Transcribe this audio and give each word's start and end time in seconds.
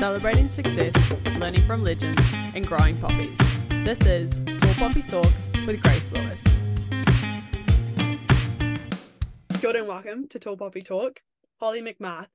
celebrating 0.00 0.48
success, 0.48 0.94
learning 1.36 1.60
from 1.66 1.84
legends, 1.84 2.22
and 2.54 2.66
growing 2.66 2.96
poppies. 2.96 3.36
This 3.84 4.00
is 4.06 4.40
Tall 4.46 4.72
Poppy 4.76 5.02
Talk 5.02 5.30
with 5.66 5.82
Grace 5.82 6.10
Lewis. 6.12 6.42
Good 9.60 9.76
and 9.76 9.86
welcome 9.86 10.26
to 10.28 10.38
Tall 10.38 10.56
Poppy 10.56 10.80
Talk. 10.80 11.20
Holly 11.60 11.82
McMath, 11.82 12.28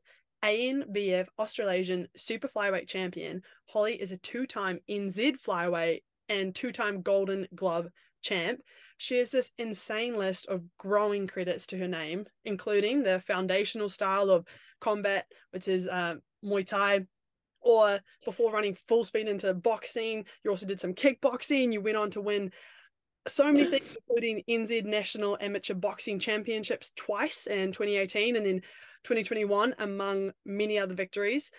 ANBF 0.43 1.25
Australasian 1.39 2.07
Super 2.15 2.47
Flyweight 2.47 2.87
Champion. 2.87 3.41
Holly 3.69 3.99
is 3.99 4.11
a 4.11 4.17
two 4.17 4.45
time 4.45 4.77
NZ 4.87 5.37
Flyweight 5.43 6.03
and 6.29 6.53
two 6.53 6.71
time 6.71 7.01
Golden 7.01 7.47
Glove 7.55 7.87
champ. 8.21 8.59
She 8.99 9.17
has 9.17 9.31
this 9.31 9.51
insane 9.57 10.15
list 10.19 10.45
of 10.45 10.61
growing 10.77 11.25
credits 11.25 11.65
to 11.67 11.79
her 11.79 11.87
name, 11.87 12.25
including 12.43 13.01
the 13.01 13.21
foundational 13.21 13.89
style 13.89 14.29
of 14.29 14.45
combat, 14.79 15.25
which 15.49 15.67
is 15.67 15.87
uh, 15.87 16.17
Muay 16.43 16.63
Thai, 16.63 17.07
or 17.65 17.99
before 18.23 18.53
running 18.53 18.77
full 18.87 19.03
speed 19.03 19.27
into 19.27 19.53
boxing, 19.53 20.23
you 20.43 20.51
also 20.51 20.67
did 20.67 20.79
some 20.79 20.93
kickboxing. 20.93 21.73
You 21.73 21.81
went 21.81 21.97
on 21.97 22.11
to 22.11 22.21
win 22.21 22.51
so 23.27 23.51
many 23.51 23.65
things, 23.65 23.97
including 24.07 24.43
NZ 24.47 24.85
National 24.85 25.37
Amateur 25.41 25.73
Boxing 25.73 26.19
Championships 26.19 26.91
twice 26.95 27.47
in 27.47 27.71
2018 27.71 28.35
and 28.35 28.45
then 28.45 28.61
2021, 29.03 29.75
among 29.79 30.31
many 30.45 30.77
other 30.77 30.93
victories. 30.93 31.51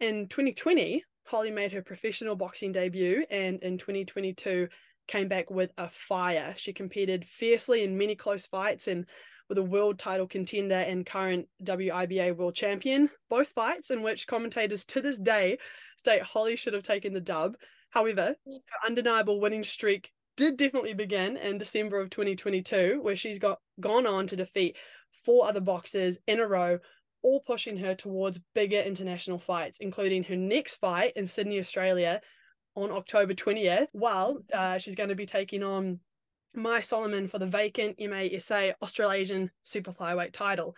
In 0.00 0.28
2020, 0.28 1.02
Holly 1.26 1.50
made 1.50 1.72
her 1.72 1.82
professional 1.82 2.36
boxing 2.36 2.72
debut, 2.72 3.24
and 3.30 3.62
in 3.62 3.78
2022, 3.78 4.68
came 5.06 5.28
back 5.28 5.50
with 5.50 5.70
a 5.78 5.88
fire. 5.88 6.54
She 6.56 6.72
competed 6.72 7.26
fiercely 7.26 7.84
in 7.84 7.98
many 7.98 8.14
close 8.14 8.46
fights 8.46 8.88
and 8.88 9.06
with 9.48 9.58
a 9.58 9.62
world 9.62 9.98
title 9.98 10.26
contender 10.26 10.74
and 10.74 11.06
current 11.06 11.48
WIBA 11.62 12.36
world 12.36 12.54
champion. 12.54 13.10
Both 13.28 13.48
fights 13.48 13.90
in 13.90 14.02
which 14.02 14.26
commentators 14.26 14.84
to 14.86 15.00
this 15.00 15.18
day 15.18 15.58
state 15.98 16.22
Holly 16.22 16.56
should 16.56 16.74
have 16.74 16.82
taken 16.82 17.12
the 17.12 17.20
dub. 17.20 17.56
However, 17.90 18.34
her 18.46 18.86
undeniable 18.86 19.40
winning 19.40 19.64
streak 19.64 20.10
did 20.36 20.56
definitely 20.56 20.94
begin 20.94 21.36
in 21.36 21.58
December 21.58 22.00
of 22.00 22.10
2022, 22.10 22.98
where 23.00 23.16
she's 23.16 23.38
got 23.38 23.60
gone 23.80 24.06
on 24.06 24.26
to 24.26 24.36
defeat 24.36 24.76
four 25.24 25.46
other 25.46 25.60
boxers 25.60 26.18
in 26.26 26.40
a 26.40 26.46
row, 26.46 26.78
all 27.22 27.40
pushing 27.40 27.76
her 27.76 27.94
towards 27.94 28.40
bigger 28.54 28.80
international 28.80 29.38
fights, 29.38 29.78
including 29.80 30.24
her 30.24 30.36
next 30.36 30.76
fight 30.76 31.12
in 31.16 31.26
Sydney, 31.26 31.58
Australia 31.58 32.20
on 32.74 32.90
October 32.90 33.34
20th, 33.34 33.86
while 33.92 34.38
uh, 34.52 34.78
she's 34.78 34.96
going 34.96 35.08
to 35.08 35.14
be 35.14 35.26
taking 35.26 35.62
on 35.62 36.00
Mai 36.54 36.80
Soliman 36.80 37.28
for 37.28 37.38
the 37.38 37.46
vacant 37.46 37.98
MASA 37.98 38.74
Australasian 38.80 39.50
Super 39.64 39.92
Flyweight 39.92 40.32
title. 40.32 40.76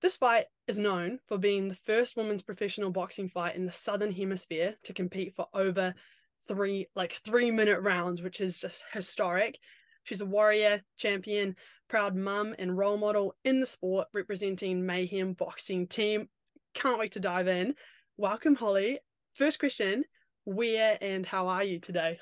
This 0.00 0.16
fight 0.16 0.46
is 0.66 0.80
known 0.80 1.20
for 1.28 1.38
being 1.38 1.68
the 1.68 1.76
first 1.76 2.16
women's 2.16 2.42
professional 2.42 2.90
boxing 2.90 3.28
fight 3.28 3.54
in 3.54 3.64
the 3.64 3.70
Southern 3.70 4.10
Hemisphere 4.10 4.74
to 4.82 4.92
compete 4.92 5.34
for 5.36 5.46
over 5.54 5.94
three, 6.48 6.88
like 6.96 7.12
three 7.24 7.52
minute 7.52 7.80
rounds, 7.80 8.20
which 8.20 8.40
is 8.40 8.60
just 8.60 8.82
historic. 8.92 9.58
She's 10.02 10.20
a 10.20 10.26
warrior, 10.26 10.82
champion, 10.96 11.54
proud 11.88 12.16
mum, 12.16 12.56
and 12.58 12.76
role 12.76 12.96
model 12.96 13.36
in 13.44 13.60
the 13.60 13.66
sport, 13.66 14.08
representing 14.12 14.84
Mayhem 14.84 15.34
Boxing 15.34 15.86
Team. 15.86 16.28
Can't 16.74 16.98
wait 16.98 17.12
to 17.12 17.20
dive 17.20 17.46
in. 17.46 17.74
Welcome, 18.16 18.56
Holly. 18.56 18.98
First 19.34 19.60
question 19.60 20.02
Where 20.44 20.98
and 21.00 21.24
how 21.24 21.46
are 21.46 21.62
you 21.62 21.78
today? 21.78 22.18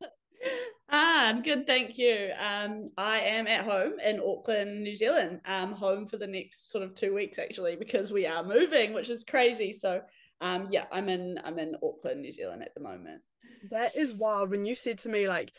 Ah, 0.94 1.28
I'm 1.28 1.40
good, 1.40 1.66
thank 1.66 1.96
you. 1.96 2.32
Um, 2.38 2.90
I 2.98 3.20
am 3.20 3.46
at 3.46 3.64
home 3.64 3.94
in 4.04 4.20
Auckland, 4.20 4.82
New 4.82 4.94
Zealand. 4.94 5.40
Um, 5.46 5.72
home 5.72 6.06
for 6.06 6.18
the 6.18 6.26
next 6.26 6.70
sort 6.70 6.84
of 6.84 6.94
two 6.94 7.14
weeks 7.14 7.38
actually, 7.38 7.76
because 7.76 8.12
we 8.12 8.26
are 8.26 8.44
moving, 8.44 8.92
which 8.92 9.08
is 9.08 9.24
crazy. 9.24 9.72
So, 9.72 10.02
um, 10.42 10.68
yeah, 10.70 10.84
I'm 10.92 11.08
in 11.08 11.40
I'm 11.44 11.58
in 11.58 11.76
Auckland, 11.82 12.20
New 12.20 12.30
Zealand 12.30 12.62
at 12.62 12.74
the 12.74 12.82
moment. 12.82 13.22
That 13.70 13.96
is 13.96 14.12
wild. 14.12 14.50
When 14.50 14.66
you 14.66 14.74
said 14.74 14.98
to 15.00 15.08
me 15.08 15.28
like, 15.28 15.50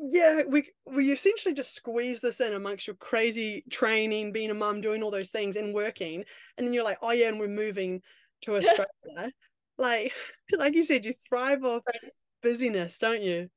yeah, 0.00 0.42
we 0.48 0.68
we 0.84 1.12
essentially 1.12 1.54
just 1.54 1.76
squeeze 1.76 2.18
this 2.18 2.40
in 2.40 2.52
amongst 2.52 2.88
your 2.88 2.96
crazy 2.96 3.62
training, 3.70 4.32
being 4.32 4.50
a 4.50 4.54
mum, 4.54 4.80
doing 4.80 5.04
all 5.04 5.12
those 5.12 5.30
things, 5.30 5.54
and 5.54 5.72
working, 5.72 6.24
and 6.58 6.66
then 6.66 6.74
you're 6.74 6.82
like, 6.82 6.98
oh 7.02 7.12
yeah, 7.12 7.28
and 7.28 7.38
we're 7.38 7.46
moving 7.46 8.02
to 8.42 8.56
Australia. 8.56 9.32
like, 9.78 10.12
like 10.58 10.74
you 10.74 10.82
said, 10.82 11.04
you 11.04 11.12
thrive 11.28 11.62
off 11.62 11.82
busyness, 12.42 12.98
don't 12.98 13.22
you? 13.22 13.48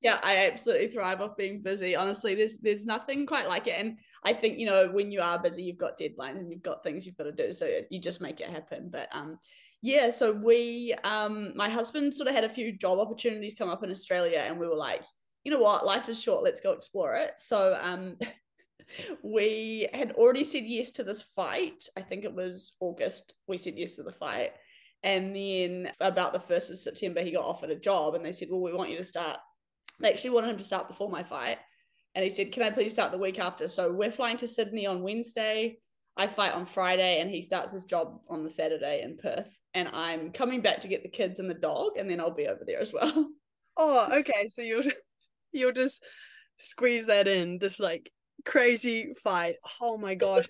Yeah 0.00 0.18
i 0.22 0.46
absolutely 0.46 0.88
thrive 0.88 1.20
off 1.20 1.36
being 1.36 1.60
busy 1.62 1.96
honestly 1.96 2.34
there's 2.34 2.58
there's 2.58 2.84
nothing 2.84 3.26
quite 3.26 3.48
like 3.48 3.66
it 3.66 3.78
and 3.78 3.98
i 4.24 4.32
think 4.32 4.58
you 4.58 4.66
know 4.66 4.88
when 4.88 5.10
you 5.10 5.20
are 5.20 5.38
busy 5.38 5.62
you've 5.62 5.78
got 5.78 5.98
deadlines 5.98 6.38
and 6.38 6.50
you've 6.50 6.62
got 6.62 6.82
things 6.82 7.04
you've 7.04 7.16
got 7.16 7.24
to 7.24 7.32
do 7.32 7.52
so 7.52 7.68
you 7.90 8.00
just 8.00 8.20
make 8.20 8.40
it 8.40 8.48
happen 8.48 8.88
but 8.90 9.08
um 9.12 9.38
yeah 9.82 10.10
so 10.10 10.32
we 10.32 10.94
um 11.04 11.52
my 11.54 11.68
husband 11.68 12.14
sort 12.14 12.28
of 12.28 12.34
had 12.34 12.44
a 12.44 12.48
few 12.48 12.76
job 12.76 12.98
opportunities 12.98 13.54
come 13.56 13.68
up 13.68 13.82
in 13.82 13.90
australia 13.90 14.44
and 14.46 14.58
we 14.58 14.66
were 14.66 14.76
like 14.76 15.04
you 15.44 15.54
know 15.54 15.60
what? 15.60 15.86
Life 15.86 16.10
is 16.10 16.22
short 16.22 16.44
let's 16.44 16.60
go 16.60 16.72
explore 16.72 17.14
it. 17.14 17.32
So 17.38 17.78
um 17.80 18.16
we 19.22 19.88
had 19.94 20.12
already 20.12 20.44
said 20.44 20.64
yes 20.64 20.90
to 20.92 21.04
this 21.04 21.20
fight 21.20 21.82
i 21.94 22.00
think 22.00 22.24
it 22.24 22.32
was 22.32 22.72
august 22.80 23.34
we 23.46 23.58
said 23.58 23.74
yes 23.76 23.96
to 23.96 24.02
the 24.02 24.12
fight 24.12 24.52
and 25.02 25.36
then 25.36 25.90
about 26.00 26.32
the 26.32 26.38
1st 26.38 26.70
of 26.70 26.78
september 26.78 27.20
he 27.20 27.30
got 27.30 27.44
offered 27.44 27.68
a 27.68 27.76
job 27.76 28.14
and 28.14 28.24
they 28.24 28.32
said 28.32 28.48
well 28.50 28.62
we 28.62 28.72
want 28.72 28.88
you 28.88 28.96
to 28.96 29.04
start 29.04 29.36
they 30.00 30.10
actually 30.10 30.30
wanted 30.30 30.50
him 30.50 30.56
to 30.56 30.64
start 30.64 30.88
before 30.88 31.10
my 31.10 31.22
fight. 31.22 31.58
And 32.14 32.24
he 32.24 32.30
said, 32.30 32.52
Can 32.52 32.62
I 32.62 32.70
please 32.70 32.92
start 32.92 33.12
the 33.12 33.18
week 33.18 33.38
after? 33.38 33.68
So 33.68 33.92
we're 33.92 34.10
flying 34.10 34.36
to 34.38 34.48
Sydney 34.48 34.86
on 34.86 35.02
Wednesday. 35.02 35.78
I 36.16 36.26
fight 36.26 36.52
on 36.52 36.66
Friday 36.66 37.20
and 37.20 37.30
he 37.30 37.42
starts 37.42 37.72
his 37.72 37.84
job 37.84 38.20
on 38.28 38.42
the 38.42 38.50
Saturday 38.50 39.02
in 39.02 39.16
Perth. 39.16 39.56
And 39.74 39.88
I'm 39.88 40.32
coming 40.32 40.60
back 40.60 40.80
to 40.80 40.88
get 40.88 41.02
the 41.02 41.08
kids 41.08 41.38
and 41.38 41.48
the 41.48 41.54
dog, 41.54 41.92
and 41.96 42.10
then 42.10 42.18
I'll 42.18 42.32
be 42.32 42.48
over 42.48 42.64
there 42.66 42.80
as 42.80 42.92
well. 42.92 43.30
Oh, 43.80 44.08
okay. 44.12 44.48
So 44.48 44.60
you'll 44.60 44.82
you'll 45.52 45.70
just 45.70 46.02
squeeze 46.58 47.06
that 47.06 47.28
in, 47.28 47.58
this 47.60 47.78
like 47.78 48.10
crazy 48.44 49.14
fight. 49.22 49.54
Oh 49.80 49.96
my 49.96 50.16
gosh. 50.16 50.46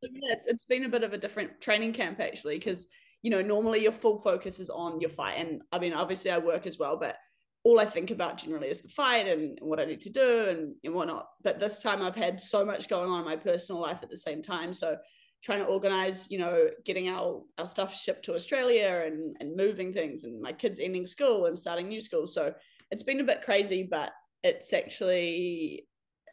It's, 0.00 0.46
it's 0.46 0.64
been 0.64 0.84
a 0.84 0.88
bit 0.88 1.02
of 1.02 1.12
a 1.12 1.18
different 1.18 1.60
training 1.60 1.92
camp 1.92 2.20
actually, 2.20 2.58
because 2.58 2.86
you 3.20 3.30
know, 3.30 3.42
normally 3.42 3.82
your 3.82 3.92
full 3.92 4.18
focus 4.18 4.58
is 4.58 4.70
on 4.70 4.98
your 4.98 5.10
fight. 5.10 5.34
And 5.36 5.60
I 5.72 5.78
mean, 5.78 5.92
obviously 5.92 6.30
I 6.30 6.38
work 6.38 6.66
as 6.66 6.78
well, 6.78 6.96
but 6.96 7.16
all 7.62 7.78
I 7.78 7.84
think 7.84 8.10
about 8.10 8.38
generally 8.38 8.68
is 8.68 8.80
the 8.80 8.88
fight 8.88 9.28
and, 9.28 9.58
what 9.60 9.80
I 9.80 9.84
need 9.84 10.00
to 10.02 10.10
do 10.10 10.46
and, 10.48 10.74
and 10.82 10.94
whatnot. 10.94 11.26
But 11.42 11.60
this 11.60 11.78
time 11.78 12.02
I've 12.02 12.16
had 12.16 12.40
so 12.40 12.64
much 12.64 12.88
going 12.88 13.10
on 13.10 13.20
in 13.20 13.24
my 13.26 13.36
personal 13.36 13.80
life 13.80 13.98
at 14.02 14.10
the 14.10 14.16
same 14.16 14.42
time. 14.42 14.72
So 14.72 14.96
trying 15.42 15.60
to 15.60 15.66
organize, 15.66 16.30
you 16.30 16.38
know, 16.38 16.68
getting 16.84 17.08
our, 17.08 17.42
our 17.58 17.66
stuff 17.66 17.94
shipped 17.94 18.24
to 18.26 18.34
Australia 18.34 19.02
and, 19.06 19.36
and 19.40 19.56
moving 19.56 19.92
things 19.92 20.24
and 20.24 20.40
my 20.40 20.52
kids 20.52 20.78
ending 20.78 21.06
school 21.06 21.46
and 21.46 21.58
starting 21.58 21.88
new 21.88 22.00
schools. 22.00 22.34
So 22.34 22.54
it's 22.90 23.02
been 23.02 23.20
a 23.20 23.24
bit 23.24 23.42
crazy, 23.42 23.86
but 23.90 24.12
it's 24.42 24.72
actually 24.72 25.86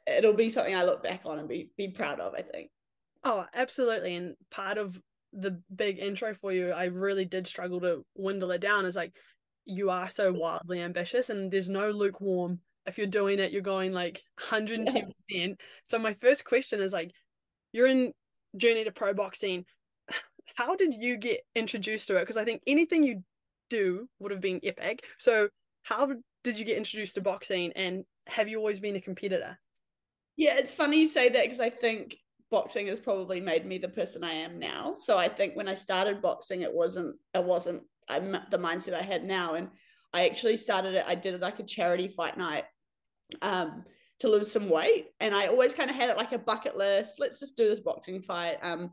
it'll 0.08 0.34
be 0.34 0.50
something 0.50 0.76
I 0.76 0.86
look 0.86 1.04
back 1.04 1.22
on 1.26 1.40
and 1.40 1.48
be 1.48 1.70
be 1.78 1.90
proud 1.90 2.20
of, 2.20 2.34
I 2.34 2.42
think. 2.42 2.70
Oh, 3.24 3.46
absolutely. 3.54 4.16
And 4.16 4.36
part 4.52 4.78
of 4.78 5.00
the 5.34 5.62
big 5.74 6.00
intro 6.00 6.34
for 6.34 6.54
you, 6.54 6.72
I 6.72 6.86
really 6.86 7.26
did 7.26 7.48
struggle 7.48 7.82
to 7.82 8.06
dwindle 8.18 8.52
it 8.52 8.62
down 8.62 8.86
is 8.86 8.96
like 8.96 9.14
you 9.68 9.90
are 9.90 10.10
so 10.10 10.32
wildly 10.32 10.82
ambitious 10.82 11.30
and 11.30 11.52
there's 11.52 11.70
no 11.70 11.92
lukewarm. 11.92 12.60
If 12.86 12.98
you're 12.98 13.08
doing 13.08 13.40
it 13.40 13.52
you're 13.52 13.62
going 13.62 13.92
like 13.92 14.24
110% 14.40 15.12
yeah. 15.30 15.48
so 15.88 16.00
my 16.00 16.16
first 16.22 16.46
question 16.46 16.82
is 16.82 16.94
like 16.94 17.12
you're 17.74 17.88
in 17.88 18.14
journey 18.56 18.86
to 18.86 18.92
pro 18.92 19.14
boxing. 19.14 19.66
How 20.56 20.76
did 20.76 20.94
you 20.94 21.18
get 21.18 21.42
introduced 21.54 22.08
to 22.08 22.18
it? 22.18 22.22
Because 22.22 22.38
i 22.38 22.46
think 22.46 22.62
anything 22.66 23.04
you 23.04 23.24
do 23.70 24.08
would 24.20 24.32
have 24.32 24.42
been 24.42 24.62
epic. 24.64 25.04
So 25.20 25.50
how 25.84 26.10
did 26.44 26.58
you 26.58 26.66
get 26.66 26.78
introduced 26.78 27.16
to 27.16 27.22
boxing 27.22 27.74
and 27.76 28.06
have 28.28 28.48
you 28.48 28.58
always 28.58 28.80
been 28.80 28.96
a 28.96 29.02
competitor? 29.02 29.60
Yeah 30.38 30.58
it's 30.58 30.74
funny 30.74 31.02
you 31.02 31.08
say 31.08 31.28
that 31.30 31.44
because 31.44 31.60
i 31.60 31.70
think 31.70 32.16
boxing 32.50 32.88
has 32.88 33.00
probably 33.00 33.42
made 33.42 33.66
me 33.66 33.78
the 33.78 33.90
person 33.90 34.24
i 34.24 34.32
am 34.32 34.60
now. 34.60 34.96
So 34.96 35.18
i 35.18 35.28
think 35.28 35.58
when 35.58 35.68
i 35.68 35.76
started 35.76 36.22
boxing 36.22 36.62
it 36.62 36.74
wasn't 36.74 37.18
it 37.34 37.44
wasn't 37.44 37.84
I'm 38.10 38.38
the 38.52 38.58
mindset 38.58 38.94
I 38.94 39.04
had 39.04 39.24
now. 39.24 39.56
And 39.56 39.70
I 40.14 40.28
actually 40.28 40.58
started 40.58 40.96
it, 40.96 41.06
I 41.08 41.16
did 41.16 41.34
it 41.34 41.42
like 41.42 41.60
a 41.60 41.64
charity 41.64 42.08
fight 42.08 42.38
night 42.38 42.66
um, 43.42 43.84
to 44.20 44.30
lose 44.30 44.52
some 44.52 44.70
weight. 44.70 45.08
And 45.20 45.36
I 45.36 45.48
always 45.48 45.74
kind 45.74 45.90
of 45.90 45.96
had 45.96 46.10
it 46.10 46.18
like 46.18 46.32
a 46.32 46.40
bucket 46.40 46.76
list. 46.76 47.16
Let's 47.20 47.40
just 47.40 47.58
do 47.58 47.68
this 47.68 47.80
boxing 47.80 48.22
fight. 48.22 48.58
Um, 48.62 48.92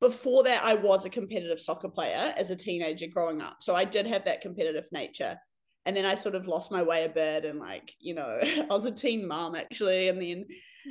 before 0.00 0.42
that, 0.44 0.64
I 0.64 0.74
was 0.74 1.04
a 1.04 1.10
competitive 1.10 1.60
soccer 1.60 1.88
player 1.88 2.34
as 2.36 2.50
a 2.50 2.56
teenager 2.56 3.06
growing 3.06 3.40
up. 3.40 3.58
So 3.60 3.74
I 3.74 3.84
did 3.84 4.06
have 4.06 4.24
that 4.24 4.40
competitive 4.40 4.88
nature. 4.90 5.38
And 5.84 5.96
then 5.96 6.04
I 6.04 6.14
sort 6.14 6.34
of 6.34 6.46
lost 6.46 6.70
my 6.70 6.82
way 6.82 7.04
a 7.04 7.08
bit 7.08 7.44
and 7.44 7.58
like, 7.58 7.92
you 7.98 8.14
know, 8.14 8.38
I 8.42 8.66
was 8.68 8.84
a 8.84 8.90
teen 8.90 9.26
mom 9.26 9.54
actually. 9.54 10.08
And 10.08 10.20
then 10.20 10.44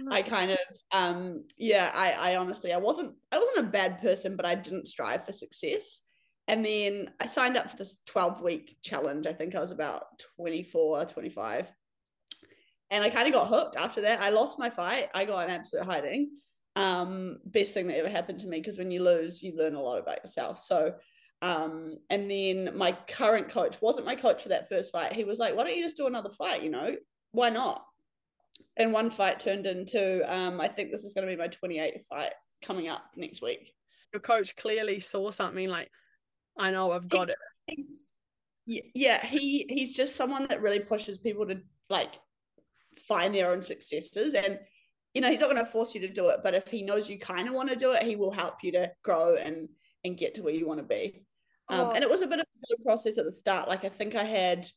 I 0.09 0.21
kind 0.21 0.51
of 0.51 0.57
um 0.91 1.43
yeah, 1.57 1.91
I 1.93 2.11
I 2.11 2.35
honestly 2.37 2.71
I 2.71 2.77
wasn't 2.77 3.13
I 3.31 3.39
wasn't 3.39 3.67
a 3.67 3.71
bad 3.71 4.01
person, 4.01 4.35
but 4.35 4.45
I 4.45 4.55
didn't 4.55 4.87
strive 4.87 5.25
for 5.25 5.31
success. 5.31 6.01
And 6.51 6.63
then 6.65 7.09
I 7.19 7.25
signed 7.27 7.57
up 7.57 7.71
for 7.71 7.77
this 7.77 8.01
12 8.07 8.41
week 8.41 8.77
challenge. 8.83 9.25
I 9.25 9.33
think 9.33 9.55
I 9.55 9.59
was 9.59 9.71
about 9.71 10.03
24, 10.35 11.05
25. 11.05 11.71
And 12.91 13.03
I 13.03 13.09
kind 13.09 13.27
of 13.27 13.33
got 13.33 13.47
hooked 13.47 13.77
after 13.77 14.01
that. 14.01 14.19
I 14.19 14.29
lost 14.29 14.59
my 14.59 14.69
fight. 14.69 15.07
I 15.15 15.23
got 15.25 15.45
an 15.45 15.49
absolute 15.49 15.85
hiding. 15.85 16.31
Um, 16.75 17.37
best 17.45 17.73
thing 17.73 17.87
that 17.87 17.97
ever 17.97 18.09
happened 18.09 18.39
to 18.41 18.47
me 18.47 18.59
because 18.59 18.77
when 18.77 18.91
you 18.91 19.01
lose, 19.01 19.41
you 19.41 19.55
learn 19.57 19.75
a 19.75 19.81
lot 19.81 19.97
about 19.97 20.23
yourself. 20.23 20.59
So 20.59 20.93
Um, 21.41 21.97
and 22.09 22.29
then 22.29 22.77
my 22.77 22.91
current 23.07 23.49
coach 23.49 23.81
wasn't 23.81 24.05
my 24.05 24.15
coach 24.15 24.43
for 24.43 24.49
that 24.49 24.69
first 24.69 24.91
fight. 24.91 25.13
He 25.13 25.23
was 25.23 25.39
like, 25.39 25.55
"Why 25.55 25.63
don't 25.63 25.75
you 25.75 25.83
just 25.83 25.97
do 25.97 26.07
another 26.07 26.29
fight? 26.29 26.61
You 26.63 26.69
know, 26.69 26.95
why 27.31 27.49
not?" 27.49 27.83
And 28.77 28.93
one 28.93 29.09
fight 29.09 29.39
turned 29.39 29.65
into, 29.65 30.21
um, 30.31 30.61
I 30.61 30.67
think 30.67 30.91
this 30.91 31.03
is 31.03 31.13
going 31.13 31.27
to 31.27 31.33
be 31.33 31.41
my 31.41 31.47
28th 31.47 32.05
fight 32.05 32.33
coming 32.61 32.87
up 32.89 33.03
next 33.15 33.41
week. 33.41 33.73
Your 34.13 34.19
coach 34.21 34.55
clearly 34.55 34.99
saw 34.99 35.31
something 35.31 35.67
like, 35.67 35.89
I 36.57 36.71
know 36.71 36.91
I've 36.91 37.09
got 37.09 37.29
it. 37.29 37.37
Yeah, 38.65 39.25
he 39.25 39.65
he's 39.69 39.93
just 39.93 40.15
someone 40.15 40.47
that 40.47 40.61
really 40.61 40.79
pushes 40.79 41.17
people 41.17 41.45
to 41.47 41.61
like 41.89 42.13
find 43.07 43.33
their 43.33 43.51
own 43.51 43.61
successes 43.61 44.33
and 44.33 44.59
you 45.13 45.21
know 45.21 45.29
he's 45.29 45.41
not 45.41 45.49
going 45.49 45.63
to 45.63 45.69
force 45.69 45.93
you 45.93 46.01
to 46.01 46.07
do 46.07 46.29
it 46.29 46.39
but 46.43 46.53
if 46.53 46.67
he 46.67 46.81
knows 46.81 47.09
you 47.09 47.17
kind 47.17 47.47
of 47.47 47.53
want 47.53 47.69
to 47.69 47.75
do 47.75 47.93
it 47.93 48.03
he 48.03 48.15
will 48.15 48.31
help 48.31 48.63
you 48.63 48.71
to 48.71 48.91
grow 49.03 49.35
and 49.35 49.67
and 50.03 50.17
get 50.17 50.33
to 50.33 50.41
where 50.41 50.53
you 50.53 50.67
want 50.67 50.79
to 50.79 50.85
be 50.85 51.25
um, 51.69 51.87
oh. 51.87 51.91
and 51.91 52.03
it 52.03 52.09
was 52.09 52.21
a 52.21 52.27
bit 52.27 52.39
of 52.39 52.45
a 52.45 52.53
slow 52.53 52.83
process 52.83 53.17
at 53.17 53.25
the 53.25 53.31
start 53.31 53.69
like 53.69 53.85
i 53.85 53.89
think 53.89 54.15
i 54.15 54.23
had 54.23 54.67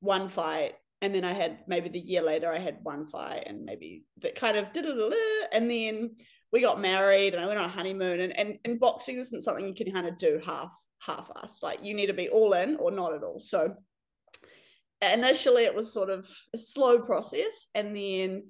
one 0.00 0.28
fight 0.28 0.74
and 1.00 1.14
then 1.14 1.24
i 1.24 1.32
had 1.32 1.58
maybe 1.66 1.88
the 1.88 1.98
year 1.98 2.22
later 2.22 2.52
i 2.52 2.58
had 2.58 2.78
one 2.82 3.06
fight 3.06 3.44
and 3.46 3.64
maybe 3.64 4.04
that 4.20 4.34
kind 4.34 4.56
of 4.56 4.72
did 4.72 4.84
it 4.86 5.48
and 5.52 5.70
then 5.70 6.10
we 6.52 6.60
got 6.60 6.80
married 6.80 7.34
and 7.34 7.42
i 7.42 7.46
went 7.46 7.58
on 7.58 7.64
a 7.64 7.68
honeymoon 7.68 8.20
and, 8.20 8.38
and 8.38 8.58
and 8.64 8.80
boxing 8.80 9.16
isn't 9.16 9.42
something 9.42 9.66
you 9.66 9.74
can 9.74 9.92
kind 9.92 10.06
of 10.06 10.16
do 10.18 10.40
half 10.44 10.72
half 11.06 11.30
ass 11.42 11.62
like 11.62 11.80
you 11.82 11.94
need 11.94 12.06
to 12.06 12.12
be 12.12 12.28
all 12.28 12.52
in 12.52 12.76
or 12.76 12.90
not 12.90 13.14
at 13.14 13.22
all. 13.22 13.40
So 13.40 13.76
initially 15.02 15.64
it 15.64 15.74
was 15.74 15.92
sort 15.92 16.10
of 16.10 16.28
a 16.54 16.58
slow 16.58 17.00
process 17.00 17.66
and 17.74 17.96
then 17.96 18.44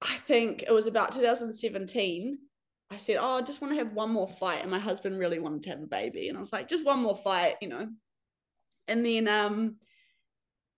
i 0.00 0.14
think 0.26 0.62
it 0.62 0.72
was 0.72 0.86
about 0.86 1.12
2017 1.12 2.38
i 2.90 2.96
said 2.96 3.18
oh 3.20 3.38
i 3.38 3.42
just 3.42 3.60
want 3.60 3.72
to 3.72 3.78
have 3.78 3.92
one 3.92 4.10
more 4.10 4.28
fight 4.28 4.62
and 4.62 4.70
my 4.70 4.78
husband 4.78 5.18
really 5.18 5.38
wanted 5.38 5.62
to 5.62 5.70
have 5.70 5.82
a 5.82 5.86
baby 5.86 6.28
and 6.28 6.38
i 6.38 6.40
was 6.40 6.52
like 6.52 6.68
just 6.68 6.86
one 6.86 7.00
more 7.00 7.16
fight 7.16 7.56
you 7.60 7.68
know? 7.68 7.86
And 8.86 9.04
then 9.04 9.28
um 9.28 9.76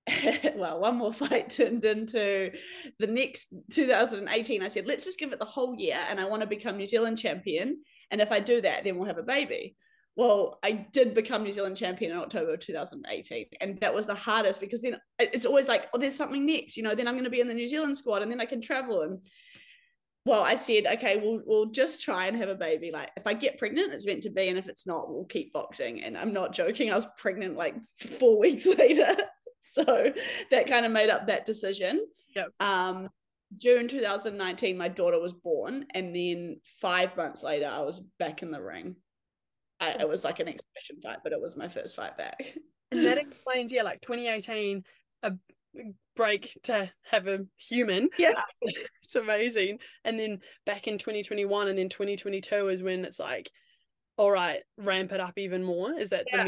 well 0.57 0.81
one 0.81 0.97
more 0.97 1.13
fight 1.23 1.51
turned 1.51 1.85
into 1.85 2.51
the 2.99 3.07
next 3.07 3.55
2018 3.71 4.63
i 4.63 4.67
said 4.67 4.89
let's 4.89 5.05
just 5.05 5.21
give 5.21 5.33
it 5.33 5.39
the 5.39 5.45
whole 5.45 5.77
year 5.79 5.99
and 6.09 6.19
i 6.19 6.25
want 6.25 6.43
to 6.43 6.49
become 6.49 6.77
new 6.77 6.87
zealand 6.87 7.17
champion 7.17 7.81
and 8.11 8.21
if 8.21 8.33
i 8.33 8.41
do 8.41 8.61
that 8.61 8.83
then 8.83 8.97
we'll 8.97 9.07
have 9.07 9.19
a 9.19 9.23
baby 9.23 9.77
well, 10.21 10.59
I 10.63 10.73
did 10.93 11.15
become 11.15 11.45
New 11.45 11.51
Zealand 11.51 11.79
champion 11.79 12.11
in 12.11 12.19
October 12.19 12.55
2018. 12.55 13.47
And 13.63 13.81
that 13.81 13.95
was 13.95 14.07
the 14.07 14.15
hardest 14.15 14.61
because 14.61 14.83
then 14.83 14.99
it's 15.19 15.47
always 15.47 15.67
like, 15.67 15.89
oh, 15.95 15.99
there's 15.99 16.15
something 16.15 16.45
next, 16.45 16.77
you 16.77 16.83
know, 16.83 16.95
then 16.95 17.09
I'm 17.09 17.15
going 17.15 17.25
to 17.25 17.31
be 17.31 17.41
in 17.41 17.49
the 17.49 17.55
New 17.55 17.67
Zealand 17.67 17.97
squad 17.97 18.21
and 18.21 18.31
then 18.31 18.39
I 18.39 18.45
can 18.45 18.61
travel. 18.61 19.01
And 19.01 19.25
well, 20.27 20.43
I 20.43 20.57
said, 20.57 20.85
okay, 20.85 21.17
we'll, 21.17 21.41
we'll 21.47 21.71
just 21.71 22.03
try 22.03 22.27
and 22.27 22.37
have 22.37 22.51
a 22.51 22.55
baby. 22.55 22.91
Like 22.93 23.09
if 23.17 23.27
I 23.27 23.33
get 23.33 23.57
pregnant, 23.57 23.95
it's 23.95 24.05
meant 24.05 24.23
to 24.25 24.31
be. 24.31 24.49
And 24.49 24.59
if 24.59 24.69
it's 24.69 24.87
not, 24.87 25.11
we'll 25.11 25.25
keep 25.25 25.55
boxing. 25.55 26.03
And 26.03 26.19
I'm 26.19 26.35
not 26.35 26.53
joking. 26.53 26.93
I 26.93 26.97
was 26.97 27.07
pregnant 27.17 27.57
like 27.57 27.77
four 28.19 28.39
weeks 28.41 28.67
later. 28.67 29.17
so 29.63 30.13
that 30.51 30.67
kind 30.67 30.85
of 30.85 30.93
made 30.93 31.09
up 31.09 31.29
that 31.29 31.47
decision. 31.47 32.07
Yep. 32.37 32.49
Um, 32.61 33.09
June 33.57 33.89
2019, 33.89 34.77
my 34.77 34.89
daughter 34.89 35.19
was 35.19 35.33
born. 35.33 35.87
And 35.95 36.15
then 36.15 36.61
five 36.83 37.17
months 37.17 37.43
later, 37.43 37.71
I 37.73 37.81
was 37.81 38.01
back 38.19 38.43
in 38.43 38.51
the 38.51 38.61
ring. 38.61 38.97
I, 39.81 39.93
it 39.93 40.09
was 40.09 40.25
like 40.25 40.41
an 40.41 40.49
exhibition 40.49 41.01
fight, 41.03 41.19
but 41.25 41.33
it 41.33 41.41
was 41.41 41.57
my 41.57 41.69
first 41.69 41.97
fight 41.97 42.17
back. 42.17 42.55
And 42.91 43.07
that 43.07 43.19
explains, 43.19 43.73
yeah, 43.73 43.83
like 43.83 44.01
2018, 44.03 44.85
a 45.23 45.33
break 46.17 46.57
to 46.65 46.91
have 47.11 47.27
a 47.27 47.41
human. 47.57 48.11
Yeah. 48.19 48.33
it's 49.03 49.17
amazing. 49.17 49.79
And 50.05 50.19
then 50.19 50.41
back 50.67 50.87
in 50.87 50.99
2021 50.99 51.69
and 51.69 51.79
then 51.79 51.89
2022 51.89 52.69
is 52.69 52.83
when 52.83 53.05
it's 53.05 53.19
like, 53.19 53.51
all 54.17 54.31
right, 54.31 54.61
ramp 54.77 55.13
it 55.13 55.21
up 55.21 55.39
even 55.39 55.65
more. 55.65 55.93
Is 55.93 56.11
that 56.11 56.27
yeah, 56.31 56.47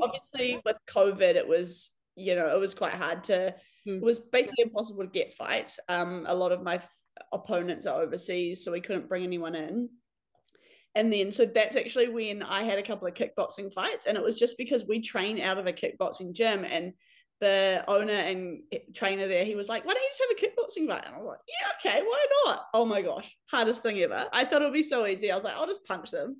obviously 0.00 0.60
with 0.64 0.76
COVID, 0.88 1.36
it 1.36 1.46
was, 1.46 1.90
you 2.16 2.34
know, 2.34 2.48
it 2.54 2.58
was 2.58 2.74
quite 2.74 2.94
hard 2.94 3.22
to, 3.24 3.54
hmm. 3.84 3.96
it 3.96 4.02
was 4.02 4.18
basically 4.18 4.64
impossible 4.64 5.04
to 5.04 5.10
get 5.10 5.34
fights. 5.34 5.78
Um, 5.88 6.24
a 6.28 6.34
lot 6.34 6.50
of 6.50 6.62
my 6.62 6.76
f- 6.76 6.98
opponents 7.32 7.86
are 7.86 8.02
overseas, 8.02 8.64
so 8.64 8.72
we 8.72 8.80
couldn't 8.80 9.08
bring 9.08 9.22
anyone 9.22 9.54
in 9.54 9.88
and 10.94 11.12
then 11.12 11.32
so 11.32 11.44
that's 11.44 11.76
actually 11.76 12.08
when 12.08 12.42
I 12.42 12.62
had 12.62 12.78
a 12.78 12.82
couple 12.82 13.06
of 13.06 13.14
kickboxing 13.14 13.72
fights, 13.72 14.06
and 14.06 14.16
it 14.16 14.22
was 14.22 14.38
just 14.38 14.58
because 14.58 14.84
we 14.84 15.00
train 15.00 15.40
out 15.40 15.58
of 15.58 15.66
a 15.66 15.72
kickboxing 15.72 16.32
gym, 16.32 16.64
and 16.64 16.92
the 17.40 17.84
owner 17.88 18.12
and 18.12 18.62
trainer 18.94 19.26
there, 19.26 19.44
he 19.44 19.54
was 19.54 19.68
like, 19.68 19.84
"Why 19.84 19.94
don't 19.94 20.02
you 20.02 20.08
just 20.10 20.22
have 20.22 20.30
a 20.30 20.40
kickboxing 20.46 20.88
fight?" 20.88 21.06
And 21.06 21.14
I 21.14 21.18
was 21.18 21.26
like, 21.26 21.40
"Yeah, 21.48 21.90
okay, 21.92 22.02
why 22.02 22.26
not?" 22.46 22.66
Oh 22.74 22.84
my 22.84 23.02
gosh, 23.02 23.34
hardest 23.50 23.82
thing 23.82 23.98
ever. 24.00 24.26
I 24.32 24.44
thought 24.44 24.62
it 24.62 24.66
would 24.66 24.72
be 24.72 24.82
so 24.82 25.06
easy. 25.06 25.30
I 25.30 25.34
was 25.34 25.44
like, 25.44 25.56
"I'll 25.56 25.66
just 25.66 25.84
punch 25.84 26.10
them." 26.10 26.36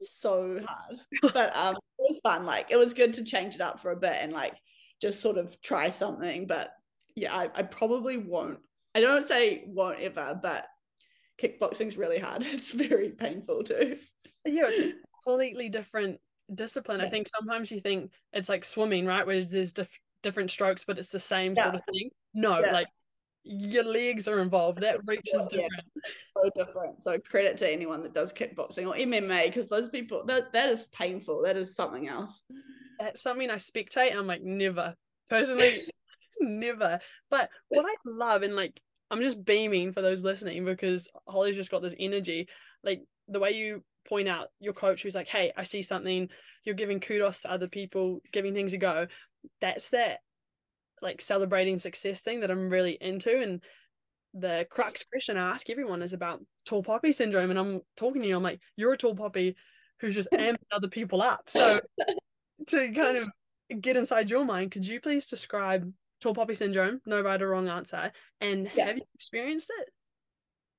So 0.00 0.60
hard, 0.66 0.98
but 1.34 1.56
um, 1.56 1.74
it 1.76 1.82
was 1.98 2.20
fun. 2.22 2.46
Like 2.46 2.70
it 2.70 2.76
was 2.76 2.94
good 2.94 3.14
to 3.14 3.24
change 3.24 3.54
it 3.54 3.60
up 3.60 3.80
for 3.80 3.90
a 3.90 3.96
bit 3.96 4.16
and 4.20 4.32
like 4.32 4.54
just 5.00 5.20
sort 5.20 5.38
of 5.38 5.60
try 5.62 5.90
something. 5.90 6.46
But 6.46 6.70
yeah, 7.16 7.34
I, 7.34 7.50
I 7.54 7.62
probably 7.62 8.16
won't. 8.16 8.58
I 8.94 9.00
don't 9.00 9.22
say 9.22 9.64
won't 9.66 10.00
ever, 10.00 10.38
but 10.40 10.66
kickboxing's 11.40 11.96
really 11.96 12.18
hard. 12.18 12.42
It's 12.46 12.70
very 12.70 13.10
painful 13.10 13.64
too. 13.64 13.98
Yeah, 14.44 14.64
it's 14.68 14.84
a 14.84 14.92
completely 15.24 15.68
different 15.68 16.20
discipline. 16.54 17.00
Yeah. 17.00 17.06
I 17.06 17.10
think 17.10 17.28
sometimes 17.28 17.70
you 17.70 17.80
think 17.80 18.12
it's 18.32 18.48
like 18.48 18.64
swimming, 18.64 19.06
right? 19.06 19.26
Where 19.26 19.42
there's 19.44 19.72
dif- 19.72 20.00
different 20.22 20.50
strokes, 20.50 20.84
but 20.84 20.98
it's 20.98 21.08
the 21.08 21.18
same 21.18 21.54
yeah. 21.56 21.64
sort 21.64 21.74
of 21.76 21.84
thing. 21.84 22.10
No, 22.34 22.58
yeah. 22.60 22.72
like 22.72 22.88
your 23.44 23.84
legs 23.84 24.26
are 24.26 24.40
involved. 24.40 24.80
That 24.80 25.06
reach 25.06 25.28
is 25.32 25.46
different. 25.48 25.84
So 26.36 26.50
different. 26.54 27.02
So 27.02 27.18
credit 27.18 27.58
to 27.58 27.70
anyone 27.70 28.02
that 28.02 28.14
does 28.14 28.32
kickboxing 28.32 28.86
or 28.86 28.94
MMA 28.94 29.46
because 29.46 29.68
those 29.68 29.88
people 29.88 30.24
that 30.26 30.52
that 30.52 30.70
is 30.70 30.88
painful. 30.88 31.42
That 31.42 31.56
is 31.56 31.74
something 31.74 32.08
else. 32.08 32.42
That's 32.98 33.22
something 33.22 33.50
I 33.50 33.56
spectate. 33.56 34.16
I'm 34.16 34.26
like 34.26 34.42
never 34.42 34.94
personally, 35.28 35.80
never. 36.40 37.00
But 37.30 37.50
what 37.68 37.84
I 37.84 37.94
love 38.06 38.42
and 38.42 38.56
like 38.56 38.80
I'm 39.14 39.22
just 39.22 39.44
beaming 39.44 39.92
for 39.92 40.02
those 40.02 40.24
listening 40.24 40.64
because 40.64 41.08
Holly's 41.28 41.54
just 41.54 41.70
got 41.70 41.82
this 41.82 41.94
energy. 42.00 42.48
Like 42.82 43.02
the 43.28 43.38
way 43.38 43.52
you 43.52 43.84
point 44.08 44.28
out 44.28 44.48
your 44.58 44.72
coach 44.72 45.02
who's 45.02 45.14
like, 45.14 45.28
hey, 45.28 45.52
I 45.56 45.62
see 45.62 45.82
something, 45.82 46.28
you're 46.64 46.74
giving 46.74 46.98
kudos 46.98 47.42
to 47.42 47.50
other 47.52 47.68
people, 47.68 48.20
giving 48.32 48.54
things 48.54 48.72
a 48.72 48.78
go. 48.78 49.06
That's 49.60 49.90
that 49.90 50.18
like 51.00 51.20
celebrating 51.20 51.78
success 51.78 52.22
thing 52.22 52.40
that 52.40 52.50
I'm 52.50 52.70
really 52.70 52.98
into. 53.00 53.40
And 53.40 53.62
the 54.34 54.66
crux 54.68 55.04
question 55.04 55.36
I 55.36 55.52
ask 55.52 55.70
everyone 55.70 56.02
is 56.02 56.12
about 56.12 56.40
tall 56.66 56.82
poppy 56.82 57.12
syndrome. 57.12 57.50
And 57.50 57.58
I'm 57.58 57.82
talking 57.96 58.20
to 58.20 58.26
you, 58.26 58.36
I'm 58.36 58.42
like, 58.42 58.60
you're 58.74 58.94
a 58.94 58.98
tall 58.98 59.14
poppy 59.14 59.54
who's 60.00 60.16
just 60.16 60.30
amping 60.34 60.56
other 60.72 60.88
people 60.88 61.22
up. 61.22 61.42
So 61.46 61.80
to 62.66 62.92
kind 62.92 63.18
of 63.18 63.80
get 63.80 63.96
inside 63.96 64.28
your 64.28 64.44
mind, 64.44 64.72
could 64.72 64.84
you 64.84 65.00
please 65.00 65.26
describe 65.26 65.92
tall 66.24 66.34
poppy 66.34 66.54
syndrome, 66.54 67.00
no 67.06 67.20
right 67.20 67.40
or 67.40 67.50
wrong 67.50 67.68
answer. 67.68 68.10
And 68.40 68.70
yeah. 68.74 68.86
have 68.86 68.96
you 68.96 69.02
experienced 69.14 69.70
it? 69.80 69.90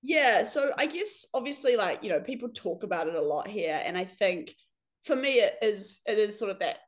Yeah. 0.01 0.43
So 0.43 0.71
I 0.77 0.87
guess 0.87 1.25
obviously 1.33 1.75
like, 1.75 2.03
you 2.03 2.09
know, 2.09 2.19
people 2.19 2.49
talk 2.49 2.83
about 2.83 3.07
it 3.07 3.15
a 3.15 3.21
lot 3.21 3.47
here. 3.47 3.81
And 3.83 3.97
I 3.97 4.05
think 4.05 4.53
for 5.03 5.15
me 5.15 5.35
it 5.35 5.55
is 5.61 6.01
it 6.05 6.17
is 6.17 6.37
sort 6.37 6.51
of 6.51 6.59
that, 6.59 6.79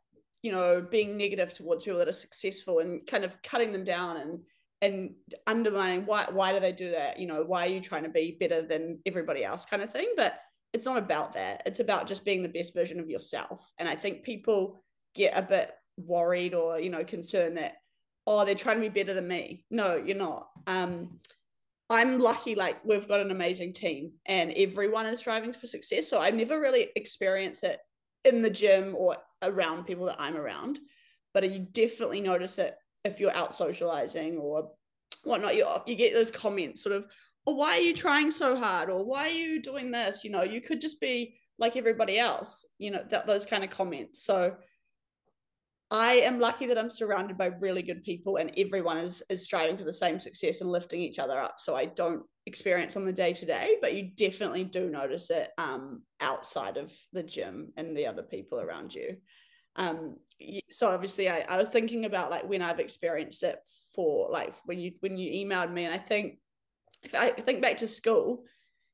you 0.42 0.52
know, 0.52 0.82
being 0.82 1.18
negative 1.18 1.54
towards 1.54 1.86
people 1.86 2.00
that 2.00 2.08
are 2.08 2.14
successful 2.14 2.80
and 2.80 3.06
kind 3.08 3.24
of 3.24 3.42
cutting 3.42 3.72
them 3.72 3.86
down 3.86 4.18
and 4.18 4.40
and 4.82 5.12
undermining 5.48 6.06
why 6.06 6.26
why 6.32 6.52
do 6.52 6.60
they 6.60 6.72
do 6.72 6.92
that? 6.92 7.20
You 7.20 7.28
know, 7.28 7.44
why 7.44 7.66
are 7.66 7.70
you 7.72 7.82
trying 7.82 8.04
to 8.04 8.10
be 8.10 8.38
better 8.40 8.62
than 8.62 9.00
everybody 9.06 9.44
else 9.44 9.66
kind 9.66 9.82
of 9.84 9.92
thing? 9.92 10.14
But 10.16 10.40
it's 10.74 10.86
not 10.86 10.98
about 10.98 11.34
that. 11.34 11.64
It's 11.66 11.80
about 11.80 12.08
just 12.08 12.26
being 12.26 12.44
the 12.44 12.50
best 12.50 12.74
version 12.74 13.00
of 13.00 13.10
yourself. 13.10 13.72
And 13.80 13.88
I 13.88 13.96
think 13.96 14.24
people 14.24 14.84
get 15.16 15.38
a 15.38 15.42
bit 15.42 15.72
worried 15.98 16.54
or, 16.54 16.80
you 16.80 16.90
know, 16.90 17.04
concerned 17.04 17.58
that 17.58 17.78
oh, 18.27 18.43
they're 18.43 18.55
trying 18.55 18.75
to 18.75 18.89
be 18.89 19.03
better 19.03 19.13
than 19.13 19.27
me. 19.27 19.65
No, 19.72 19.96
you're 19.96 20.17
not. 20.17 20.50
Um, 20.67 21.19
I'm 21.89 22.19
lucky, 22.19 22.53
like, 22.55 22.84
we've 22.84 23.07
got 23.07 23.22
an 23.22 23.31
amazing 23.31 23.72
team 23.72 24.12
and 24.25 24.51
everyone 24.57 25.05
is 25.05 25.19
striving 25.19 25.53
for 25.53 25.65
success. 25.65 26.10
So 26.10 26.19
I 26.19 26.29
never 26.29 26.60
really 26.60 26.89
experience 26.98 27.63
it 27.63 27.79
in 28.25 28.41
the 28.41 28.50
gym 28.50 28.93
or 28.98 29.15
around 29.41 29.86
people 29.86 30.05
that 30.07 30.19
I'm 30.19 30.36
around. 30.36 30.79
But 31.34 31.50
you 31.50 31.60
definitely 31.60 32.19
notice 32.19 32.57
it 32.57 32.75
if 33.05 33.22
you're 33.22 33.34
out 33.34 33.55
socializing 33.55 34.38
or 34.38 34.72
whatnot. 35.24 35.55
You, 35.55 35.65
you 35.86 35.96
get 35.96 36.13
those 36.13 36.29
comments 36.29 36.84
sort 36.84 36.96
of, 36.96 37.05
oh, 37.46 37.53
why 37.53 37.77
are 37.77 37.81
you 37.81 37.96
trying 37.96 38.31
so 38.31 38.57
hard? 38.57 38.89
Or 38.89 39.05
why 39.05 39.27
are 39.27 39.31
you 39.31 39.62
doing 39.62 39.89
this? 39.89 40.25
You 40.25 40.31
know, 40.31 40.43
you 40.43 40.60
could 40.60 40.81
just 40.81 41.00
be 41.00 41.38
like 41.57 41.77
everybody 41.77 42.19
else, 42.19 42.65
you 42.77 42.91
know, 42.91 43.03
that 43.10 43.25
those 43.25 43.46
kind 43.46 43.63
of 43.63 43.69
comments. 43.69 44.25
So 44.25 44.55
I 45.89 46.15
am 46.15 46.39
lucky 46.39 46.67
that 46.67 46.77
I'm 46.77 46.89
surrounded 46.89 47.38
by 47.38 47.46
really 47.46 47.82
good 47.82 48.03
people 48.03 48.38
and 48.38 48.51
everyone 48.58 48.98
is 48.98 49.24
is 49.29 49.46
striving 49.46 49.77
for 49.77 49.86
the 49.86 49.94
same 49.94 50.20
success 50.20 50.60
and 50.60 50.70
lifting 50.70 51.00
each 51.00 51.17
other 51.17 51.39
up. 51.39 51.56
So 51.60 51.75
I 51.75 51.86
don't 51.86 52.24
experience 52.46 52.98
on 52.98 53.06
the 53.06 53.13
day 53.13 53.34
to 53.34 53.46
day, 53.46 53.77
but 53.82 53.94
you 53.94 54.12
definitely 54.15 54.65
do 54.65 54.89
notice 54.89 55.29
it 55.29 55.50
um, 55.58 56.01
outside 56.20 56.77
of 56.77 56.94
the 57.13 57.24
gym 57.24 57.72
and 57.77 57.96
the 57.96 58.08
other 58.08 58.24
people 58.24 58.60
around 58.60 58.94
you. 58.94 59.17
Um, 59.77 60.17
so 60.70 60.89
obviously 60.89 61.29
I, 61.29 61.46
I 61.48 61.56
was 61.58 61.70
thinking 61.70 62.03
about 62.06 62.32
like 62.32 62.48
when 62.50 62.62
I've 62.62 62.79
experienced 62.79 63.44
it 63.44 63.58
for 63.96 64.29
like 64.29 64.56
when 64.65 64.79
you 64.79 64.91
when 65.00 65.17
you 65.17 65.46
emailed 65.46 65.72
me 65.72 65.86
and 65.86 65.94
I 65.94 66.00
think 66.00 66.39
if 67.03 67.15
I 67.15 67.29
think 67.29 67.62
back 67.62 67.77
to 67.77 67.88
school, 67.88 68.44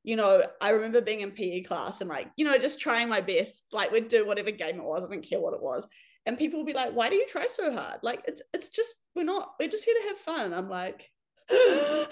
you 0.03 0.15
know, 0.15 0.43
I 0.61 0.69
remember 0.69 1.01
being 1.01 1.21
in 1.21 1.31
PE 1.31 1.63
class 1.63 2.01
and 2.01 2.09
like, 2.09 2.27
you 2.35 2.45
know, 2.45 2.57
just 2.57 2.79
trying 2.79 3.09
my 3.09 3.21
best. 3.21 3.63
Like 3.71 3.91
we'd 3.91 4.09
do 4.09 4.27
whatever 4.27 4.51
game 4.51 4.77
it 4.77 4.83
was. 4.83 5.03
I 5.03 5.09
didn't 5.09 5.27
care 5.27 5.39
what 5.39 5.53
it 5.53 5.61
was. 5.61 5.87
And 6.25 6.37
people 6.37 6.59
will 6.59 6.65
be 6.65 6.73
like, 6.73 6.93
why 6.93 7.09
do 7.09 7.15
you 7.15 7.27
try 7.27 7.47
so 7.47 7.71
hard? 7.71 7.99
Like 8.01 8.23
it's 8.27 8.41
it's 8.53 8.69
just 8.69 8.95
we're 9.15 9.23
not, 9.23 9.53
we're 9.59 9.69
just 9.69 9.83
here 9.85 9.95
to 10.01 10.07
have 10.09 10.17
fun. 10.17 10.53
I'm 10.53 10.69
like, 10.69 11.11
yeah, 11.51 12.07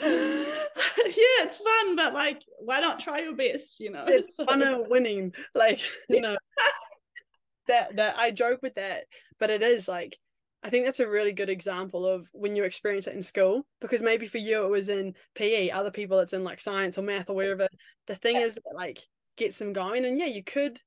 it's 0.00 1.56
fun, 1.58 1.96
but 1.96 2.12
like, 2.12 2.42
why 2.58 2.80
not 2.80 3.00
try 3.00 3.20
your 3.20 3.34
best? 3.34 3.80
You 3.80 3.90
know, 3.92 4.04
It's 4.06 4.36
So- 4.36 4.44
fun 4.44 4.62
winning. 4.88 5.32
Like, 5.54 5.80
you 6.08 6.20
know. 6.20 6.36
that 7.68 7.96
that 7.96 8.16
I 8.18 8.30
joke 8.32 8.60
with 8.62 8.74
that, 8.74 9.04
but 9.38 9.50
it 9.50 9.62
is 9.62 9.88
like 9.88 10.18
I 10.64 10.70
think 10.70 10.84
that's 10.84 11.00
a 11.00 11.08
really 11.08 11.32
good 11.32 11.48
example 11.48 12.06
of 12.06 12.28
when 12.32 12.54
you 12.54 12.64
experience 12.64 13.06
it 13.06 13.14
in 13.14 13.22
school 13.22 13.66
because 13.80 14.02
maybe 14.02 14.26
for 14.26 14.38
you 14.38 14.64
it 14.64 14.70
was 14.70 14.88
in 14.88 15.14
PE, 15.34 15.70
other 15.70 15.90
people 15.90 16.18
it's 16.20 16.32
in 16.32 16.44
like 16.44 16.60
science 16.60 16.98
or 16.98 17.02
math 17.02 17.28
or 17.30 17.34
wherever. 17.36 17.68
The 18.06 18.14
thing 18.14 18.36
is 18.36 18.54
that 18.54 18.62
like 18.74 19.00
gets 19.36 19.58
them 19.58 19.72
going, 19.72 20.04
and 20.04 20.18
yeah, 20.18 20.26
you 20.26 20.42
could 20.44 20.80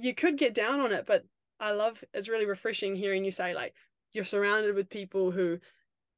you 0.00 0.14
could 0.14 0.38
get 0.38 0.54
down 0.54 0.80
on 0.80 0.92
it, 0.92 1.04
but 1.06 1.24
I 1.60 1.72
love 1.72 2.02
it's 2.12 2.28
really 2.28 2.46
refreshing 2.46 2.96
hearing 2.96 3.24
you 3.24 3.30
say 3.30 3.54
like 3.54 3.74
you're 4.12 4.24
surrounded 4.24 4.74
with 4.74 4.88
people 4.88 5.30
who 5.30 5.58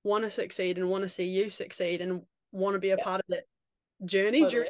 want 0.03 0.25
to 0.25 0.31
succeed 0.31 0.79
and 0.79 0.89
want 0.89 1.03
to 1.03 1.09
see 1.09 1.25
you 1.25 1.51
succeed 1.51 2.01
and 2.01 2.23
want 2.53 2.75
to 2.75 2.79
be 2.79 2.91
a 2.91 2.97
Yeah. 2.97 3.05
part 3.05 3.21
of 3.21 3.27
that 3.29 3.45
journey 4.05 4.41
Totally. 4.41 4.69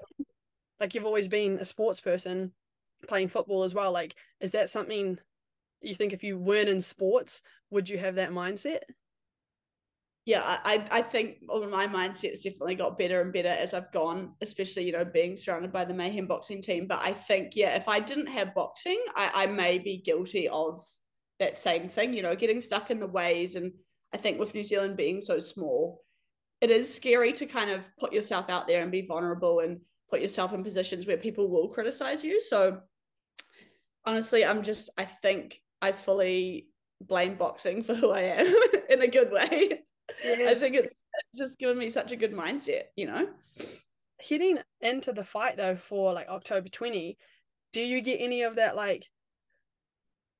like 0.81 0.95
you've 0.95 1.05
always 1.07 1.29
been 1.29 1.59
a 1.59 1.65
sports 1.65 2.01
person 2.01 2.53
playing 3.07 3.29
football 3.29 3.63
as 3.63 3.75
well 3.75 3.93
like 3.93 4.15
is 4.41 4.53
that 4.53 4.69
something 4.69 5.19
you 5.83 5.95
think 5.95 6.13
if 6.13 6.25
you 6.25 6.39
weren't 6.39 6.69
in 6.69 6.81
sports 6.81 7.43
would 7.71 7.89
you 7.89 7.99
have 7.99 8.15
that 8.17 8.31
mindset 8.31 8.81
yeah, 10.27 10.43
I, 10.43 10.85
I 10.91 11.03
think 11.03 11.37
all 11.49 11.65
my 11.69 11.87
mindset's 11.87 12.43
definitely 12.43 12.75
got 12.75 12.99
better 12.99 13.21
and 13.21 13.33
better 13.33 13.49
as 13.49 13.73
I've 13.73 13.93
gone, 13.93 14.33
especially, 14.41 14.85
you 14.85 14.91
know, 14.91 15.05
being 15.05 15.37
surrounded 15.37 15.73
by 15.73 15.85
the 15.85 15.95
Mayhem 15.95 16.27
boxing 16.27 16.61
team. 16.61 16.89
But 16.89 16.99
I 17.01 17.13
think, 17.13 17.55
yeah, 17.55 17.77
if 17.77 17.89
I 17.89 18.01
didn't 18.01 18.27
have 18.27 18.53
boxing, 18.53 19.01
I, 19.15 19.31
I 19.33 19.47
may 19.47 19.79
be 19.79 19.99
guilty 19.99 20.49
of 20.49 20.85
that 21.39 21.57
same 21.57 21.89
thing, 21.89 22.13
you 22.13 22.23
know, 22.23 22.35
getting 22.35 22.61
stuck 22.61 22.91
in 22.91 22.99
the 22.99 23.07
ways. 23.07 23.55
And 23.55 23.73
I 24.13 24.17
think 24.17 24.41
with 24.41 24.53
New 24.53 24.65
Zealand 24.65 24.97
being 24.97 25.21
so 25.21 25.39
small, 25.39 26.03
it 26.61 26.71
is 26.71 26.93
scary 26.93 27.33
to 27.35 27.47
kind 27.47 27.71
of 27.71 27.89
put 27.97 28.13
yourself 28.13 28.51
out 28.51 28.67
there 28.67 28.83
and 28.83 28.91
be 28.91 29.07
vulnerable 29.07 29.61
and 29.61 29.79
put 30.11 30.21
yourself 30.21 30.53
in 30.53 30.65
positions 30.65 31.07
where 31.07 31.19
people 31.19 31.49
will 31.49 31.69
criticize 31.69 32.25
you. 32.25 32.41
So 32.41 32.81
honestly, 34.05 34.45
I'm 34.45 34.65
just, 34.65 34.91
I 34.99 35.05
think 35.05 35.61
I 35.81 35.93
fully 35.93 36.67
blame 37.01 37.37
boxing 37.37 37.83
for 37.85 37.95
who 37.95 38.11
I 38.11 38.23
am 38.23 38.55
in 38.91 39.03
a 39.03 39.07
good 39.07 39.31
way. 39.31 39.86
I 40.25 40.55
think 40.55 40.77
it's 40.77 41.03
just 41.37 41.59
given 41.59 41.79
me 41.79 41.89
such 41.89 42.13
a 42.13 42.17
good 42.17 42.33
mindset, 42.33 42.85
you 42.97 43.07
know? 43.07 43.29
heading 44.29 44.59
into 44.81 45.13
the 45.13 45.25
fight 45.25 45.57
though 45.57 45.77
for 45.77 46.13
like 46.13 46.29
October 46.29 46.69
20 46.69 47.17
do 47.73 47.81
you 47.81 48.01
get 48.01 48.19
any 48.21 48.43
of 48.43 48.57
that 48.57 48.77
like 48.77 49.07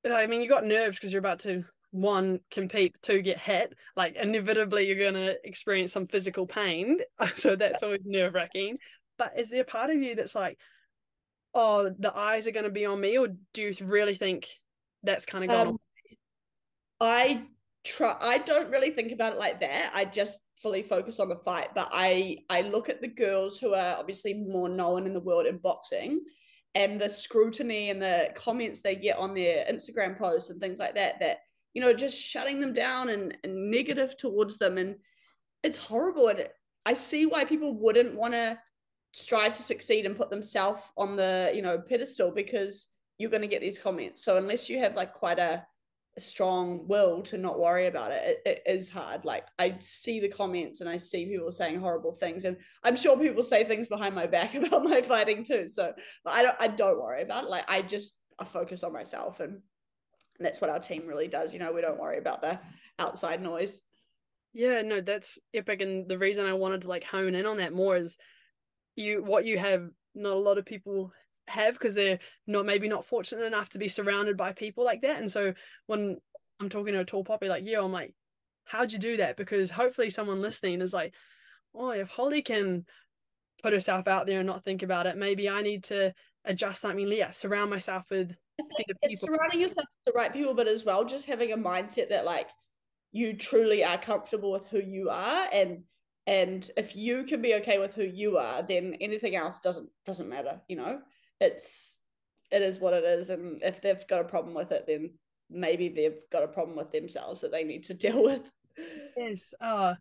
I 0.05 0.25
mean 0.27 0.41
you 0.41 0.49
got 0.49 0.65
nerves 0.65 0.97
because 0.97 1.11
you're 1.11 1.19
about 1.19 1.39
to 1.41 1.63
one 1.91 2.39
compete 2.51 2.95
two 3.01 3.21
get 3.21 3.39
hit. 3.39 3.73
Like 3.95 4.15
inevitably 4.15 4.87
you're 4.87 5.11
gonna 5.11 5.33
experience 5.43 5.93
some 5.93 6.07
physical 6.07 6.45
pain. 6.45 6.99
So 7.35 7.55
that's 7.55 7.83
always 7.83 8.01
nerve 8.05 8.33
wracking 8.33 8.77
but 9.17 9.33
is 9.37 9.49
there 9.49 9.61
a 9.61 9.65
part 9.65 9.89
of 9.89 9.97
you 9.97 10.15
that's 10.15 10.35
like 10.35 10.57
oh 11.53 11.89
the 11.97 12.15
eyes 12.15 12.47
are 12.47 12.51
gonna 12.51 12.69
be 12.69 12.85
on 12.85 12.99
me 12.99 13.17
or 13.17 13.27
do 13.53 13.61
you 13.61 13.73
really 13.85 14.15
think 14.15 14.47
that's 15.03 15.25
kind 15.25 15.43
of 15.43 15.49
gone 15.49 15.67
Um, 15.67 15.77
I 16.99 17.43
try 17.87 18.15
I 18.21 18.39
don't 18.39 18.69
really 18.69 18.91
think 18.91 19.11
about 19.11 19.33
it 19.33 19.39
like 19.39 19.59
that. 19.61 19.91
I 19.93 20.05
just 20.05 20.39
fully 20.61 20.81
focus 20.81 21.19
on 21.19 21.29
the 21.29 21.35
fight. 21.37 21.69
But 21.75 21.89
I 21.91 22.39
I 22.49 22.61
look 22.61 22.89
at 22.89 23.01
the 23.01 23.07
girls 23.07 23.57
who 23.57 23.73
are 23.73 23.95
obviously 23.97 24.33
more 24.33 24.69
known 24.69 25.05
in 25.05 25.13
the 25.13 25.19
world 25.19 25.45
in 25.45 25.57
boxing 25.57 26.21
and 26.75 26.99
the 26.99 27.09
scrutiny 27.09 27.89
and 27.89 28.01
the 28.01 28.29
comments 28.35 28.81
they 28.81 28.95
get 28.95 29.17
on 29.17 29.33
their 29.33 29.65
Instagram 29.65 30.17
posts 30.17 30.49
and 30.49 30.59
things 30.59 30.79
like 30.79 30.95
that 30.95 31.19
that 31.19 31.39
you 31.73 31.81
know 31.81 31.93
just 31.93 32.19
shutting 32.19 32.59
them 32.59 32.73
down 32.73 33.09
and, 33.09 33.37
and 33.43 33.71
negative 33.71 34.17
towards 34.17 34.57
them 34.57 34.77
and 34.77 34.95
it's 35.63 35.77
horrible 35.77 36.27
and 36.27 36.47
I 36.85 36.93
see 36.93 37.25
why 37.25 37.45
people 37.45 37.77
wouldn't 37.77 38.17
want 38.17 38.33
to 38.33 38.59
strive 39.13 39.53
to 39.53 39.61
succeed 39.61 40.05
and 40.05 40.15
put 40.15 40.29
themselves 40.29 40.83
on 40.97 41.15
the 41.15 41.51
you 41.53 41.61
know 41.61 41.79
pedestal 41.79 42.31
because 42.31 42.87
you're 43.17 43.31
going 43.31 43.41
to 43.41 43.47
get 43.47 43.61
these 43.61 43.79
comments 43.79 44.23
so 44.23 44.37
unless 44.37 44.69
you 44.69 44.77
have 44.79 44.95
like 44.95 45.13
quite 45.13 45.39
a, 45.39 45.53
a 45.53 45.65
strong 46.19 46.87
will 46.87 47.21
to 47.21 47.37
not 47.37 47.59
worry 47.59 47.87
about 47.87 48.11
it, 48.11 48.41
it 48.45 48.63
it 48.65 48.71
is 48.71 48.89
hard. 48.89 49.25
Like 49.25 49.45
i 49.59 49.75
see 49.79 50.19
the 50.19 50.29
comments 50.29 50.81
and 50.81 50.89
i 50.89 50.97
see 50.97 51.25
people 51.25 51.51
saying 51.51 51.79
horrible 51.79 52.13
things 52.13 52.45
and 52.45 52.57
i'm 52.83 52.95
sure 52.95 53.17
people 53.17 53.43
say 53.43 53.63
things 53.63 53.87
behind 53.87 54.15
my 54.15 54.27
back 54.27 54.55
about 54.55 54.83
my 54.83 55.01
fighting 55.01 55.43
too. 55.43 55.67
So 55.67 55.93
but 56.23 56.33
i 56.33 56.41
don't 56.41 56.55
i 56.59 56.67
don't 56.67 57.01
worry 57.01 57.21
about 57.21 57.45
it. 57.45 57.49
Like 57.49 57.69
i 57.69 57.81
just 57.81 58.15
i 58.39 58.45
focus 58.45 58.83
on 58.83 58.93
myself 58.93 59.39
and 59.39 59.61
that's 60.39 60.61
what 60.61 60.69
our 60.69 60.79
team 60.79 61.07
really 61.07 61.27
does. 61.27 61.53
You 61.53 61.59
know 61.59 61.71
we 61.71 61.81
don't 61.81 61.99
worry 61.99 62.17
about 62.17 62.41
the 62.41 62.59
outside 62.99 63.41
noise. 63.41 63.81
Yeah, 64.53 64.81
no, 64.81 65.01
that's 65.01 65.37
epic. 65.53 65.81
And 65.81 66.09
the 66.09 66.17
reason 66.17 66.45
I 66.45 66.53
wanted 66.53 66.81
to 66.81 66.87
like 66.87 67.03
hone 67.03 67.35
in 67.35 67.45
on 67.45 67.57
that 67.57 67.73
more 67.73 67.95
is 67.95 68.17
you 68.95 69.23
what 69.23 69.45
you 69.45 69.57
have 69.59 69.87
not 70.15 70.33
a 70.33 70.39
lot 70.39 70.57
of 70.57 70.65
people 70.65 71.11
have 71.47 71.73
because 71.73 71.95
they're 71.95 72.19
not 72.45 72.65
maybe 72.65 72.87
not 72.87 73.05
fortunate 73.05 73.45
enough 73.45 73.69
to 73.69 73.79
be 73.79 73.87
surrounded 73.87 74.37
by 74.37 74.53
people 74.53 74.83
like 74.83 75.01
that. 75.01 75.19
And 75.19 75.31
so 75.31 75.53
when 75.85 76.17
I'm 76.59 76.69
talking 76.69 76.93
to 76.93 76.99
a 76.99 77.05
tall 77.05 77.23
poppy 77.23 77.47
like 77.47 77.63
you, 77.63 77.81
I'm 77.81 77.91
like, 77.91 78.13
how'd 78.65 78.91
you 78.91 78.99
do 78.99 79.17
that? 79.17 79.37
Because 79.37 79.71
hopefully 79.71 80.09
someone 80.09 80.41
listening 80.41 80.81
is 80.81 80.93
like, 80.93 81.13
oh, 81.73 81.91
if 81.91 82.09
Holly 82.09 82.41
can 82.41 82.85
put 83.61 83.73
herself 83.73 84.07
out 84.07 84.25
there 84.25 84.39
and 84.39 84.47
not 84.47 84.63
think 84.63 84.83
about 84.83 85.07
it, 85.07 85.17
maybe 85.17 85.49
I 85.49 85.61
need 85.61 85.85
to 85.85 86.13
adjust 86.45 86.81
something. 86.81 87.07
Yeah, 87.07 87.31
surround 87.31 87.69
myself 87.69 88.05
with 88.09 88.35
it's 88.57 89.21
people. 89.21 89.35
surrounding 89.35 89.61
yourself 89.61 89.85
with 90.05 90.13
the 90.13 90.17
right 90.17 90.33
people, 90.33 90.53
but 90.53 90.67
as 90.67 90.83
well, 90.83 91.05
just 91.05 91.25
having 91.25 91.51
a 91.51 91.57
mindset 91.57 92.09
that 92.09 92.25
like 92.25 92.49
you 93.11 93.33
truly 93.33 93.83
are 93.83 93.97
comfortable 93.97 94.51
with 94.51 94.67
who 94.67 94.79
you 94.79 95.09
are, 95.09 95.47
and 95.53 95.83
and 96.25 96.69
if 96.75 96.95
you 96.95 97.23
can 97.23 97.41
be 97.41 97.55
okay 97.55 97.77
with 97.77 97.93
who 97.93 98.03
you 98.03 98.37
are, 98.37 98.61
then 98.61 98.95
anything 98.99 99.35
else 99.35 99.59
doesn't 99.59 99.89
doesn't 100.05 100.29
matter. 100.29 100.59
You 100.67 100.77
know, 100.77 100.99
it's 101.39 101.97
it 102.51 102.61
is 102.61 102.79
what 102.79 102.93
it 102.93 103.03
is, 103.03 103.29
and 103.29 103.61
if 103.63 103.81
they've 103.81 104.07
got 104.07 104.21
a 104.21 104.25
problem 104.25 104.53
with 104.53 104.71
it, 104.71 104.85
then 104.87 105.11
maybe 105.49 105.89
they've 105.89 106.21
got 106.31 106.43
a 106.43 106.47
problem 106.47 106.77
with 106.77 106.91
themselves 106.91 107.41
that 107.41 107.51
they 107.51 107.63
need 107.63 107.83
to 107.85 107.93
deal 108.05 108.23
with. 108.23 108.41
Yes. 109.15 109.53
Uh 109.59 109.95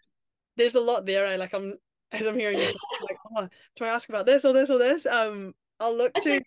there's 0.57 0.75
a 0.75 0.81
lot 0.81 1.05
there. 1.07 1.27
I 1.27 1.37
like 1.37 1.55
I'm 1.55 1.75
as 2.13 2.27
I'm 2.27 2.39
hearing 2.39 2.57
you 2.59 2.65
like, 2.67 3.19
oh, 3.37 3.49
do 3.77 3.85
I 3.85 3.89
ask 3.89 4.09
about 4.09 4.27
this 4.27 4.45
or 4.45 4.53
this 4.53 4.71
or 4.71 4.79
this? 4.79 5.07
Um 5.07 5.55
I'll 5.81 5.97
look 5.97 6.15
to 6.15 6.41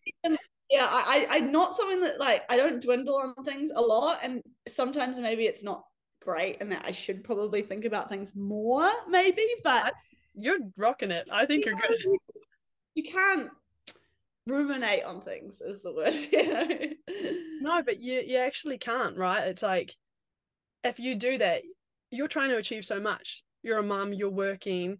yeah, 0.71 0.87
I, 0.87 1.25
I'm 1.31 1.51
not 1.51 1.73
something 1.73 2.01
that 2.01 2.19
like 2.19 2.43
I 2.49 2.55
don't 2.57 2.81
dwindle 2.81 3.15
on 3.15 3.43
things 3.43 3.71
a 3.75 3.81
lot, 3.81 4.19
and 4.23 4.43
sometimes 4.67 5.19
maybe 5.19 5.45
it's 5.45 5.63
not 5.63 5.83
great, 6.21 6.57
and 6.61 6.71
that 6.71 6.83
I 6.85 6.91
should 6.91 7.23
probably 7.23 7.63
think 7.63 7.85
about 7.85 8.07
things 8.09 8.33
more, 8.35 8.91
maybe. 9.07 9.45
But 9.63 9.93
you're 10.35 10.59
rocking 10.77 11.09
it. 11.09 11.27
I 11.31 11.47
think 11.47 11.65
you 11.65 11.71
you're 11.71 11.79
good. 11.87 12.03
you- 12.03 12.19
You 12.93 13.03
can't 13.03 13.49
ruminate 14.49 15.03
on 15.03 15.21
things, 15.21 15.61
is 15.61 15.81
the 15.81 15.93
word. 15.93 16.13
You 16.31 16.53
know? 16.53 16.67
No, 17.61 17.83
but 17.83 17.99
you 18.01 18.21
you 18.25 18.37
actually 18.37 18.77
can't, 18.77 19.17
right? 19.17 19.47
It's 19.47 19.63
like 19.63 19.95
if 20.83 20.99
you 20.99 21.15
do 21.15 21.37
that, 21.37 21.61
you're 22.11 22.27
trying 22.27 22.49
to 22.49 22.57
achieve 22.57 22.85
so 22.85 22.99
much. 22.99 23.43
You're 23.63 23.79
a 23.79 23.83
mum, 23.83 24.13
you're 24.13 24.29
working, 24.29 24.97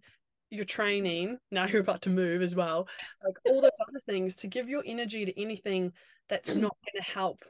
you're 0.50 0.64
training, 0.64 1.38
now 1.50 1.66
you're 1.66 1.80
about 1.80 2.02
to 2.02 2.10
move 2.10 2.42
as 2.42 2.54
well. 2.54 2.88
Like 3.24 3.36
all 3.46 3.60
those 3.60 3.70
other 3.88 4.00
things 4.06 4.34
to 4.36 4.48
give 4.48 4.68
your 4.68 4.82
energy 4.84 5.24
to 5.24 5.40
anything 5.40 5.92
that's 6.28 6.50
mm. 6.50 6.60
not 6.60 6.76
going 6.84 7.02
to 7.02 7.10
help 7.10 7.42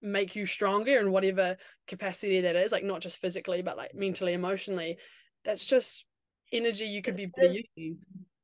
make 0.00 0.36
you 0.36 0.46
stronger 0.46 0.98
in 0.98 1.10
whatever 1.10 1.56
capacity 1.86 2.40
that 2.40 2.56
is, 2.56 2.72
like 2.72 2.84
not 2.84 3.00
just 3.00 3.20
physically, 3.20 3.62
but 3.62 3.76
like 3.76 3.94
mentally, 3.94 4.32
emotionally. 4.32 4.96
That's 5.44 5.66
just 5.66 6.04
energy 6.52 6.86
you 6.86 7.02
could 7.02 7.16
be 7.16 7.30
using. 7.36 7.98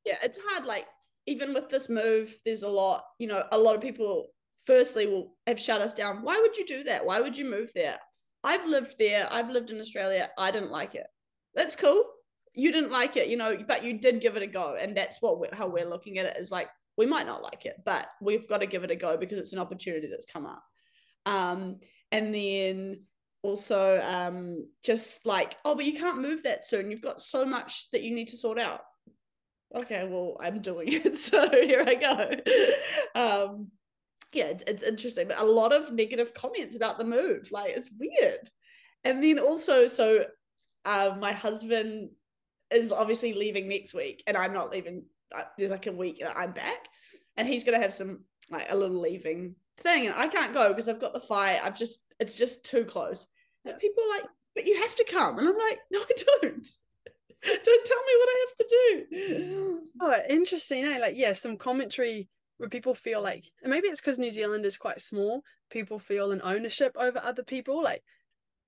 yeah, 0.05 0.17
it's 0.23 0.39
hard. 0.49 0.67
Like 0.67 0.87
even 1.27 1.55
with 1.55 1.69
this 1.69 1.89
move, 1.89 2.35
there's 2.45 2.63
a 2.63 2.69
lot. 2.69 3.05
You 3.19 3.29
know, 3.29 3.45
a 3.53 3.59
lot 3.59 3.75
of 3.75 3.81
people. 3.81 4.29
Firstly, 4.67 5.07
will 5.07 5.37
have 5.47 5.61
shut 5.61 5.83
us 5.83 5.93
down. 5.93 6.23
Why 6.23 6.41
would 6.41 6.57
you 6.57 6.65
do 6.65 6.85
that? 6.85 7.05
Why 7.05 7.21
would 7.21 7.37
you 7.37 7.45
move 7.45 7.71
there? 7.75 7.99
I've 8.43 8.67
lived 8.67 8.95
there. 8.99 9.29
I've 9.31 9.51
lived 9.51 9.71
in 9.71 9.79
Australia. 9.79 10.31
I 10.39 10.51
didn't 10.51 10.71
like 10.71 10.95
it. 10.95 11.07
That's 11.55 11.77
cool. 11.77 12.03
You 12.55 12.73
didn't 12.73 12.91
like 12.91 13.17
it, 13.17 13.29
you 13.29 13.37
know, 13.37 13.59
but 13.69 13.85
you 13.85 13.99
did 13.99 14.23
give 14.23 14.37
it 14.37 14.43
a 14.43 14.47
go, 14.47 14.77
and 14.81 14.97
that's 14.97 15.21
what 15.21 15.39
we're, 15.39 15.55
how 15.55 15.67
we're 15.67 15.89
looking 15.89 16.19
at 16.19 16.25
it. 16.25 16.39
Is 16.39 16.51
like 16.51 16.69
we 16.97 17.05
might 17.05 17.27
not 17.27 17.43
like 17.43 17.67
it, 17.67 17.77
but 17.85 18.09
we've 18.23 18.49
got 18.49 18.59
to 18.59 18.67
give 18.67 18.85
it 18.85 18.91
a 18.91 18.97
go 18.97 19.17
because 19.17 19.39
it's 19.39 19.53
an 19.53 19.59
opportunity 19.59 20.07
that's 20.07 20.27
come 20.27 20.47
up. 20.47 20.63
Um, 21.27 21.81
and 22.13 22.35
then 22.35 23.01
also 23.43 24.01
um, 24.01 24.67
just 24.83 25.27
like, 25.27 25.57
oh, 25.65 25.75
but 25.75 25.85
you 25.85 25.99
can't 25.99 26.23
move 26.23 26.43
that 26.45 26.65
soon. 26.65 26.91
You've 26.91 27.03
got 27.03 27.21
so 27.21 27.45
much 27.45 27.91
that 27.93 28.03
you 28.03 28.15
need 28.15 28.29
to 28.29 28.37
sort 28.37 28.59
out 28.59 28.81
okay, 29.75 30.07
well, 30.09 30.37
I'm 30.41 30.61
doing 30.61 30.89
it. 30.93 31.17
So 31.17 31.49
here 31.51 31.85
I 31.87 31.95
go. 31.95 33.21
Um, 33.21 33.69
yeah, 34.33 34.47
it's, 34.47 34.65
it's 34.67 34.83
interesting, 34.83 35.29
but 35.29 35.39
a 35.39 35.45
lot 35.45 35.73
of 35.73 35.93
negative 35.93 36.35
comments 36.35 36.77
about 36.77 36.99
the 36.99 37.05
move. 37.05 37.51
Like, 37.53 37.73
it's 37.77 37.91
weird. 37.99 38.51
And 39.05 39.23
then 39.23 39.39
also, 39.39 39.87
so 39.87 40.27
uh, 40.85 41.15
my 41.19 41.33
husband 41.33 42.11
is 42.71 42.93
obviously 42.93 43.33
leaving 43.33 43.69
next 43.69 43.95
week, 43.95 44.23
and 44.27 44.37
I'm 44.37 44.53
not 44.53 44.71
leaving 44.71 45.05
uh, 45.35 45.45
there's 45.59 45.71
like 45.71 45.87
a 45.87 45.93
week 45.93 46.21
that 46.21 46.37
I'm 46.37 46.53
back, 46.53 46.89
and 47.37 47.47
he's 47.47 47.65
gonna 47.65 47.81
have 47.81 47.95
some 47.95 48.21
like 48.51 48.67
a 48.71 48.77
little 48.77 49.01
leaving 49.01 49.55
thing, 49.79 50.07
and 50.07 50.15
I 50.15 50.29
can't 50.29 50.55
go 50.55 50.69
because 50.69 50.89
I've 50.89 51.01
got 51.01 51.15
the 51.15 51.21
fight. 51.21 51.61
I've 51.63 51.79
just 51.79 52.01
it's 52.21 52.39
just 52.39 52.65
too 52.65 52.85
close. 52.85 53.27
And 53.65 53.79
people 53.79 54.05
like, 54.11 54.25
but 54.55 54.67
you 54.67 54.81
have 54.81 54.95
to 54.97 55.07
come, 55.11 55.39
and 55.39 55.49
I'm 55.49 55.57
like, 55.57 55.79
no, 55.91 56.01
I 56.01 56.23
don't. 56.43 56.67
don't 57.65 57.87
tell 57.87 58.03
me 58.03 58.15
what 58.19 58.29
I 58.29 58.47
have 58.47 58.57
to 58.57 58.69
do. 58.69 59.81
Oh, 60.01 60.15
interesting. 60.29 60.85
Eh? 60.85 60.99
Like, 60.99 61.15
yeah, 61.17 61.33
some 61.33 61.57
commentary 61.57 62.29
where 62.59 62.69
people 62.69 62.95
feel 62.95 63.23
like, 63.23 63.45
and 63.63 63.71
maybe 63.71 63.87
it's 63.89 64.01
because 64.01 64.19
New 64.19 64.31
Zealand 64.31 64.67
is 64.67 64.77
quite 64.77 65.01
small. 65.01 65.43
People 65.71 65.99
feel 65.99 66.33
an 66.33 66.41
ownership 66.43 66.97
over 66.99 67.21
other 67.23 67.45
people. 67.45 67.83
Like, 67.83 68.03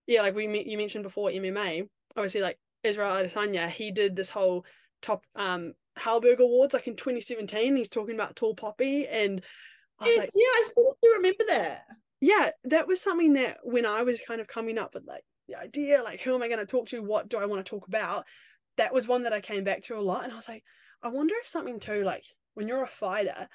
yeah, 0.06 0.22
like 0.22 0.34
we 0.34 0.46
you 0.66 0.78
mentioned 0.78 1.02
before 1.02 1.30
MMA. 1.30 1.88
Obviously, 2.16 2.40
like 2.40 2.58
Israel 2.84 3.16
Adesanya, 3.16 3.68
he 3.68 3.90
did 3.90 4.14
this 4.14 4.30
whole 4.30 4.64
top 5.02 5.24
um 5.34 5.74
Halberg 5.96 6.40
Awards 6.40 6.74
like 6.74 6.86
in 6.86 6.96
2017. 6.96 7.76
He's 7.76 7.88
talking 7.88 8.14
about 8.14 8.36
Tall 8.36 8.54
Poppy, 8.54 9.06
and 9.06 9.42
I 9.98 10.06
yes, 10.06 10.18
like, 10.18 10.28
yeah, 10.34 10.46
I 10.46 10.64
still 10.66 10.96
do 11.02 11.12
remember 11.16 11.44
that. 11.48 11.84
Yeah, 12.20 12.50
that 12.64 12.86
was 12.86 13.00
something 13.00 13.34
that 13.34 13.58
when 13.62 13.84
I 13.84 14.02
was 14.02 14.20
kind 14.26 14.40
of 14.40 14.46
coming 14.46 14.78
up 14.78 14.94
with 14.94 15.06
like 15.06 15.24
the 15.48 15.56
idea, 15.56 16.02
like 16.02 16.20
who 16.20 16.34
am 16.34 16.42
I 16.42 16.48
going 16.48 16.60
to 16.60 16.66
talk 16.66 16.88
to? 16.88 17.02
What 17.02 17.28
do 17.28 17.38
I 17.38 17.46
want 17.46 17.64
to 17.64 17.68
talk 17.68 17.88
about? 17.88 18.24
That 18.76 18.92
was 18.92 19.08
one 19.08 19.22
that 19.24 19.32
I 19.32 19.40
came 19.40 19.64
back 19.64 19.82
to 19.84 19.98
a 19.98 20.00
lot, 20.00 20.24
and 20.24 20.32
I 20.32 20.36
was 20.36 20.48
like, 20.48 20.64
I 21.02 21.08
wonder 21.08 21.34
if 21.40 21.46
something 21.46 21.80
too, 21.80 22.02
like 22.02 22.24
when 22.54 22.68
you're 22.68 22.84
a 22.84 22.88
fighter, 22.88 23.48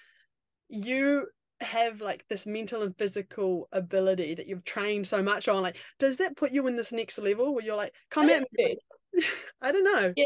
you 0.70 1.28
have 1.60 2.02
like 2.02 2.26
this 2.28 2.48
mental 2.48 2.82
and 2.82 2.96
physical 2.98 3.68
ability 3.72 4.36
that 4.36 4.48
you've 4.48 4.64
trained 4.64 5.06
so 5.06 5.22
much 5.22 5.48
on 5.48 5.62
like 5.62 5.78
does 6.00 6.18
that 6.18 6.36
put 6.36 6.52
you 6.52 6.66
in 6.66 6.76
this 6.76 6.92
next 6.92 7.20
level 7.20 7.54
where 7.54 7.64
you're 7.64 7.76
like 7.76 7.94
come 8.10 8.30
at 8.30 8.48
me. 8.54 8.78
I 9.62 9.72
don't 9.72 9.84
know. 9.84 10.12
Yeah 10.16 10.26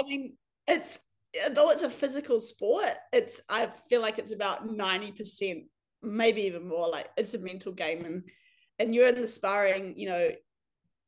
i 0.00 0.02
mean 0.02 0.36
it's 0.66 1.00
though 1.52 1.70
it's 1.70 1.82
a 1.82 1.90
physical 1.90 2.40
sport 2.40 2.94
it's 3.12 3.40
i 3.48 3.68
feel 3.88 4.00
like 4.00 4.18
it's 4.18 4.32
about 4.32 4.68
90% 4.68 5.64
maybe 6.02 6.42
even 6.42 6.66
more 6.66 6.88
like 6.88 7.08
it's 7.16 7.34
a 7.34 7.38
mental 7.38 7.72
game 7.72 8.04
and 8.04 8.22
and 8.78 8.94
you're 8.94 9.08
in 9.08 9.20
the 9.20 9.28
sparring 9.28 9.94
you 9.96 10.08
know 10.08 10.30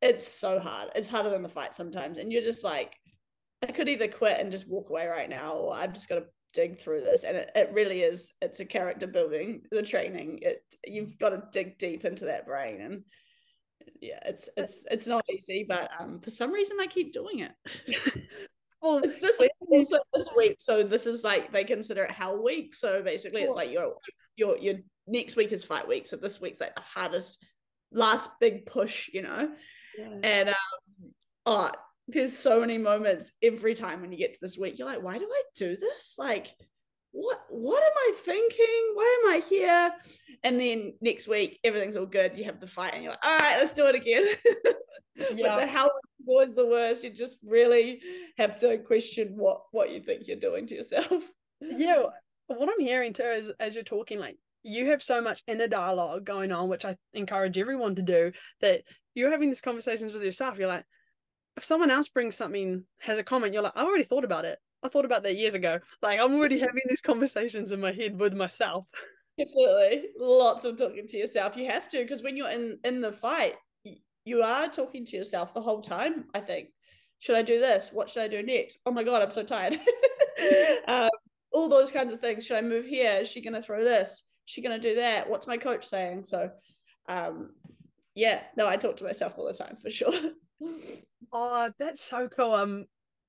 it's 0.02 0.26
so 0.26 0.58
hard 0.58 0.90
it's 0.94 1.08
harder 1.08 1.30
than 1.30 1.42
the 1.42 1.48
fight 1.48 1.74
sometimes 1.74 2.18
and 2.18 2.32
you're 2.32 2.42
just 2.42 2.64
like 2.64 2.96
i 3.62 3.72
could 3.72 3.88
either 3.88 4.08
quit 4.08 4.38
and 4.38 4.52
just 4.52 4.68
walk 4.68 4.90
away 4.90 5.06
right 5.06 5.30
now 5.30 5.52
or 5.54 5.74
i've 5.74 5.92
just 5.92 6.08
got 6.08 6.16
to 6.16 6.26
dig 6.56 6.80
through 6.80 7.02
this. 7.02 7.22
And 7.22 7.36
it, 7.36 7.50
it 7.54 7.70
really 7.72 8.00
is 8.00 8.32
it's 8.40 8.60
a 8.60 8.64
character 8.64 9.06
building 9.06 9.62
the 9.70 9.82
training. 9.82 10.40
It 10.42 10.62
you've 10.84 11.18
got 11.18 11.28
to 11.28 11.42
dig 11.52 11.78
deep 11.78 12.04
into 12.04 12.24
that 12.24 12.46
brain 12.46 12.80
and 12.80 13.02
yeah 14.00 14.18
it's 14.24 14.48
it's 14.56 14.84
it's 14.90 15.06
not 15.06 15.24
easy 15.30 15.64
but 15.68 15.88
um 16.00 16.18
for 16.18 16.30
some 16.30 16.50
reason 16.50 16.78
i 16.80 16.86
keep 16.86 17.12
doing 17.12 17.40
it. 17.40 17.52
Well 18.82 18.98
it's 18.98 19.18
this 19.18 19.40
also 19.70 19.96
this 20.12 20.28
week 20.36 20.56
so 20.58 20.82
this 20.82 21.06
is 21.06 21.24
like 21.24 21.50
they 21.50 21.64
consider 21.64 22.04
it 22.04 22.10
hell 22.10 22.42
week. 22.42 22.74
So 22.74 23.02
basically 23.02 23.42
it's 23.42 23.54
like 23.54 23.72
your 23.72 23.94
your 24.36 24.58
your 24.58 24.74
next 25.06 25.34
week 25.34 25.50
is 25.50 25.64
fight 25.64 25.88
week. 25.88 26.06
So 26.06 26.16
this 26.16 26.42
week's 26.42 26.60
like 26.60 26.76
the 26.76 26.82
hardest 26.82 27.42
last 27.90 28.30
big 28.38 28.66
push 28.66 29.08
you 29.12 29.22
know? 29.22 29.48
Yeah. 29.98 30.18
and 30.22 30.48
um 30.50 30.54
oh 31.46 31.70
there's 32.08 32.36
so 32.36 32.60
many 32.60 32.78
moments 32.78 33.32
every 33.42 33.74
time 33.74 34.00
when 34.00 34.12
you 34.12 34.18
get 34.18 34.34
to 34.34 34.38
this 34.40 34.56
week 34.56 34.78
you're 34.78 34.88
like 34.88 35.02
why 35.02 35.18
do 35.18 35.24
i 35.24 35.42
do 35.54 35.76
this? 35.76 36.14
Like 36.18 36.54
what 37.12 37.40
what 37.48 37.82
am 37.82 37.92
i 37.96 38.12
thinking? 38.24 38.92
Why 38.94 39.22
am 39.22 39.34
i 39.34 39.42
here? 39.48 39.92
And 40.44 40.60
then 40.60 40.94
next 41.00 41.28
week 41.28 41.58
everything's 41.64 41.96
all 41.96 42.06
good. 42.06 42.36
You 42.36 42.44
have 42.44 42.60
the 42.60 42.66
fight 42.66 42.94
and 42.94 43.02
you're 43.02 43.12
like 43.12 43.24
all 43.24 43.38
right 43.38 43.58
let's 43.58 43.72
do 43.72 43.86
it 43.86 43.94
again. 43.94 44.24
Yeah. 45.34 45.48
but 45.48 45.60
the 45.60 45.66
how 45.66 45.86
is 46.20 46.28
always 46.28 46.54
the 46.54 46.66
worst. 46.66 47.02
You 47.02 47.08
just 47.08 47.38
really 47.42 48.02
have 48.36 48.58
to 48.58 48.76
question 48.76 49.28
what 49.34 49.62
what 49.70 49.90
you 49.90 50.02
think 50.02 50.28
you're 50.28 50.36
doing 50.36 50.66
to 50.66 50.74
yourself. 50.74 51.10
Yeah. 51.58 52.04
What 52.48 52.68
i'm 52.68 52.84
hearing 52.84 53.14
too 53.14 53.22
is 53.22 53.50
as 53.58 53.74
you're 53.74 53.82
talking 53.82 54.18
like 54.18 54.36
you 54.62 54.90
have 54.90 55.02
so 55.02 55.22
much 55.22 55.42
inner 55.46 55.68
dialogue 55.68 56.26
going 56.26 56.52
on 56.52 56.68
which 56.68 56.84
i 56.84 56.96
encourage 57.14 57.56
everyone 57.56 57.94
to 57.94 58.02
do 58.02 58.32
that 58.60 58.82
you're 59.16 59.30
having 59.30 59.48
these 59.48 59.62
conversations 59.62 60.12
with 60.12 60.22
yourself. 60.22 60.58
You're 60.58 60.68
like 60.68 60.84
if 61.56 61.64
someone 61.64 61.90
else 61.90 62.08
brings 62.08 62.36
something, 62.36 62.84
has 62.98 63.18
a 63.18 63.22
comment, 63.22 63.52
you're 63.52 63.62
like, 63.62 63.72
I've 63.76 63.86
already 63.86 64.04
thought 64.04 64.24
about 64.24 64.44
it. 64.44 64.58
I 64.82 64.88
thought 64.88 65.04
about 65.04 65.22
that 65.22 65.36
years 65.36 65.54
ago. 65.54 65.80
Like 66.02 66.20
I'm 66.20 66.34
already 66.34 66.58
having 66.58 66.82
these 66.88 67.00
conversations 67.00 67.72
in 67.72 67.80
my 67.80 67.92
head 67.92 68.18
with 68.18 68.34
myself. 68.34 68.86
Absolutely, 69.40 70.04
lots 70.18 70.64
of 70.64 70.78
talking 70.78 71.06
to 71.08 71.16
yourself. 71.16 71.56
You 71.56 71.66
have 71.66 71.88
to 71.90 71.98
because 71.98 72.22
when 72.22 72.36
you're 72.36 72.50
in 72.50 72.78
in 72.84 73.00
the 73.00 73.12
fight, 73.12 73.54
you 74.24 74.42
are 74.42 74.68
talking 74.68 75.04
to 75.06 75.16
yourself 75.16 75.54
the 75.54 75.62
whole 75.62 75.80
time. 75.80 76.26
I 76.34 76.40
think. 76.40 76.68
Should 77.18 77.36
I 77.36 77.42
do 77.42 77.58
this? 77.58 77.90
What 77.92 78.10
should 78.10 78.22
I 78.22 78.28
do 78.28 78.42
next? 78.42 78.78
Oh 78.84 78.90
my 78.90 79.02
god, 79.02 79.22
I'm 79.22 79.30
so 79.30 79.42
tired. 79.42 79.78
um, 80.88 81.08
all 81.50 81.68
those 81.68 81.90
kinds 81.90 82.12
of 82.12 82.20
things. 82.20 82.44
Should 82.44 82.58
I 82.58 82.62
move 82.62 82.84
here? 82.86 83.20
Is 83.22 83.28
she 83.28 83.40
gonna 83.40 83.62
throw 83.62 83.82
this? 83.82 84.10
Is 84.10 84.22
she 84.44 84.62
gonna 84.62 84.78
do 84.78 84.96
that? 84.96 85.28
What's 85.28 85.46
my 85.46 85.56
coach 85.56 85.84
saying? 85.86 86.26
So, 86.26 86.50
um, 87.08 87.50
yeah, 88.14 88.42
no, 88.56 88.68
I 88.68 88.76
talk 88.76 88.96
to 88.98 89.04
myself 89.04 89.34
all 89.38 89.46
the 89.46 89.54
time 89.54 89.76
for 89.82 89.90
sure. 89.90 90.12
Oh, 91.32 91.70
that's 91.78 92.02
so 92.02 92.28
cool. 92.28 92.54
Um, 92.54 92.86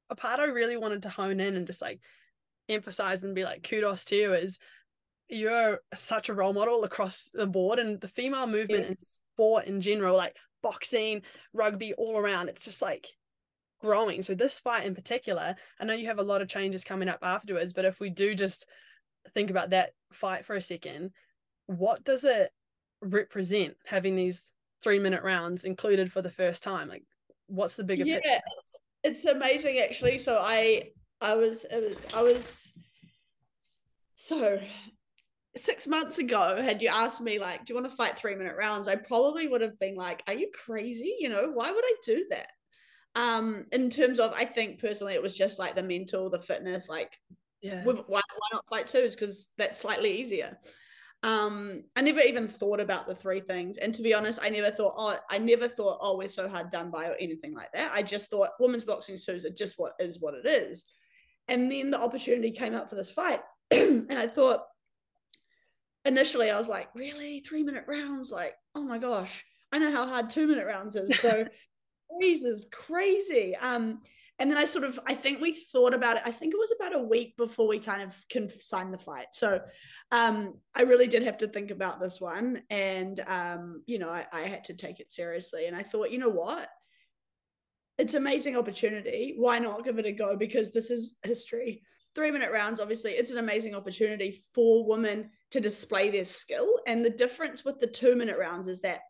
a 0.10 0.16
part 0.16 0.40
I 0.40 0.46
really 0.46 0.78
wanted 0.78 1.04
to 1.04 1.10
hone 1.10 1.40
in 1.40 1.56
and 1.56 1.68
just 1.68 1.82
like 1.82 2.00
emphasize 2.70 3.24
and 3.24 3.36
be 3.36 3.44
like 3.44 3.68
kudos 3.68 4.06
to 4.06 4.16
you 4.16 4.34
is 4.34 4.58
you're 5.30 5.82
such 5.94 6.30
a 6.30 6.34
role 6.34 6.54
model 6.54 6.84
across 6.84 7.30
the 7.34 7.46
board 7.46 7.80
and 7.80 8.00
the 8.00 8.08
female 8.08 8.48
movement 8.48 8.84
yeah. 8.84 8.90
in 8.90 8.98
sport 8.98 9.66
in 9.66 9.82
general, 9.82 10.16
like 10.16 10.36
boxing, 10.64 11.22
rugby, 11.54 11.94
all 11.94 12.18
around. 12.18 12.50
It's 12.50 12.66
just 12.66 12.82
like 12.82 13.08
growing. 13.82 14.22
So 14.22 14.36
this 14.36 14.60
fight 14.60 14.86
in 14.86 14.96
particular, 14.96 15.56
I 15.80 15.86
know 15.86 15.94
you 15.94 16.08
have 16.08 16.20
a 16.20 16.24
lot 16.24 16.42
of 16.42 16.48
changes 16.48 16.84
coming 16.84 17.10
up 17.10 17.20
afterwards, 17.22 17.74
but 17.74 17.86
if 17.86 18.00
we 18.00 18.10
do 18.10 18.36
just 18.36 18.66
think 19.34 19.50
about 19.50 19.72
that 19.72 19.92
fight 20.14 20.46
for 20.46 20.56
a 20.56 20.62
second, 20.62 21.12
what 21.68 22.04
does 22.04 22.24
it 22.24 22.52
represent 23.02 23.76
having 23.86 24.16
these 24.16 24.52
three 24.82 25.00
minute 25.00 25.24
rounds 25.24 25.66
included 25.66 26.12
for 26.12 26.22
the 26.22 26.32
first 26.32 26.64
time? 26.64 26.88
Like 26.88 27.04
what's 27.48 27.76
the 27.76 27.84
bigger 27.84 28.06
yeah 28.06 28.16
picture? 28.16 28.42
It's, 28.60 28.82
it's 29.04 29.26
amazing 29.26 29.80
actually. 29.80 30.18
So 30.18 30.40
i 30.42 30.92
i 31.20 31.36
was, 31.36 31.66
was 31.72 32.06
i 32.16 32.22
was 32.22 32.74
so 34.16 34.60
six 35.56 35.88
months 35.88 36.20
ago 36.20 36.62
had 36.62 36.82
you 36.82 36.90
asked 36.90 37.20
me 37.20 37.40
like 37.40 37.66
do 37.66 37.74
you 37.74 37.80
want 37.80 37.90
to 37.90 37.96
fight 37.96 38.18
three 38.18 38.36
minute 38.36 38.56
rounds? 38.58 38.88
I 38.88 38.96
probably 38.96 39.48
would 39.48 39.62
have 39.62 39.80
been 39.80 39.96
like 39.96 40.24
are 40.28 40.34
you 40.34 40.50
crazy? 40.54 41.16
You 41.20 41.30
know 41.30 41.52
why 41.54 41.72
would 41.72 41.84
i 41.86 41.94
do 42.04 42.26
that? 42.30 42.52
Um 43.16 43.66
in 43.72 43.90
terms 43.90 44.20
of 44.20 44.34
i 44.36 44.46
think 44.46 44.80
personally 44.80 45.14
it 45.14 45.22
was 45.22 45.36
just 45.36 45.58
like 45.58 45.76
the 45.76 45.84
mental 45.84 46.30
the 46.30 46.40
fitness 46.40 46.88
like 46.88 47.18
yeah. 47.62 47.84
why, 47.84 47.94
why 48.08 48.22
not 48.54 48.68
fight 48.68 48.88
twos? 48.88 49.16
Because 49.16 49.50
that's 49.58 49.80
slightly 49.80 50.22
easier 50.22 50.58
um 51.24 51.84
i 51.96 52.02
never 52.02 52.20
even 52.20 52.48
thought 52.48 52.80
about 52.80 53.08
the 53.08 53.16
three 53.16 53.40
things 53.40 53.78
and 53.78 53.94
to 53.94 54.04
be 54.04 54.14
honest 54.14 54.40
i 54.44 54.50
never 54.50 54.70
thought 54.70 54.94
oh 54.98 55.18
i 55.32 55.38
never 55.40 55.68
thought 55.68 55.98
oh 56.00 56.16
we're 56.16 56.30
so 56.30 56.48
hard 56.48 56.70
done 56.70 56.92
by 56.92 57.08
or 57.08 57.16
anything 57.20 57.56
like 57.56 57.72
that. 57.74 57.92
I 57.92 58.04
just 58.04 58.30
thought 58.30 58.52
women's 58.60 58.84
boxing 58.84 59.18
shoes 59.18 59.44
are 59.44 59.50
just 59.50 59.76
what 59.78 59.94
is 60.00 60.20
what 60.22 60.36
it 60.36 60.46
is. 60.46 60.86
And 61.48 61.72
then 61.72 61.90
the 61.90 62.00
opportunity 62.00 62.52
came 62.52 62.76
up 62.76 62.90
for 62.90 62.96
this 62.96 63.10
fight 63.10 63.42
and 63.72 64.14
i 64.14 64.28
thought 64.28 64.64
initially 66.06 66.52
i 66.52 66.58
was 66.58 66.70
like 66.70 66.90
really? 66.94 67.40
Three 67.40 67.64
minute 67.64 67.86
rounds? 67.88 68.32
Like 68.32 68.54
oh 68.76 68.84
my 68.84 69.00
gosh. 69.00 69.44
I 69.72 69.80
know 69.80 69.92
how 69.92 70.06
hard 70.06 70.30
two 70.30 70.46
minute 70.48 70.68
rounds 70.68 70.96
is 70.96 71.20
so 71.20 71.46
threes 72.20 72.44
is 72.44 72.68
crazy. 72.72 73.56
Um 73.56 74.02
and 74.40 74.52
then 74.52 74.58
I 74.58 74.66
sort 74.66 74.86
of 74.86 75.00
I 75.08 75.16
think 75.16 75.42
we 75.42 75.54
thought 75.54 75.94
about 75.94 76.18
it. 76.18 76.24
I 76.26 76.32
think 76.32 76.54
it 76.54 76.60
was 76.60 76.74
about 76.78 76.96
a 76.96 77.04
week 77.04 77.36
before 77.38 77.68
we 77.68 77.80
kind 77.80 78.02
of 78.02 78.16
can 78.30 78.48
sign 78.48 78.92
the 78.92 78.98
fight. 78.98 79.28
So 79.32 79.62
um, 80.12 80.56
I 80.76 80.84
really 80.84 81.08
did 81.08 81.24
have 81.24 81.40
to 81.40 81.48
think 81.48 81.72
about 81.72 82.00
this 82.00 82.22
one, 82.22 82.62
and 82.70 83.20
um, 83.28 83.84
you 83.86 84.00
know 84.00 84.10
I, 84.10 84.26
I 84.32 84.42
had 84.42 84.66
to 84.66 84.74
take 84.74 85.00
it 85.00 85.12
seriously. 85.12 85.66
And 85.66 85.76
I 85.76 85.84
thought, 85.84 86.12
you 86.12 86.20
know 86.20 86.30
what, 86.30 86.70
it's 87.98 88.14
amazing 88.14 88.56
opportunity. 88.56 89.34
Why 89.38 89.60
not 89.60 89.84
give 89.84 89.98
it 89.98 90.06
a 90.06 90.12
go? 90.12 90.36
Because 90.36 90.72
this 90.72 90.92
is 90.92 91.16
history. 91.24 91.82
Three 92.14 92.32
minute 92.32 92.52
rounds, 92.52 92.80
obviously, 92.80 93.12
it's 93.12 93.32
an 93.32 93.38
amazing 93.38 93.76
opportunity 93.76 94.42
for 94.54 94.88
women 94.88 95.30
to 95.52 95.60
display 95.60 96.10
their 96.10 96.26
skill. 96.26 96.80
And 96.88 97.04
the 97.04 97.10
difference 97.12 97.64
with 97.66 97.80
the 97.80 97.88
two 97.88 98.16
minute 98.16 98.38
rounds 98.40 98.68
is 98.68 98.82
that 98.82 99.02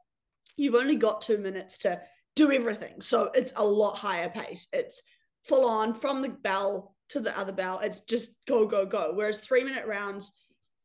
you've 0.56 0.76
only 0.76 0.96
got 0.96 1.22
two 1.22 1.38
minutes 1.38 1.78
to 1.80 2.02
do 2.36 2.52
everything. 2.52 3.02
So 3.02 3.32
it's 3.34 3.54
a 3.56 3.66
lot 3.66 3.98
higher 3.98 4.30
pace. 4.30 4.68
It's 4.72 5.02
full 5.48 5.68
on 5.68 5.94
from 5.94 6.22
the 6.22 6.30
bell 6.30 6.96
to 7.10 7.20
the 7.20 7.38
other 7.38 7.52
bell. 7.52 7.80
It's 7.80 8.02
just 8.02 8.32
go, 8.48 8.66
go, 8.66 8.86
go. 8.86 9.12
Whereas 9.14 9.40
three 9.40 9.64
minute 9.64 9.86
rounds, 9.86 10.32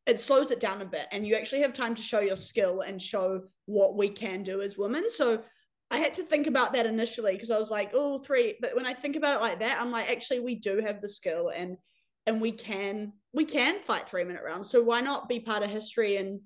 it 0.05 0.19
slows 0.19 0.51
it 0.51 0.59
down 0.59 0.81
a 0.81 0.85
bit 0.85 1.07
and 1.11 1.25
you 1.25 1.35
actually 1.35 1.61
have 1.61 1.73
time 1.73 1.95
to 1.95 2.01
show 2.01 2.19
your 2.19 2.35
skill 2.35 2.81
and 2.81 3.01
show 3.01 3.43
what 3.65 3.95
we 3.95 4.09
can 4.09 4.43
do 4.43 4.61
as 4.61 4.77
women. 4.77 5.09
So 5.09 5.43
I 5.91 5.97
had 5.97 6.13
to 6.15 6.23
think 6.23 6.47
about 6.47 6.73
that 6.73 6.85
initially 6.85 7.33
because 7.33 7.51
I 7.51 7.57
was 7.57 7.71
like, 7.71 7.91
oh, 7.93 8.19
three. 8.19 8.55
But 8.59 8.75
when 8.75 8.85
I 8.85 8.93
think 8.93 9.15
about 9.15 9.35
it 9.35 9.41
like 9.41 9.59
that, 9.59 9.79
I'm 9.79 9.91
like, 9.91 10.09
actually, 10.09 10.39
we 10.39 10.55
do 10.55 10.79
have 10.79 11.01
the 11.01 11.09
skill 11.09 11.51
and 11.55 11.77
and 12.25 12.39
we 12.39 12.51
can 12.51 13.11
we 13.33 13.43
can 13.45 13.81
fight 13.81 14.07
three 14.07 14.23
minute 14.23 14.43
rounds. 14.45 14.69
So 14.69 14.81
why 14.81 15.01
not 15.01 15.29
be 15.29 15.39
part 15.39 15.63
of 15.63 15.69
history 15.69 16.17
and 16.17 16.39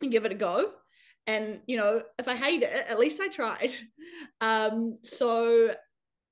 and 0.00 0.10
give 0.10 0.24
it 0.24 0.32
a 0.32 0.34
go? 0.34 0.72
And 1.26 1.60
you 1.66 1.76
know, 1.76 2.02
if 2.18 2.28
I 2.28 2.34
hate 2.34 2.62
it, 2.62 2.72
at 2.72 2.98
least 2.98 3.20
I 3.20 3.28
tried. 3.28 3.72
Um, 4.40 4.98
so 5.02 5.74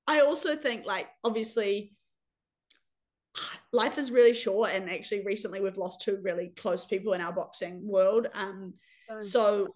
I 0.06 0.20
also 0.20 0.56
think 0.56 0.86
like 0.86 1.08
obviously 1.24 1.94
life 3.72 3.98
is 3.98 4.10
really 4.10 4.32
short 4.32 4.72
and 4.72 4.88
actually 4.90 5.24
recently 5.24 5.60
we've 5.60 5.76
lost 5.76 6.00
two 6.00 6.18
really 6.22 6.52
close 6.56 6.86
people 6.86 7.12
in 7.12 7.20
our 7.20 7.32
boxing 7.32 7.86
world. 7.86 8.28
Um 8.34 8.74
so 9.20 9.68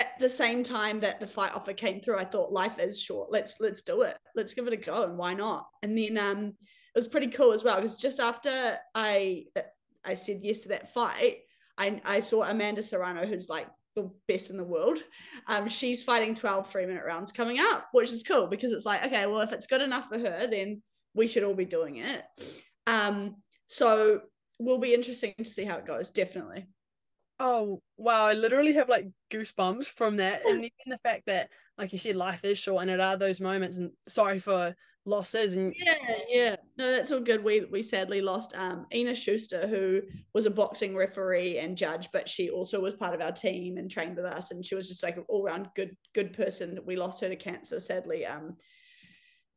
at 0.00 0.18
the 0.18 0.28
same 0.28 0.62
time 0.62 1.00
that 1.00 1.20
the 1.20 1.26
fight 1.26 1.54
offer 1.54 1.72
came 1.72 2.00
through 2.00 2.18
i 2.18 2.24
thought 2.24 2.52
life 2.52 2.78
is 2.78 3.00
short. 3.00 3.30
Let's 3.30 3.56
let's 3.60 3.82
do 3.82 4.02
it. 4.02 4.16
Let's 4.34 4.54
give 4.54 4.66
it 4.66 4.72
a 4.72 4.76
go. 4.76 5.04
And 5.04 5.18
why 5.18 5.34
not? 5.34 5.66
And 5.82 5.96
then 5.96 6.18
um 6.18 6.52
it 6.94 6.98
was 6.98 7.08
pretty 7.08 7.28
cool 7.28 7.52
as 7.52 7.64
well 7.64 7.76
because 7.76 7.96
just 7.96 8.20
after 8.20 8.78
i 8.94 9.44
i 10.04 10.14
said 10.14 10.40
yes 10.42 10.60
to 10.60 10.68
that 10.68 10.92
fight 10.94 11.38
i 11.76 12.00
i 12.04 12.20
saw 12.20 12.42
amanda 12.44 12.82
serrano 12.82 13.26
who's 13.26 13.48
like 13.48 13.66
the 13.94 14.10
best 14.26 14.50
in 14.50 14.56
the 14.56 14.64
world 14.64 14.98
um 15.48 15.68
she's 15.68 16.02
fighting 16.02 16.34
12 16.34 16.68
three 16.68 16.86
minute 16.86 17.04
rounds 17.06 17.32
coming 17.32 17.60
up 17.60 17.86
which 17.92 18.10
is 18.10 18.22
cool 18.22 18.46
because 18.46 18.72
it's 18.72 18.86
like 18.86 19.04
okay 19.04 19.26
well 19.26 19.40
if 19.40 19.52
it's 19.52 19.66
good 19.66 19.80
enough 19.80 20.08
for 20.08 20.18
her 20.18 20.46
then 20.46 20.82
we 21.14 21.26
should 21.26 21.44
all 21.44 21.54
be 21.54 21.64
doing 21.64 21.98
it 21.98 22.24
um, 22.86 23.36
so 23.66 24.20
will 24.58 24.78
be 24.78 24.94
interesting 24.94 25.34
to 25.38 25.44
see 25.44 25.64
how 25.64 25.76
it 25.76 25.86
goes, 25.86 26.10
definitely. 26.10 26.66
Oh 27.40 27.82
wow, 27.96 28.26
I 28.26 28.34
literally 28.34 28.74
have 28.74 28.88
like 28.88 29.08
goosebumps 29.32 29.86
from 29.86 30.16
that. 30.16 30.42
And 30.46 30.58
even 30.58 30.70
the 30.86 30.98
fact 31.02 31.24
that, 31.26 31.50
like 31.76 31.92
you 31.92 31.98
said, 31.98 32.16
life 32.16 32.44
is 32.44 32.58
short 32.58 32.82
and 32.82 32.90
it 32.90 33.00
are 33.00 33.16
those 33.16 33.40
moments 33.40 33.76
and 33.76 33.90
sorry 34.08 34.38
for 34.38 34.76
losses 35.04 35.56
and 35.56 35.74
yeah, 35.76 35.94
yeah. 36.28 36.56
No, 36.76 36.90
that's 36.90 37.12
all 37.12 37.20
good. 37.20 37.44
We 37.44 37.66
we 37.70 37.82
sadly 37.82 38.20
lost 38.20 38.52
um 38.56 38.86
Ina 38.92 39.14
Schuster, 39.14 39.66
who 39.66 40.02
was 40.32 40.46
a 40.46 40.50
boxing 40.50 40.96
referee 40.96 41.58
and 41.58 41.76
judge, 41.76 42.08
but 42.12 42.28
she 42.28 42.50
also 42.50 42.80
was 42.80 42.94
part 42.94 43.14
of 43.14 43.20
our 43.20 43.32
team 43.32 43.76
and 43.76 43.90
trained 43.90 44.16
with 44.16 44.24
us 44.24 44.50
and 44.50 44.64
she 44.64 44.74
was 44.74 44.88
just 44.88 45.02
like 45.02 45.16
an 45.16 45.24
all-round 45.28 45.68
good 45.76 45.96
good 46.14 46.32
person. 46.32 46.80
We 46.84 46.96
lost 46.96 47.20
her 47.20 47.28
to 47.28 47.36
cancer, 47.36 47.78
sadly. 47.78 48.26
Um 48.26 48.56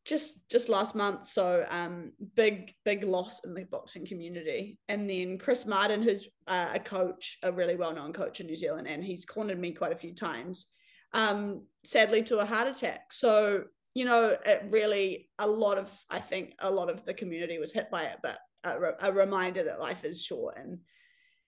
just 0.05 0.49
just 0.49 0.69
last 0.69 0.95
month 0.95 1.25
so 1.25 1.65
um 1.69 2.13
big 2.35 2.73
big 2.85 3.03
loss 3.03 3.41
in 3.43 3.53
the 3.53 3.65
boxing 3.65 4.05
community 4.05 4.77
and 4.87 5.09
then 5.09 5.37
chris 5.37 5.65
martin 5.65 6.01
who's 6.01 6.29
uh, 6.47 6.69
a 6.73 6.79
coach 6.79 7.37
a 7.43 7.51
really 7.51 7.75
well-known 7.75 8.13
coach 8.13 8.39
in 8.39 8.47
new 8.47 8.55
zealand 8.55 8.87
and 8.87 9.03
he's 9.03 9.25
cornered 9.25 9.59
me 9.59 9.73
quite 9.73 9.91
a 9.91 9.97
few 9.97 10.15
times 10.15 10.67
um 11.13 11.61
sadly 11.83 12.23
to 12.23 12.37
a 12.39 12.45
heart 12.45 12.69
attack 12.69 13.11
so 13.11 13.65
you 13.97 14.05
know 14.05 14.37
it 14.45 14.63
really 14.69 15.27
a 15.39 15.47
lot 15.47 15.77
of 15.77 15.91
i 16.09 16.19
think 16.19 16.53
a 16.59 16.69
lot 16.69 16.89
of 16.89 17.03
the 17.05 17.13
community 17.13 17.57
was 17.57 17.73
hit 17.73 17.89
by 17.89 18.03
it 18.03 18.17
but 18.21 18.37
a, 18.63 18.93
a 19.01 19.11
reminder 19.11 19.63
that 19.63 19.79
life 19.79 20.05
is 20.05 20.23
short 20.23 20.55
and 20.57 20.77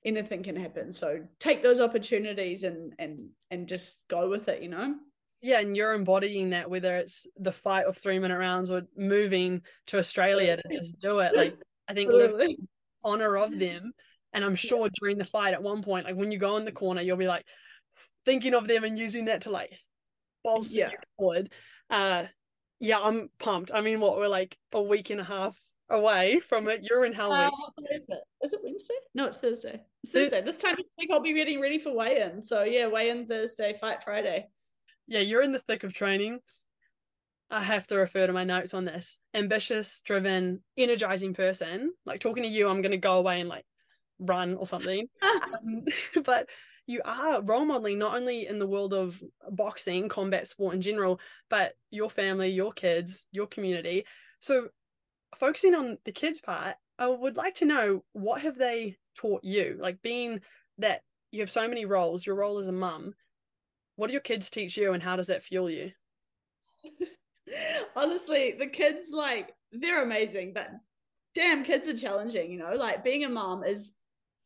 anything 0.04 0.42
can 0.42 0.56
happen 0.56 0.92
so 0.92 1.20
take 1.40 1.62
those 1.62 1.80
opportunities 1.80 2.64
and 2.64 2.94
and 2.98 3.30
and 3.52 3.68
just 3.68 3.98
go 4.08 4.28
with 4.30 4.48
it 4.48 4.64
you 4.64 4.70
know 4.70 4.96
yeah, 5.42 5.62
and 5.62 5.76
you're 5.78 5.94
embodying 5.94 6.50
that, 6.50 6.70
whether 6.70 6.98
it's 6.98 7.26
the 7.38 7.52
fight 7.54 7.86
of 7.86 7.98
three 7.98 8.20
minute 8.20 8.38
rounds 8.38 8.72
or 8.72 8.82
moving 8.98 9.62
to 9.88 9.98
Australia 9.98 10.58
to 10.58 10.78
just 10.78 11.00
do 11.00 11.20
it. 11.20 11.34
Like, 11.34 11.56
I 11.88 11.94
think 11.94 12.12
honor 13.06 13.38
of 13.38 13.58
them. 13.58 13.94
And 14.34 14.44
I'm 14.44 14.56
sure 14.56 14.88
yeah. 14.88 14.92
during 15.00 15.18
the 15.18 15.24
fight 15.24 15.54
at 15.54 15.64
one 15.64 15.82
point, 15.82 16.06
like 16.06 16.18
when 16.18 16.32
you 16.32 16.40
go 16.40 16.58
in 16.58 16.66
the 16.66 16.74
corner, 16.74 17.02
you'll 17.02 17.16
be 17.16 17.28
like 17.28 17.46
thinking 18.26 18.54
of 18.54 18.68
them 18.68 18.84
and 18.84 19.00
using 19.00 19.26
that 19.26 19.44
to 19.44 19.50
like 19.50 19.72
bolster 20.44 20.80
yeah. 20.80 20.90
you 20.92 20.98
forward. 21.18 21.50
Uh, 21.90 22.26
yeah, 22.80 23.00
I'm 23.00 23.30
pumped. 23.40 23.72
I 23.74 23.82
mean, 23.82 24.00
what 24.00 24.18
we're 24.18 24.28
like 24.28 24.58
a 24.74 24.82
week 24.82 25.10
and 25.10 25.22
a 25.22 25.24
half 25.24 25.58
away 25.90 26.40
from 26.40 26.68
it. 26.68 26.82
You're 26.84 27.06
in 27.06 27.14
Hell 27.14 27.32
uh, 27.32 27.50
is 27.92 28.06
it? 28.08 28.20
Is 28.44 28.54
it 28.54 28.60
Wednesday? 28.64 28.94
No, 29.16 29.26
it's 29.26 29.40
Thursday. 29.40 29.82
It's 30.04 30.14
Thursday. 30.14 30.42
This 30.42 30.60
time 30.60 30.74
of 30.74 30.86
week 30.98 31.10
I'll 31.12 31.20
be 31.20 31.34
getting 31.34 31.60
ready 31.60 31.80
for 31.80 31.96
weigh-in. 31.96 32.42
So 32.42 32.64
yeah, 32.64 32.88
weigh-in 32.88 33.28
Thursday, 33.28 33.78
fight 33.80 34.04
Friday 34.04 34.48
yeah, 35.10 35.20
you're 35.20 35.42
in 35.42 35.52
the 35.52 35.60
thick 35.60 35.84
of 35.84 35.92
training. 35.92 36.40
I 37.50 37.64
have 37.64 37.88
to 37.88 37.98
refer 37.98 38.28
to 38.28 38.34
my 38.34 38.44
notes 38.44 38.76
on 38.76 38.86
this. 38.86 39.18
Ambitious, 39.34 40.02
driven, 40.06 40.62
energizing 40.78 41.34
person. 41.34 41.92
Like 42.06 42.22
talking 42.22 42.44
to 42.44 42.50
you, 42.50 42.70
I'm 42.70 42.82
going 42.84 42.92
to 42.92 42.98
go 42.98 43.18
away 43.18 43.40
and 43.40 43.50
like 43.50 43.66
run 44.20 44.54
or 44.54 44.68
something. 44.68 45.08
um, 45.22 45.84
but 46.24 46.48
you 46.90 47.02
are 47.06 47.44
role 47.44 47.66
modeling 47.66 48.00
not 48.00 48.16
only 48.16 48.48
in 48.48 48.58
the 48.58 48.66
world 48.66 48.96
of 48.96 49.22
boxing, 49.52 50.10
combat 50.10 50.48
sport 50.48 50.74
in 50.74 50.82
general, 50.82 51.20
but 51.48 51.74
your 51.92 52.10
family, 52.10 52.50
your 52.50 52.72
kids, 52.72 53.26
your 53.32 53.46
community. 53.46 54.06
So, 54.40 54.70
focusing 55.38 55.76
on 55.76 56.00
the 56.04 56.12
kids 56.12 56.42
part, 56.42 56.78
I 56.98 57.06
would 57.06 57.38
like 57.38 57.54
to 57.56 57.66
know 57.66 58.04
what 58.14 58.42
have 58.42 58.58
they 58.58 58.98
taught 59.16 59.44
you? 59.44 59.78
Like 59.80 60.02
being 60.02 60.42
that 60.80 61.02
you 61.30 61.42
have 61.42 61.52
so 61.52 61.68
many 61.68 61.86
roles, 61.86 62.26
your 62.26 62.36
role 62.36 62.58
as 62.58 62.66
a 62.66 62.72
mum, 62.72 63.14
what 63.96 64.08
do 64.08 64.14
your 64.14 64.22
kids 64.22 64.50
teach 64.50 64.76
you 64.76 64.94
and 64.94 65.04
how 65.04 65.16
does 65.16 65.28
that 65.28 65.44
fuel 65.44 65.70
you? 65.70 65.92
Honestly, 67.96 68.56
the 68.58 68.66
kids 68.66 69.12
like 69.14 69.54
they're 69.72 70.02
amazing, 70.02 70.54
but 70.56 70.72
damn 71.36 71.64
kids 71.64 71.88
are 71.88 71.96
challenging, 71.96 72.52
you 72.52 72.58
know? 72.58 72.74
Like 72.74 73.04
being 73.04 73.26
a 73.26 73.30
mom 73.30 73.64
is 73.64 73.94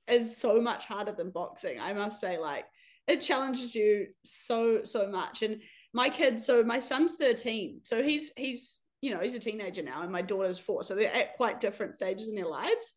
is 0.07 0.37
so 0.37 0.59
much 0.59 0.85
harder 0.85 1.11
than 1.11 1.29
boxing. 1.29 1.79
I 1.79 1.93
must 1.93 2.19
say 2.19 2.37
like 2.37 2.65
it 3.07 3.21
challenges 3.21 3.75
you 3.75 4.07
so 4.23 4.81
so 4.83 5.07
much. 5.07 5.43
And 5.43 5.61
my 5.93 6.09
kids 6.09 6.45
so 6.45 6.63
my 6.63 6.79
son's 6.79 7.15
13 7.15 7.81
so 7.83 8.01
he's 8.01 8.31
he's 8.35 8.79
you 9.01 9.13
know 9.13 9.19
he's 9.19 9.35
a 9.35 9.39
teenager 9.39 9.83
now 9.83 10.01
and 10.01 10.11
my 10.11 10.21
daughter's 10.21 10.57
four 10.57 10.81
so 10.81 10.95
they're 10.95 11.13
at 11.13 11.35
quite 11.35 11.59
different 11.59 11.95
stages 11.95 12.27
in 12.27 12.35
their 12.35 12.47
lives. 12.47 12.93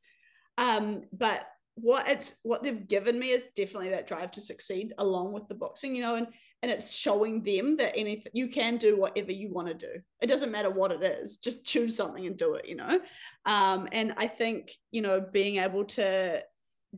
Um 0.58 1.02
but 1.12 1.46
what 1.74 2.08
it's 2.08 2.34
what 2.42 2.62
they've 2.62 2.88
given 2.88 3.18
me 3.18 3.30
is 3.30 3.44
definitely 3.54 3.90
that 3.90 4.06
drive 4.06 4.30
to 4.30 4.40
succeed 4.40 4.94
along 4.96 5.30
with 5.32 5.46
the 5.46 5.54
boxing 5.54 5.94
you 5.94 6.00
know 6.00 6.14
and 6.14 6.28
and 6.62 6.70
it's 6.70 6.94
showing 6.94 7.42
them 7.42 7.76
that 7.76 7.92
anything 7.94 8.32
you 8.32 8.48
can 8.48 8.78
do 8.78 8.98
whatever 8.98 9.30
you 9.30 9.52
want 9.52 9.68
to 9.68 9.74
do. 9.74 10.00
It 10.22 10.26
doesn't 10.26 10.50
matter 10.50 10.70
what 10.70 10.90
it 10.90 11.02
is 11.02 11.36
just 11.36 11.64
choose 11.64 11.94
something 11.94 12.26
and 12.26 12.36
do 12.36 12.54
it 12.54 12.66
you 12.66 12.76
know? 12.76 12.98
Um, 13.44 13.88
and 13.92 14.14
i 14.16 14.26
think 14.26 14.72
you 14.90 15.02
know 15.02 15.20
being 15.20 15.56
able 15.56 15.84
to 15.84 16.42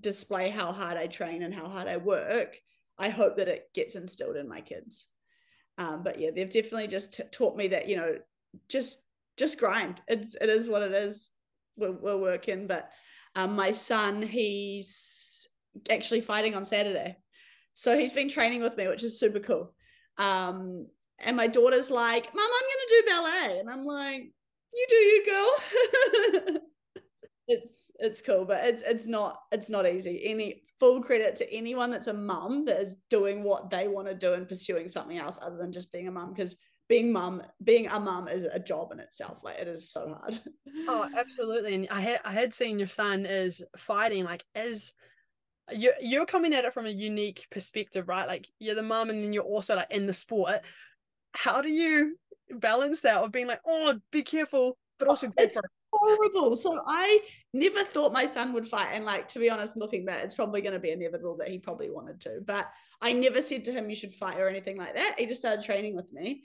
display 0.01 0.51
how 0.51 0.73
hard 0.73 0.97
i 0.97 1.07
train 1.07 1.43
and 1.43 1.55
how 1.55 1.67
hard 1.69 1.89
i 1.89 1.97
work 1.97 2.57
i 2.99 3.09
hope 3.09 3.37
that 3.37 3.49
it 3.49 3.69
gets 3.75 3.95
instilled 3.95 4.37
in 4.37 4.49
my 4.49 4.61
kids 4.61 5.07
um, 5.79 6.03
but 6.03 6.19
yeah 6.19 6.31
they've 6.35 6.53
definitely 6.53 6.89
just 6.89 7.13
t- 7.13 7.23
taught 7.33 7.57
me 7.57 7.69
that 7.69 7.89
you 7.89 7.97
know 7.97 8.17
just 8.69 8.99
just 9.37 9.59
grind 9.59 10.01
it's 10.09 10.35
it 10.41 10.49
is 10.49 10.69
what 10.69 10.83
it 10.83 10.93
is 10.93 11.31
we're, 11.77 11.93
we're 11.93 12.17
working 12.17 12.67
but 12.67 12.91
um, 13.37 13.55
my 13.55 13.71
son 13.71 14.23
he's 14.23 15.47
actually 15.91 16.21
fighting 16.21 16.55
on 16.55 16.65
saturday 16.65 17.17
so 17.79 17.97
he's 17.97 18.13
been 18.13 18.29
training 18.29 18.61
with 18.61 18.77
me, 18.77 18.89
which 18.89 19.05
is 19.05 19.21
super 19.21 19.39
cool. 19.39 19.73
Um, 20.17 20.89
and 21.21 21.37
my 21.37 21.47
daughter's 21.47 21.93
like, 21.93 22.25
Mom, 22.35 22.45
I'm 22.45 22.51
gonna 22.51 22.89
do 22.89 23.03
ballet. 23.07 23.61
And 23.61 23.71
I'm 23.71 23.85
like, 23.85 24.33
You 24.75 24.87
do 24.89 24.97
you 24.97 25.25
girl. 26.45 26.61
it's 27.49 27.91
it's 27.99 28.21
cool, 28.21 28.45
but 28.45 28.65
it's 28.65 28.83
it's 28.83 29.07
not 29.07 29.41
it's 29.51 29.71
not 29.71 29.87
easy. 29.87 30.21
Any 30.25 30.63
full 30.79 31.03
credit 31.03 31.35
to 31.37 31.53
anyone 31.53 31.91
that's 31.91 32.07
a 32.07 32.13
mum 32.13 32.65
that 32.67 32.81
is 32.81 32.97
doing 33.11 33.43
what 33.43 33.71
they 33.71 33.89
want 33.89 34.07
to 34.07 34.15
do 34.15 34.35
and 34.35 34.49
pursuing 34.49 34.89
something 34.89 35.19
else 35.19 35.39
other 35.43 35.57
than 35.57 35.73
just 35.73 35.91
being 35.91 36.07
a 36.07 36.13
mum 36.13 36.33
because 36.33 36.55
being 36.89 37.11
mum 37.11 37.43
being 37.65 37.89
a 37.89 37.99
mum 37.99 38.29
is 38.29 38.45
a 38.45 38.61
job 38.61 38.93
in 38.93 39.01
itself 39.01 39.39
like 39.43 39.59
it 39.59 39.67
is 39.67 39.91
so 39.91 40.09
hard 40.09 40.41
oh 40.89 41.07
absolutely 41.19 41.75
and 41.75 41.89
i 41.91 42.01
had 42.01 42.21
i 42.25 42.33
had 42.33 42.55
seen 42.55 42.79
your 42.79 42.87
son 42.87 43.27
is 43.27 43.61
fighting 43.77 44.23
like 44.23 44.45
as 44.55 44.93
you're 45.73 45.95
you're 46.01 46.27
coming 46.27 46.55
at 46.55 46.65
it 46.65 46.73
from 46.73 46.87
a 46.87 46.91
unique 46.91 47.47
perspective, 47.51 48.09
right? 48.09 48.27
Like 48.27 48.47
you're 48.59 48.75
the 48.75 48.83
mom 48.83 49.11
and 49.11 49.23
then 49.23 49.33
you're 49.33 49.43
also 49.43 49.77
like 49.77 49.91
in 49.91 50.07
the 50.07 50.13
sport. 50.13 50.61
How 51.33 51.63
do 51.63 51.71
you 51.71 52.17
balance 52.51 53.03
that 53.03 53.23
of 53.23 53.33
being 53.33 53.47
like, 53.47 53.61
oh, 53.67 53.95
be 54.11 54.23
careful, 54.23 54.77
but 54.99 55.09
oh, 55.09 55.13
also 55.13 55.33
it's 55.37 55.59
horrible. 55.93 56.57
So 56.57 56.83
I 56.87 57.21
never 57.53 57.85
thought 57.85 58.13
my 58.13 58.27
son 58.27 58.53
would 58.53 58.69
fight. 58.69 58.91
And 58.93 59.05
like 59.05 59.29
to 59.29 59.39
be 59.39 59.51
honest, 59.51 59.77
looking 59.77 60.05
back, 60.05 60.25
it's 60.25 60.35
probably 60.35 60.61
going 60.61 60.75
to 60.75 60.79
be 60.79 60.91
inevitable 60.91 61.37
that 61.39 61.49
he 61.49 61.59
probably 61.59 61.91
wanted 61.91 62.21
to. 62.23 62.41
But 62.45 62.71
I 63.01 63.13
never 63.13 63.41
said 63.41 63.65
to 63.67 63.73
him 63.73 63.91
you 63.91 63.97
should 63.97 64.13
fight 64.13 64.39
or 64.39 64.49
anything 64.49 64.77
like 64.77 64.95
that. 64.95 65.17
He 65.19 65.27
just 65.27 65.41
started 65.41 65.65
training 65.65 65.97
with 65.97 66.13
me. 66.13 66.45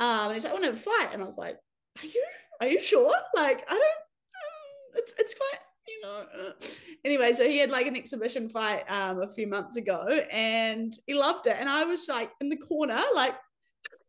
Um, 0.00 0.26
and 0.26 0.34
he's 0.34 0.44
like, 0.44 0.52
I 0.52 0.60
want 0.60 0.76
to 0.76 0.82
fight. 0.82 1.10
And 1.12 1.22
I 1.22 1.26
was 1.26 1.38
like, 1.38 1.56
Are 2.02 2.06
you 2.06 2.24
are 2.60 2.68
you 2.68 2.80
sure? 2.80 3.14
Like, 3.34 3.64
I 3.68 3.74
don't 3.74 3.82
um, 3.82 4.94
it's 4.94 5.14
it's 5.18 5.34
quite 5.34 5.60
you 5.88 6.02
know. 6.02 6.24
Uh. 6.48 6.66
Anyway, 7.04 7.32
so 7.32 7.48
he 7.48 7.58
had 7.58 7.70
like 7.70 7.86
an 7.86 7.96
exhibition 7.96 8.48
fight 8.48 8.84
um, 8.90 9.22
a 9.22 9.28
few 9.28 9.46
months 9.46 9.76
ago, 9.76 10.06
and 10.32 10.92
he 11.06 11.14
loved 11.14 11.46
it. 11.46 11.56
And 11.58 11.68
I 11.68 11.84
was 11.84 12.08
like 12.08 12.30
in 12.40 12.48
the 12.48 12.56
corner, 12.56 13.00
like 13.14 13.34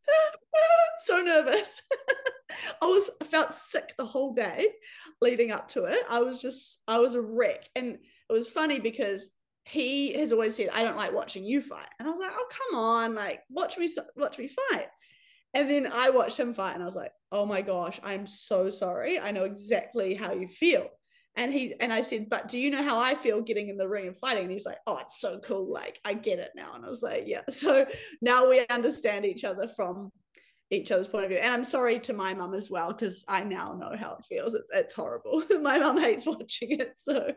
so 1.05 1.21
nervous. 1.21 1.81
I 2.81 2.85
was 2.85 3.09
I 3.21 3.25
felt 3.25 3.53
sick 3.53 3.93
the 3.97 4.05
whole 4.05 4.33
day 4.33 4.67
leading 5.21 5.51
up 5.51 5.67
to 5.69 5.85
it. 5.85 5.99
I 6.09 6.19
was 6.19 6.41
just 6.41 6.81
I 6.87 6.99
was 6.99 7.15
a 7.15 7.21
wreck, 7.21 7.67
and 7.75 7.97
it 8.29 8.33
was 8.33 8.47
funny 8.47 8.79
because 8.79 9.29
he 9.65 10.13
has 10.13 10.31
always 10.31 10.55
said 10.55 10.69
I 10.73 10.83
don't 10.83 10.97
like 10.97 11.13
watching 11.13 11.43
you 11.43 11.61
fight, 11.61 11.89
and 11.99 12.07
I 12.07 12.11
was 12.11 12.19
like, 12.19 12.31
oh 12.33 12.47
come 12.49 12.79
on, 12.79 13.15
like 13.15 13.41
watch 13.49 13.77
me 13.77 13.89
watch 14.15 14.37
me 14.37 14.47
fight. 14.47 14.87
And 15.53 15.69
then 15.69 15.87
I 15.87 16.09
watched 16.09 16.39
him 16.39 16.53
fight, 16.53 16.73
and 16.73 16.83
I 16.83 16.85
was 16.85 16.95
like, 16.95 17.11
oh 17.31 17.45
my 17.45 17.61
gosh, 17.61 17.99
I'm 18.03 18.27
so 18.27 18.69
sorry. 18.69 19.19
I 19.19 19.31
know 19.31 19.45
exactly 19.45 20.13
how 20.13 20.33
you 20.33 20.47
feel 20.47 20.89
and 21.37 21.53
he 21.53 21.75
and 21.79 21.93
I 21.93 22.01
said, 22.01 22.29
but 22.29 22.47
do 22.47 22.57
you 22.57 22.71
know 22.71 22.83
how 22.83 22.97
I 22.97 23.13
feel 23.13 23.41
getting 23.41 23.69
in 23.69 23.77
the 23.77 23.87
ring 23.87 24.07
and 24.07 24.17
fighting? 24.17 24.43
And 24.45 24.51
he's 24.51 24.65
like, 24.65 24.79
oh, 24.87 24.97
it's 24.97 25.21
so 25.21 25.39
cool. 25.39 25.71
Like 25.71 25.99
I 26.03 26.15
get 26.15 26.39
it 26.39 26.49
now. 26.55 26.73
And 26.73 26.83
I 26.83 26.89
was 26.89 27.03
like, 27.03 27.23
yeah. 27.27 27.41
So 27.51 27.85
now 28.21 28.49
we 28.49 28.65
understand 28.69 29.25
each 29.25 29.43
other 29.43 29.67
from 29.67 30.11
each 30.69 30.91
other's 30.91 31.07
point 31.07 31.23
of 31.23 31.29
view. 31.29 31.39
And 31.39 31.53
I'm 31.53 31.63
sorry 31.63 31.99
to 32.01 32.13
my 32.13 32.33
mum 32.33 32.53
as 32.53 32.69
well 32.69 32.91
because 32.91 33.23
I 33.27 33.43
now 33.43 33.73
know 33.73 33.95
how 33.97 34.17
it 34.19 34.25
feels. 34.27 34.53
It's 34.53 34.69
it's 34.73 34.93
horrible. 34.93 35.43
my 35.61 35.79
mum 35.79 35.97
hates 35.97 36.25
watching 36.25 36.79
it, 36.79 36.97
so 36.97 37.31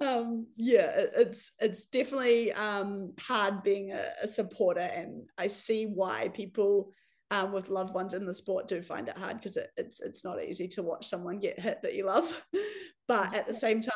um, 0.00 0.46
yeah, 0.56 0.90
it, 0.90 1.12
it's 1.16 1.52
it's 1.58 1.86
definitely 1.86 2.52
um, 2.52 3.12
hard 3.18 3.62
being 3.62 3.92
a, 3.92 4.08
a, 4.22 4.28
supporter, 4.28 4.80
and 4.80 5.28
I 5.38 5.48
see 5.48 5.84
why 5.86 6.28
people. 6.28 6.92
Um, 7.30 7.52
with 7.52 7.70
loved 7.70 7.94
ones 7.94 8.12
in 8.12 8.26
the 8.26 8.34
sport 8.34 8.66
do 8.66 8.82
find 8.82 9.08
it 9.08 9.16
hard 9.16 9.38
because 9.38 9.56
it, 9.56 9.70
it's 9.78 10.02
it's 10.02 10.22
not 10.22 10.44
easy 10.44 10.68
to 10.68 10.82
watch 10.82 11.08
someone 11.08 11.38
get 11.38 11.58
hit 11.58 11.78
that 11.82 11.94
you 11.94 12.04
love 12.04 12.44
but 13.08 13.34
at 13.34 13.46
the 13.46 13.54
same 13.54 13.80
time 13.80 13.94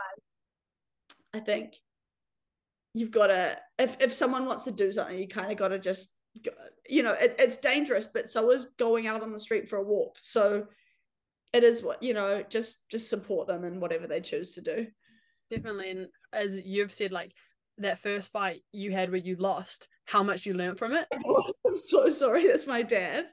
i 1.35 1.40
think 1.40 1.74
you've 2.94 3.11
got 3.11 3.26
to 3.26 3.59
if, 3.79 3.98
if 4.00 4.11
someone 4.14 4.46
wants 4.46 4.64
to 4.64 4.72
do 4.72 4.90
something 4.90 5.18
you 5.18 5.29
kind 5.29 5.52
of 5.52 5.59
got 5.59 5.68
to 5.68 5.79
just 5.79 6.15
you 6.88 7.03
know 7.03 7.12
it, 7.12 7.37
it's 7.38 7.57
dangerous 7.57 8.07
but 8.07 8.29
so 8.29 8.51
is 8.51 8.66
going 8.79 9.07
out 9.07 9.22
on 9.22 9.33
the 9.33 9.38
street 9.38 9.68
for 9.68 9.77
a 9.77 9.83
walk. 9.83 10.16
So 10.22 10.66
it 11.53 11.64
is 11.64 11.83
what 11.83 12.03
you 12.03 12.14
know 12.14 12.42
just 12.49 12.88
just 12.88 13.09
support 13.09 13.49
them 13.49 13.64
in 13.64 13.81
whatever 13.81 14.07
they 14.07 14.20
choose 14.20 14.55
to 14.55 14.61
do. 14.61 14.87
Definitely. 15.51 15.90
And 15.90 16.09
as 16.33 16.61
you've 16.64 16.92
said 16.92 17.12
like 17.12 17.33
that 17.79 17.99
first 17.99 18.33
fight 18.33 18.62
you 18.72 18.90
had 18.90 19.11
where 19.11 19.20
you 19.20 19.37
lost 19.37 19.88
how 20.07 20.22
much 20.22 20.46
you 20.46 20.55
learned 20.55 20.79
from 20.79 20.92
it? 20.92 21.07
I'm 21.66 21.77
so 21.77 22.09
sorry 22.11 22.46
that's 22.46 22.66
my 22.66 22.83
dad. 22.83 23.27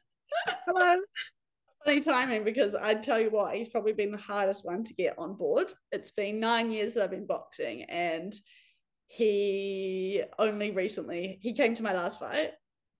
Hello. 0.66 1.00
Funny 1.86 2.00
timing 2.00 2.46
because 2.46 2.76
i 2.76 2.94
tell 2.94 3.20
you 3.20 3.30
what 3.30 3.54
he's 3.54 3.68
probably 3.68 3.92
been 3.92 4.10
the 4.10 4.18
hardest 4.18 4.64
one 4.64 4.86
to 4.86 4.94
get 4.94 5.20
on 5.20 5.34
board. 5.34 5.68
It's 5.92 6.12
been 6.12 6.40
nine 6.40 6.72
years 6.72 6.94
that 6.94 7.04
i've 7.04 7.12
been 7.12 7.28
boxing 7.28 7.84
and 7.84 8.34
he 9.08 10.24
only 10.40 10.72
recently 10.72 11.38
he 11.42 11.54
came 11.54 11.76
to 11.76 11.84
my 11.84 11.94
last 11.94 12.20
fight 12.20 12.52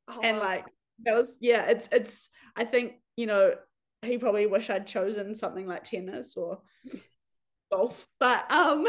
oh. 0.08 0.20
and 0.24 0.40
like 0.40 0.66
that 1.04 1.16
was 1.16 1.38
yeah 1.42 1.66
it's 1.70 1.90
it's 1.92 2.30
i 2.56 2.64
think 2.64 2.94
you 3.16 3.26
know 3.26 3.54
he 4.02 4.18
probably 4.18 4.46
wish 4.46 4.70
i'd 4.70 4.88
chosen 4.88 5.34
something 5.34 5.68
like 5.68 5.84
tennis 5.84 6.36
or 6.36 6.60
golf 7.72 8.08
but 8.20 8.50
um 8.52 8.86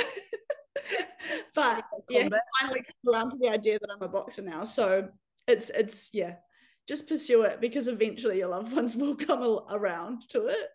but 1.55 1.85
yeah 2.09 2.29
finally 2.61 2.83
come 2.83 3.15
around 3.15 3.31
to 3.31 3.39
the 3.39 3.49
idea 3.49 3.79
that 3.79 3.91
i'm 3.91 4.03
a 4.03 4.09
boxer 4.09 4.43
now 4.43 4.65
so 4.65 5.09
it's 5.47 5.71
it's 5.71 6.11
yeah 6.13 6.35
just 6.87 7.09
pursue 7.09 7.43
it 7.43 7.61
because 7.61 7.89
eventually 7.89 8.39
your 8.39 8.49
loved 8.49 8.73
ones 8.73 8.95
will 8.97 9.17
come 9.17 9.61
around 9.71 10.23
to 10.29 10.47
it 10.47 10.69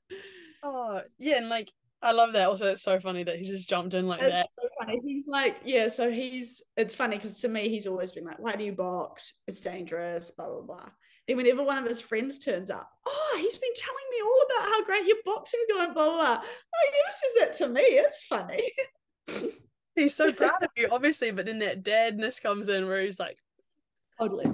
oh 0.63 1.01
yeah 1.17 1.37
and 1.37 1.49
like 1.49 1.69
I 2.01 2.13
love 2.13 2.33
that. 2.33 2.47
Also, 2.47 2.67
it's 2.67 2.81
so 2.81 2.99
funny 2.99 3.23
that 3.23 3.37
he 3.37 3.45
just 3.45 3.67
jumped 3.67 3.93
in 3.93 4.07
like 4.07 4.21
it's 4.21 4.31
that. 4.31 4.47
So 4.61 4.69
funny. 4.79 4.99
He's 5.03 5.27
like, 5.27 5.57
yeah. 5.65 5.87
So 5.89 6.09
he's. 6.09 6.61
It's 6.77 6.95
funny 6.95 7.17
because 7.17 7.41
to 7.41 7.49
me, 7.49 7.67
he's 7.67 7.87
always 7.87 8.11
been 8.11 8.23
like, 8.23 8.39
"Why 8.39 8.53
do 8.55 8.63
you 8.63 8.71
box? 8.71 9.33
It's 9.47 9.59
dangerous." 9.59 10.31
Blah 10.31 10.47
blah 10.47 10.61
blah. 10.61 10.85
Then 11.27 11.37
whenever 11.37 11.63
one 11.63 11.77
of 11.77 11.85
his 11.85 11.99
friends 11.99 12.39
turns 12.39 12.69
up, 12.69 12.89
oh, 13.05 13.37
he's 13.39 13.57
been 13.57 13.73
telling 13.75 13.97
me 14.11 14.21
all 14.23 14.45
about 14.45 14.69
how 14.69 14.85
great 14.85 15.05
your 15.05 15.17
boxing's 15.25 15.65
going. 15.67 15.93
Blah 15.93 16.05
blah. 16.05 16.15
blah. 16.15 16.41
Oh, 16.41 16.85
he 16.85 16.97
never 16.97 17.11
says 17.11 17.31
that 17.39 17.53
to 17.65 17.73
me. 17.73 17.81
It's 17.81 18.23
funny. 18.23 18.63
he's 19.95 20.15
so 20.15 20.31
proud 20.31 20.63
of 20.63 20.69
you, 20.77 20.87
obviously, 20.91 21.31
but 21.31 21.45
then 21.45 21.59
that 21.59 21.83
dadness 21.83 22.41
comes 22.41 22.69
in 22.69 22.87
where 22.87 23.01
he's 23.01 23.19
like, 23.19 23.37
totally. 24.19 24.45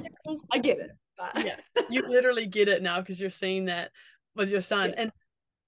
I 0.51 0.57
get 0.57 0.79
it. 0.79 0.91
But... 1.17 1.45
yeah, 1.45 1.57
you 1.89 2.07
literally 2.07 2.47
get 2.47 2.67
it 2.67 2.81
now 2.81 2.99
because 3.01 3.21
you're 3.21 3.29
seeing 3.29 3.65
that 3.65 3.91
with 4.35 4.49
your 4.49 4.61
son 4.61 4.89
yeah. 4.89 5.03
and 5.03 5.11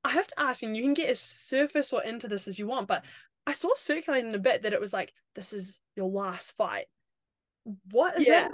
I 0.03 0.11
have 0.11 0.27
to 0.27 0.39
ask, 0.39 0.63
and 0.63 0.75
you 0.75 0.83
can 0.83 0.93
get 0.93 1.09
as 1.09 1.19
surface 1.19 1.91
or 1.91 2.03
into 2.03 2.27
this 2.27 2.47
as 2.47 2.57
you 2.57 2.67
want, 2.67 2.87
but 2.87 3.03
I 3.45 3.53
saw 3.53 3.69
circulating 3.75 4.35
a 4.35 4.39
bit 4.39 4.63
that 4.63 4.73
it 4.73 4.81
was 4.81 4.93
like, 4.93 5.13
this 5.35 5.53
is 5.53 5.79
your 5.95 6.09
last 6.09 6.55
fight. 6.55 6.85
What 7.91 8.19
is 8.19 8.27
yeah. 8.27 8.49
that? 8.49 8.51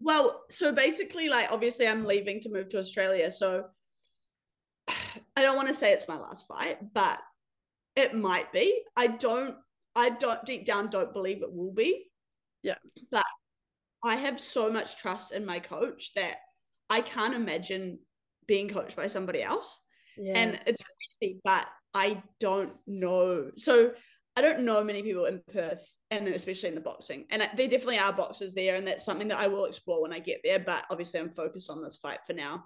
Well, 0.00 0.42
so 0.48 0.72
basically, 0.72 1.28
like, 1.28 1.50
obviously, 1.52 1.86
I'm 1.86 2.06
leaving 2.06 2.40
to 2.40 2.50
move 2.50 2.70
to 2.70 2.78
Australia. 2.78 3.30
So 3.30 3.66
I 4.88 5.42
don't 5.42 5.56
want 5.56 5.68
to 5.68 5.74
say 5.74 5.92
it's 5.92 6.08
my 6.08 6.16
last 6.16 6.46
fight, 6.46 6.78
but 6.94 7.20
it 7.96 8.14
might 8.14 8.52
be. 8.52 8.82
I 8.96 9.08
don't, 9.08 9.56
I 9.96 10.10
don't 10.10 10.44
deep 10.44 10.64
down 10.66 10.88
don't 10.88 11.12
believe 11.12 11.42
it 11.42 11.52
will 11.52 11.72
be. 11.72 12.06
Yeah. 12.62 12.76
But 13.10 13.24
I 14.02 14.16
have 14.16 14.40
so 14.40 14.70
much 14.70 14.96
trust 14.96 15.32
in 15.32 15.44
my 15.44 15.58
coach 15.58 16.12
that 16.14 16.36
I 16.88 17.00
can't 17.02 17.34
imagine 17.34 17.98
being 18.46 18.68
coached 18.68 18.96
by 18.96 19.06
somebody 19.06 19.42
else. 19.42 19.78
Yeah. 20.20 20.32
And 20.36 20.60
it's 20.66 20.82
crazy, 21.18 21.40
but 21.44 21.66
I 21.94 22.22
don't 22.38 22.72
know. 22.86 23.50
So 23.56 23.92
I 24.36 24.42
don't 24.42 24.60
know 24.60 24.84
many 24.84 25.02
people 25.02 25.24
in 25.24 25.40
Perth 25.52 25.94
and 26.10 26.28
especially 26.28 26.68
in 26.68 26.74
the 26.74 26.80
boxing. 26.80 27.24
And 27.30 27.42
there 27.56 27.68
definitely 27.68 27.98
are 27.98 28.12
boxers 28.12 28.54
there. 28.54 28.76
And 28.76 28.86
that's 28.86 29.04
something 29.04 29.28
that 29.28 29.38
I 29.38 29.48
will 29.48 29.64
explore 29.64 30.02
when 30.02 30.12
I 30.12 30.18
get 30.18 30.40
there. 30.44 30.58
But 30.58 30.86
obviously, 30.90 31.20
I'm 31.20 31.30
focused 31.30 31.70
on 31.70 31.82
this 31.82 31.96
fight 31.96 32.20
for 32.26 32.32
now. 32.34 32.64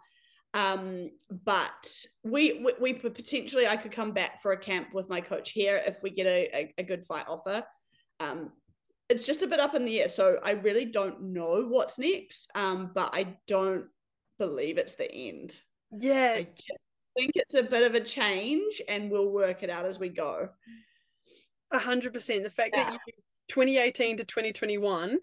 Um, 0.53 1.11
but 1.45 1.91
we, 2.23 2.65
we, 2.65 2.93
we 2.93 2.93
potentially, 3.11 3.67
I 3.67 3.77
could 3.77 3.93
come 3.93 4.13
back 4.13 4.41
for 4.41 4.53
a 4.53 4.59
camp 4.59 4.89
with 4.93 5.09
my 5.09 5.21
coach 5.21 5.51
here 5.51 5.81
if 5.85 6.03
we 6.03 6.11
get 6.11 6.27
a, 6.27 6.49
a, 6.55 6.75
a 6.79 6.83
good 6.83 7.05
fight 7.07 7.27
offer. 7.29 7.65
Um, 8.21 8.53
it's 9.09 9.27
just 9.27 9.43
a 9.43 9.47
bit 9.47 9.61
up 9.61 9.75
in 9.75 9.85
the 9.85 10.01
air. 10.01 10.09
So 10.09 10.39
I 10.43 10.53
really 10.53 10.87
don't 10.87 11.33
know 11.33 11.67
what's 11.69 11.99
next. 11.99 12.51
Um, 12.55 12.91
but 12.95 13.11
I 13.15 13.37
don't 13.47 13.87
believe 14.39 14.79
it's 14.79 14.97
the 14.97 15.13
end. 15.13 15.57
Yeah. 15.91 16.43
I 17.17 17.21
think 17.21 17.33
it's 17.35 17.55
a 17.55 17.63
bit 17.63 17.85
of 17.85 17.95
a 17.95 18.01
change 18.01 18.83
and 18.89 19.11
we'll 19.11 19.31
work 19.31 19.63
it 19.63 19.71
out 19.71 19.87
as 19.87 19.99
we 19.99 20.09
go. 20.09 20.49
A 21.71 21.79
hundred 21.79 22.13
percent. 22.13 22.43
The 22.43 22.51
fact 22.51 22.75
yeah. 22.77 22.91
that 22.91 23.01
you 23.07 23.13
2018 23.49 24.19
to 24.19 24.25
2021 24.25 25.19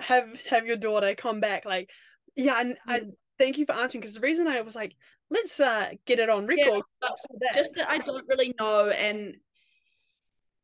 have 0.00 0.40
have 0.48 0.66
your 0.66 0.76
daughter 0.76 1.14
come 1.14 1.40
back 1.40 1.64
like 1.64 1.90
yeah 2.36 2.60
and 2.60 2.76
I 2.86 3.00
mm. 3.00 3.12
thank 3.38 3.58
you 3.58 3.66
for 3.66 3.74
answering 3.74 4.00
because 4.00 4.14
the 4.14 4.20
reason 4.20 4.46
I 4.46 4.60
was 4.62 4.74
like 4.74 4.94
let's 5.30 5.60
uh 5.60 5.90
get 6.06 6.18
it 6.18 6.28
on 6.28 6.46
record 6.46 6.82
yeah, 7.02 7.08
it's 7.40 7.54
just 7.54 7.74
that 7.74 7.90
I 7.90 7.98
don't 7.98 8.26
really 8.28 8.54
know 8.58 8.90
and 8.90 9.36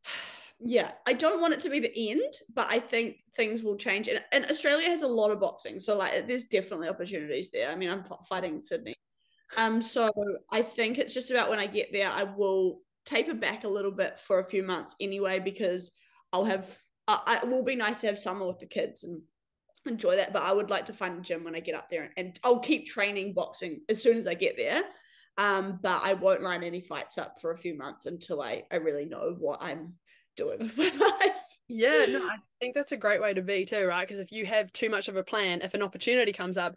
yeah 0.61 0.93
I 1.07 1.13
don't 1.13 1.41
want 1.41 1.53
it 1.55 1.61
to 1.61 1.71
be 1.71 1.81
the 1.81 2.11
end 2.11 2.33
but 2.55 2.67
I 2.71 2.79
think 2.79 3.17
things 3.35 3.63
will 3.63 3.77
change 3.77 4.09
and, 4.09 4.21
and 4.33 4.47
Australia 4.47 4.89
has 4.89 5.03
a 5.03 5.09
lot 5.09 5.31
of 5.31 5.41
boxing 5.41 5.79
so 5.79 5.97
like 5.97 6.27
there's 6.27 6.45
definitely 6.45 6.89
opportunities 6.89 7.51
there 7.51 7.71
I 7.71 7.77
mean 7.77 7.91
I'm 7.91 8.05
fighting 8.29 8.63
Sydney 8.63 8.95
um, 9.57 9.83
so 9.83 10.11
I 10.51 10.63
think 10.63 10.99
it's 10.99 11.15
just 11.15 11.31
about 11.31 11.51
when 11.51 11.59
I 11.59 11.67
get 11.67 11.93
there, 11.93 12.11
I 12.11 12.25
will 12.25 12.81
taper 13.05 13.35
back 13.35 13.65
a 13.65 13.69
little 13.69 13.91
bit 13.91 14.19
for 14.19 14.41
a 14.41 14.49
few 14.49 14.63
months 14.63 14.97
anyway, 15.01 15.39
because 15.39 15.91
I'll 16.33 16.45
have, 16.45 16.77
I, 17.07 17.41
it 17.43 17.49
will 17.49 17.63
be 17.63 17.77
nice 17.77 18.01
to 18.01 18.09
have 18.09 18.19
summer 18.19 18.47
with 18.47 18.59
the 18.59 18.67
kids 18.67 19.05
and 19.05 19.23
enjoy 19.87 20.17
that. 20.17 20.33
But 20.33 20.43
I 20.43 20.53
would 20.53 20.71
like 20.71 20.87
to 20.87 20.93
find 20.93 21.17
a 21.17 21.21
gym 21.21 21.45
when 21.45 21.55
I 21.55 21.61
get 21.61 21.77
up 21.77 21.89
there 21.89 22.11
and 22.17 22.39
I'll 22.45 22.59
keep 22.59 22.87
training 22.87 23.35
boxing 23.35 23.83
as 23.89 24.03
soon 24.03 24.19
as 24.19 24.27
I 24.27 24.35
get 24.35 24.57
there. 24.57 24.83
Um, 25.39 25.79
but 25.83 26.01
I 26.03 26.15
won't 26.15 26.43
line 26.43 26.63
any 26.63 26.81
fights 26.81 27.19
up 27.19 27.41
for 27.41 27.51
a 27.51 27.59
few 27.59 27.77
months 27.77 28.07
until 28.07 28.41
I, 28.41 28.65
I 28.73 28.77
really 28.77 29.05
know 29.05 29.37
what 29.39 29.63
I'm 29.63 29.95
doing 30.35 30.59
with 30.77 30.97
my 30.97 31.19
life. 31.21 31.37
Yeah, 31.69 32.07
no, 32.07 32.25
I 32.25 32.37
think 32.61 32.75
that's 32.75 32.93
a 32.93 32.97
great 32.97 33.21
way 33.21 33.35
to 33.35 33.43
be 33.43 33.65
too, 33.65 33.87
right? 33.87 34.07
Because 34.07 34.21
if 34.21 34.33
you 34.33 34.47
have 34.47 34.73
too 34.73 34.89
much 34.89 35.09
of 35.09 35.17
a 35.17 35.25
plan, 35.25 35.63
if 35.63 35.75
an 35.75 35.83
opportunity 35.83 36.33
comes 36.33 36.57
up, 36.57 36.77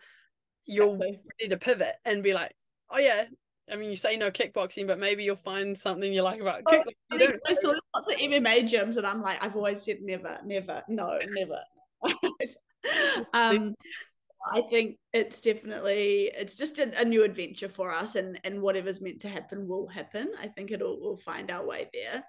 you're 0.66 0.94
exactly. 0.94 1.20
ready 1.40 1.50
to 1.50 1.58
pivot 1.58 1.96
and 2.06 2.24
be 2.24 2.34
like, 2.34 2.54
oh 2.92 3.00
yeah, 3.00 3.26
I 3.72 3.76
mean, 3.76 3.90
you 3.90 3.96
say 3.96 4.18
no 4.18 4.32
kickboxing, 4.32 4.88
but 4.88 5.00
maybe 5.00 5.24
you'll 5.24 5.36
find 5.36 5.78
something 5.78 6.12
you 6.12 6.24
like 6.24 6.42
about 6.42 6.62
oh, 6.66 6.72
kickboxing. 6.72 6.94
I, 7.12 7.18
mean, 7.18 7.32
I 7.48 7.54
saw 7.54 7.76
lots 7.94 8.08
of 8.08 8.16
MMA 8.18 8.64
gyms, 8.64 8.98
and 8.98 9.06
I'm 9.06 9.22
like, 9.22 9.44
I've 9.44 9.56
always 9.56 9.82
said 9.84 9.98
never, 10.02 10.40
never, 10.44 10.84
no, 10.88 11.20
never. 11.30 11.60
um, 13.34 13.76
I 14.52 14.62
think 14.70 14.98
it's 15.14 15.42
definitely 15.42 16.32
it's 16.36 16.56
just 16.56 16.80
a, 16.80 17.00
a, 17.00 17.06
new 17.06 17.24
adventure 17.24 17.70
for 17.70 17.92
us, 17.92 18.16
and 18.16 18.40
and 18.44 18.62
whatever's 18.62 19.02
meant 19.02 19.22
to 19.22 19.30
happen 19.30 19.68
will 19.68 19.88
happen. 19.88 20.32
I 20.40 20.48
think 20.48 20.72
it'll 20.72 21.00
we'll 21.00 21.18
find 21.18 21.52
our 21.52 21.66
way 21.66 21.90
there. 21.94 22.24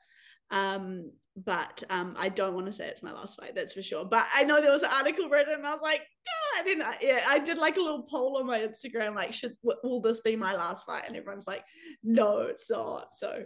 Um, 0.51 1.13
but 1.45 1.83
um, 1.91 2.15
I 2.19 2.29
don't 2.29 2.55
want 2.55 2.67
to 2.67 2.73
say 2.73 2.89
it's 2.89 3.03
my 3.03 3.13
last 3.13 3.39
fight, 3.39 3.55
that's 3.55 3.73
for 3.73 3.83
sure. 3.83 4.05
But 4.05 4.25
I 4.35 4.45
know 4.45 4.61
there 4.61 4.73
was 4.73 4.83
an 4.83 4.91
article 4.93 5.29
written, 5.29 5.55
and 5.55 5.67
I 5.67 5.73
was 5.73 5.83
like, 5.83 6.01
ah, 6.29 6.63
then 6.65 6.83
I, 6.83 6.97
yeah, 7.01 7.21
I 7.29 7.39
did 7.39 7.59
like 7.59 7.77
a 7.77 7.81
little 7.81 8.03
poll 8.03 8.39
on 8.39 8.47
my 8.47 8.61
Instagram, 8.61 9.15
like, 9.15 9.33
should 9.33 9.53
will 9.63 10.01
this 10.01 10.21
be 10.21 10.37
my 10.37 10.55
last 10.55 10.87
fight? 10.87 11.05
And 11.07 11.17
everyone's 11.17 11.47
like, 11.47 11.65
no, 12.03 12.41
it's 12.43 12.71
not. 12.71 13.09
So 13.13 13.45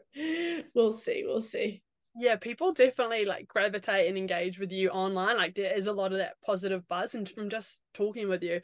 we'll 0.74 0.92
see, 0.92 1.24
we'll 1.26 1.40
see. 1.40 1.82
Yeah, 2.16 2.36
people 2.36 2.72
definitely 2.72 3.24
like 3.24 3.48
gravitate 3.48 4.08
and 4.08 4.16
engage 4.16 4.58
with 4.58 4.70
you 4.70 4.90
online. 4.90 5.36
Like 5.36 5.56
there 5.56 5.76
is 5.76 5.88
a 5.88 5.92
lot 5.92 6.12
of 6.12 6.18
that 6.18 6.34
positive 6.44 6.86
buzz, 6.88 7.14
and 7.14 7.28
from 7.28 7.50
just 7.50 7.80
talking 7.92 8.28
with 8.28 8.42
you, 8.42 8.60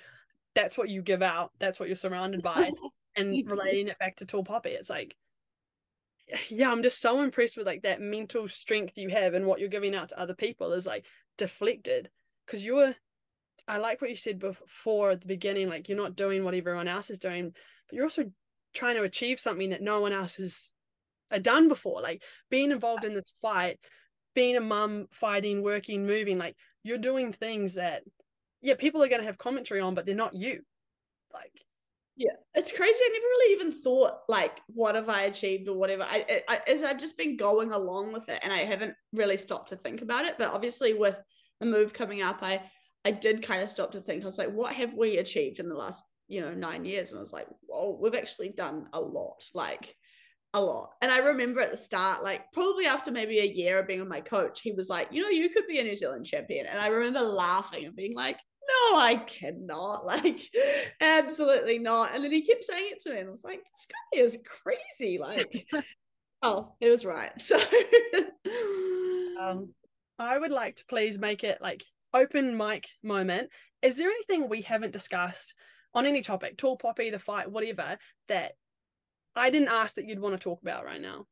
that's 0.55 0.79
what 0.79 0.89
you 0.89 1.03
give 1.03 1.23
out. 1.23 1.51
That's 1.59 1.79
what 1.79 1.89
you're 1.89 1.97
surrounded 1.97 2.43
by, 2.43 2.71
and 3.17 3.51
relating 3.51 3.89
it 3.89 3.99
back 3.99 4.17
to 4.17 4.27
Tall 4.27 4.45
Poppy, 4.45 4.71
it's 4.71 4.91
like 4.91 5.17
yeah, 6.49 6.71
I'm 6.71 6.83
just 6.83 7.01
so 7.01 7.23
impressed 7.23 7.57
with 7.57 7.67
like 7.67 7.83
that 7.83 8.01
mental 8.01 8.49
strength 8.49 8.97
you 8.97 9.09
have 9.11 9.35
and 9.35 9.47
what 9.47 9.61
you're 9.61 9.69
giving 9.69 9.95
out 9.95 10.11
to 10.11 10.21
other 10.21 10.35
people 10.35 10.73
is 10.73 10.87
like 10.87 11.05
deflected. 11.39 12.11
Because 12.47 12.65
you're 12.65 12.95
I 13.69 13.79
like 13.79 14.01
what 14.01 14.11
you 14.11 14.17
said 14.17 14.39
before 14.41 15.11
at 15.13 15.21
the 15.21 15.27
beginning 15.29 15.69
like 15.69 15.89
you're 15.89 15.97
not 15.97 16.17
doing 16.17 16.43
what 16.43 16.55
everyone 16.55 16.89
else 16.89 17.09
is 17.09 17.21
doing 17.21 17.53
but 17.87 17.95
you're 17.95 18.05
also 18.05 18.25
trying 18.75 18.97
to 18.97 19.05
achieve 19.05 19.39
something 19.39 19.71
that 19.71 19.83
no 19.83 20.01
one 20.01 20.13
else 20.13 20.37
has 20.37 20.71
uh, 21.31 21.39
done 21.39 21.69
before. 21.69 22.03
Like 22.03 22.23
being 22.51 22.73
involved 22.73 23.05
in 23.05 23.15
this 23.15 23.33
fight 23.41 23.79
being 24.35 24.57
a 24.57 24.61
mum 24.61 25.07
fighting 25.11 25.63
working 25.63 26.07
moving 26.07 26.39
like 26.39 26.57
you're 26.85 26.99
doing 26.99 27.33
things 27.33 27.75
that 27.75 28.03
yeah 28.63 28.75
people 28.75 29.03
are 29.03 29.09
going 29.09 29.21
to 29.21 29.27
have 29.27 29.37
commentary 29.37 29.81
on 29.81 29.95
but 29.95 30.07
they're 30.07 30.15
not 30.15 30.35
you. 30.35 30.63
Like 31.33 31.53
yeah. 32.17 32.33
It's 32.55 32.73
crazy. 32.73 32.99
I 33.03 33.09
never 33.13 33.23
really 33.23 33.53
even 33.55 33.73
thought 33.73 34.19
like 34.29 34.61
what 34.67 34.95
have 34.95 35.09
i 35.09 35.23
achieved 35.23 35.69
or 35.69 35.77
whatever. 35.77 36.03
I, 36.03 36.43
I 36.49 36.61
i've 36.67 36.99
just 36.99 37.17
been 37.17 37.37
going 37.37 37.73
along 37.73 38.13
with 38.13 38.29
it 38.29 38.41
and 38.43 38.53
i 38.53 38.59
haven't 38.59 38.95
really 39.13 39.37
stopped 39.37 39.69
to 39.71 39.77
think 39.77 40.03
about 40.03 40.25
it 40.25 40.35
but 40.39 40.53
obviously 40.53 40.93
with 40.95 41.17
the 41.61 41.67
move 41.67 41.93
coming 41.93 42.23
up 42.23 42.39
i 42.43 42.63
i 43.05 43.11
did 43.11 43.43
kind 43.43 43.63
of 43.63 43.71
stop 43.71 43.93
to 43.93 44.01
think. 44.01 44.23
I 44.23 44.27
was 44.27 44.39
like 44.39 44.53
what 44.53 44.73
have 44.75 44.95
we 44.95 45.19
achieved 45.19 45.61
in 45.61 45.69
the 45.69 45.75
last 45.75 46.05
you 46.29 46.41
know 46.41 46.53
nine 46.53 46.85
years? 46.85 47.11
And 47.11 47.19
i 47.19 47.23
was 47.23 47.33
like 47.33 47.47
whoa 47.67 47.99
we've 48.01 48.15
actually 48.15 48.51
done 48.51 48.87
a 48.93 49.01
lot 49.01 49.43
like 49.55 49.95
a 50.53 50.61
lot. 50.61 50.91
And 51.01 51.11
i 51.13 51.19
remember 51.19 51.61
at 51.61 51.71
the 51.71 51.77
start 51.77 52.23
like 52.23 52.53
probably 52.53 52.87
after 52.87 53.11
maybe 53.13 53.39
a 53.39 53.45
year 53.45 53.79
of 53.79 53.87
being 53.87 54.01
with 54.01 54.09
my 54.09 54.21
coach 54.21 54.61
he 54.61 54.73
was 54.73 54.89
like 54.89 55.09
you 55.13 55.23
know 55.23 55.29
you 55.29 55.49
could 55.49 55.67
be 55.67 55.79
a 55.79 55.85
new 55.85 55.95
zealand 55.97 56.27
champion. 56.27 56.67
And 56.67 56.79
i 56.79 56.89
remember 56.89 57.21
laughing 57.21 57.85
and 57.87 57.97
being 57.97 58.15
like 58.15 58.39
no, 58.69 58.99
I 58.99 59.17
cannot. 59.17 60.05
Like, 60.11 60.41
absolutely 61.01 61.79
not. 61.79 62.15
And 62.15 62.25
then 62.25 62.33
he 62.33 62.43
kept 62.43 62.65
saying 62.65 62.93
it 62.93 63.03
to 63.03 63.11
me, 63.11 63.19
and 63.19 63.29
I 63.29 63.31
was 63.31 63.45
like, 63.45 63.63
this 63.65 63.87
guy 63.87 64.21
is 64.21 64.39
crazy. 64.45 65.19
Like, 65.19 65.67
oh, 66.43 66.73
it 66.81 66.89
was 66.89 67.05
right. 67.05 67.39
So, 67.41 67.59
um, 69.41 69.71
I 70.19 70.39
would 70.39 70.51
like 70.51 70.77
to 70.77 70.85
please 70.87 71.19
make 71.19 71.45
it 71.45 71.61
like 71.61 71.85
open 72.13 72.57
mic 72.57 72.89
moment. 73.03 73.51
Is 73.83 73.97
there 73.97 74.11
anything 74.11 74.49
we 74.49 74.63
haven't 74.63 74.93
discussed 74.93 75.55
on 75.95 76.07
any 76.07 76.23
topic, 76.23 76.57
tall 76.57 76.77
poppy, 76.77 77.11
the 77.11 77.19
fight, 77.19 77.51
whatever, 77.51 77.99
that 78.29 78.53
I 79.35 79.51
didn't 79.51 79.69
ask 79.69 79.95
that 79.95 80.07
you'd 80.07 80.21
want 80.21 80.35
to 80.35 80.43
talk 80.43 80.61
about 80.63 80.85
right 80.85 81.01
now? 81.01 81.27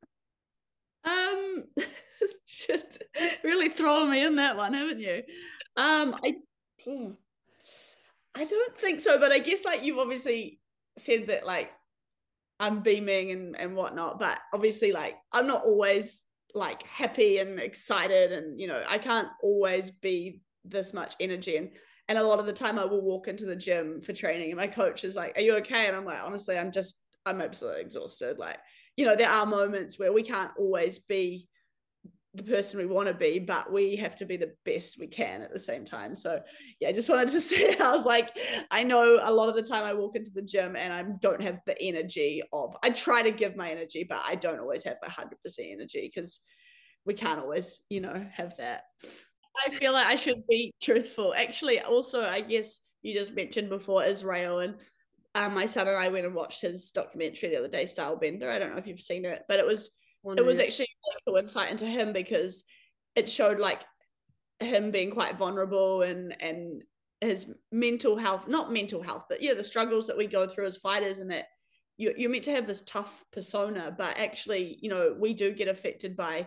Um, 1.05 1.65
shit, 2.45 2.99
really 3.45 3.69
throwing 3.69 4.11
me 4.11 4.25
in 4.25 4.37
that 4.37 4.57
one, 4.57 4.75
haven't 4.75 5.01
you? 5.01 5.23
Um, 5.77 6.17
I 6.23 6.35
Hmm. 6.85 7.13
I 8.35 8.45
don't 8.45 8.79
think 8.79 9.01
so, 9.01 9.19
but 9.19 9.33
I 9.33 9.39
guess 9.39 9.65
like 9.65 9.83
you've 9.83 9.99
obviously 9.99 10.61
said 10.97 11.29
that 11.29 11.47
like 11.47 11.71
I'm 12.61 12.83
beaming 12.83 13.31
and 13.31 13.57
and 13.59 13.75
whatnot, 13.75 14.19
but 14.19 14.39
obviously 14.53 14.93
like 14.93 15.17
I'm 15.33 15.47
not 15.47 15.65
always 15.65 16.23
like 16.55 16.83
happy 16.85 17.39
and 17.39 17.59
excited, 17.59 18.33
and 18.33 18.61
you 18.61 18.69
know 18.69 18.83
I 18.87 18.99
can't 18.99 19.29
always 19.43 19.91
be 19.91 20.43
this 20.65 20.93
much 20.93 21.15
energy 21.21 21.57
and 21.57 21.71
and 22.09 22.19
a 22.19 22.23
lot 22.23 22.39
of 22.41 22.47
the 22.47 22.53
time 22.53 22.79
I 22.79 22.85
will 22.85 23.03
walk 23.03 23.29
into 23.29 23.45
the 23.45 23.57
gym 23.57 24.01
for 24.01 24.13
training 24.13 24.51
and 24.51 24.57
my 24.57 24.67
coach 24.67 25.05
is 25.05 25.15
like, 25.15 25.37
"Are 25.37 25.43
you 25.43 25.57
okay?" 25.57 25.87
And 25.87 25.97
I'm 25.97 26.05
like, 26.05 26.23
honestly, 26.23 26.57
I'm 26.57 26.73
just 26.73 27.01
I'm 27.27 27.41
absolutely 27.41 27.83
exhausted. 27.83 28.39
Like 28.39 28.59
you 28.97 29.05
know 29.05 29.17
there 29.17 29.31
are 29.31 29.47
moments 29.47 29.99
where 29.99 30.13
we 30.13 30.23
can't 30.23 30.53
always 30.59 30.99
be 30.99 31.49
the 32.35 32.43
person 32.43 32.79
we 32.79 32.87
want 32.87 33.09
to 33.09 33.15
be, 33.15 33.39
but 33.39 33.73
we 33.73 33.97
have 33.97 34.15
to 34.17 34.27
be 34.27 34.37
the 34.37 34.53
best 34.65 34.99
we 34.99 35.07
can 35.07 35.43
at 35.43 35.53
the 35.53 35.59
same 35.59 35.85
time. 35.85 36.15
So 36.15 36.41
yeah, 36.81 36.89
I 36.89 36.93
just 36.93 37.09
wanted 37.09 37.29
to 37.31 37.41
say 37.41 37.77
I 37.79 37.93
was 37.93 38.05
like, 38.05 38.31
I 38.71 38.85
know 38.85 39.19
a 39.23 39.33
lot 39.33 39.49
of 39.49 39.55
the 39.55 39.63
time 39.63 39.85
I 39.85 39.95
walk 39.95 40.17
into 40.17 40.31
the 40.31 40.43
gym 40.43 40.77
and 40.77 40.93
I 40.93 41.05
don't 41.21 41.43
have 41.43 41.61
the 41.67 41.81
energy 41.81 42.43
of 42.53 42.77
I 42.83 42.91
try 42.91 43.23
to 43.23 43.31
give 43.31 43.57
my 43.57 43.71
energy, 43.71 44.05
but 44.09 44.21
I 44.25 44.35
don't 44.35 44.61
always 44.61 44.85
have 44.85 44.97
the 45.03 45.11
hundred 45.11 45.41
percent 45.43 45.69
energy 45.71 46.11
because 46.13 46.41
we 47.05 47.15
can't 47.15 47.41
always, 47.41 47.81
you 47.89 48.01
know, 48.01 48.27
have 48.33 48.57
that. 48.59 48.83
I 49.67 49.71
feel 49.71 49.93
like 49.93 50.07
I 50.07 50.17
should 50.17 50.47
be 50.47 50.73
truthful. 50.81 51.35
Actually, 51.35 51.81
also 51.81 52.23
I 52.23 52.43
guess 52.43 52.81
you 53.03 53.15
just 53.15 53.35
mentioned 53.35 53.71
before 53.71 54.05
Israel 54.05 54.59
and 54.59 54.75
um, 55.35 55.55
my 55.55 55.67
son 55.67 55.87
and 55.89 55.97
I 55.97 56.09
went 56.09 56.27
and 56.27 56.35
watched 56.35 56.63
his 56.63 56.91
documentary 56.91 57.51
the 57.51 57.59
other 57.59 57.69
day, 57.69 57.85
Style 57.87 58.17
Bender. 58.17 58.51
I 58.51 58.59
don't 58.59 58.73
know 58.73 58.79
if 58.79 58.87
you've 58.87 59.01
seen 59.01 59.25
it, 59.25 59.43
but 59.49 59.61
it 59.61 59.67
was 59.67 59.91
it 60.37 60.45
was 60.45 60.59
actually 60.59 60.85
a 60.87 61.31
cool 61.31 61.37
insight 61.37 61.71
into 61.71 61.87
him 61.87 62.13
because 62.13 62.65
it 63.15 63.29
showed 63.29 63.59
like 63.59 63.83
him 64.61 64.91
being 64.91 65.11
quite 65.11 65.39
vulnerable 65.39 66.03
and 66.03 66.35
and 66.43 66.83
his 67.21 67.47
mental 67.73 68.17
health 68.17 68.49
not 68.49 68.73
mental 68.73 69.03
health 69.03 69.25
but 69.29 69.43
yeah 69.43 69.55
the 69.55 69.63
struggles 69.63 70.07
that 70.07 70.17
we 70.17 70.27
go 70.27 70.47
through 70.47 70.67
as 70.67 70.77
fighters 70.77 71.19
and 71.19 71.31
that 71.31 71.47
you, 71.97 72.15
you're 72.17 72.31
meant 72.31 72.45
to 72.45 72.53
have 72.53 72.67
this 72.67 72.83
tough 72.83 73.25
persona 73.33 73.95
but 73.97 74.17
actually 74.19 74.79
you 74.81 74.89
know 74.89 75.17
we 75.19 75.35
do 75.35 75.53
get 75.53 75.69
affected 75.69 76.17
by 76.17 76.47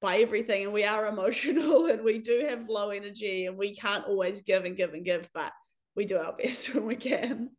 by 0.00 0.18
everything 0.18 0.64
and 0.64 0.72
we 0.72 0.84
are 0.84 1.06
emotional 1.08 1.86
and 1.86 2.02
we 2.02 2.18
do 2.18 2.46
have 2.48 2.68
low 2.68 2.90
energy 2.90 3.46
and 3.46 3.56
we 3.56 3.74
can't 3.74 4.06
always 4.06 4.42
give 4.42 4.64
and 4.64 4.76
give 4.76 4.94
and 4.94 5.04
give 5.04 5.28
but 5.34 5.52
we 5.96 6.04
do 6.04 6.18
our 6.18 6.32
best 6.42 6.72
when 6.74 6.84
we 6.84 6.96
can. 6.96 7.50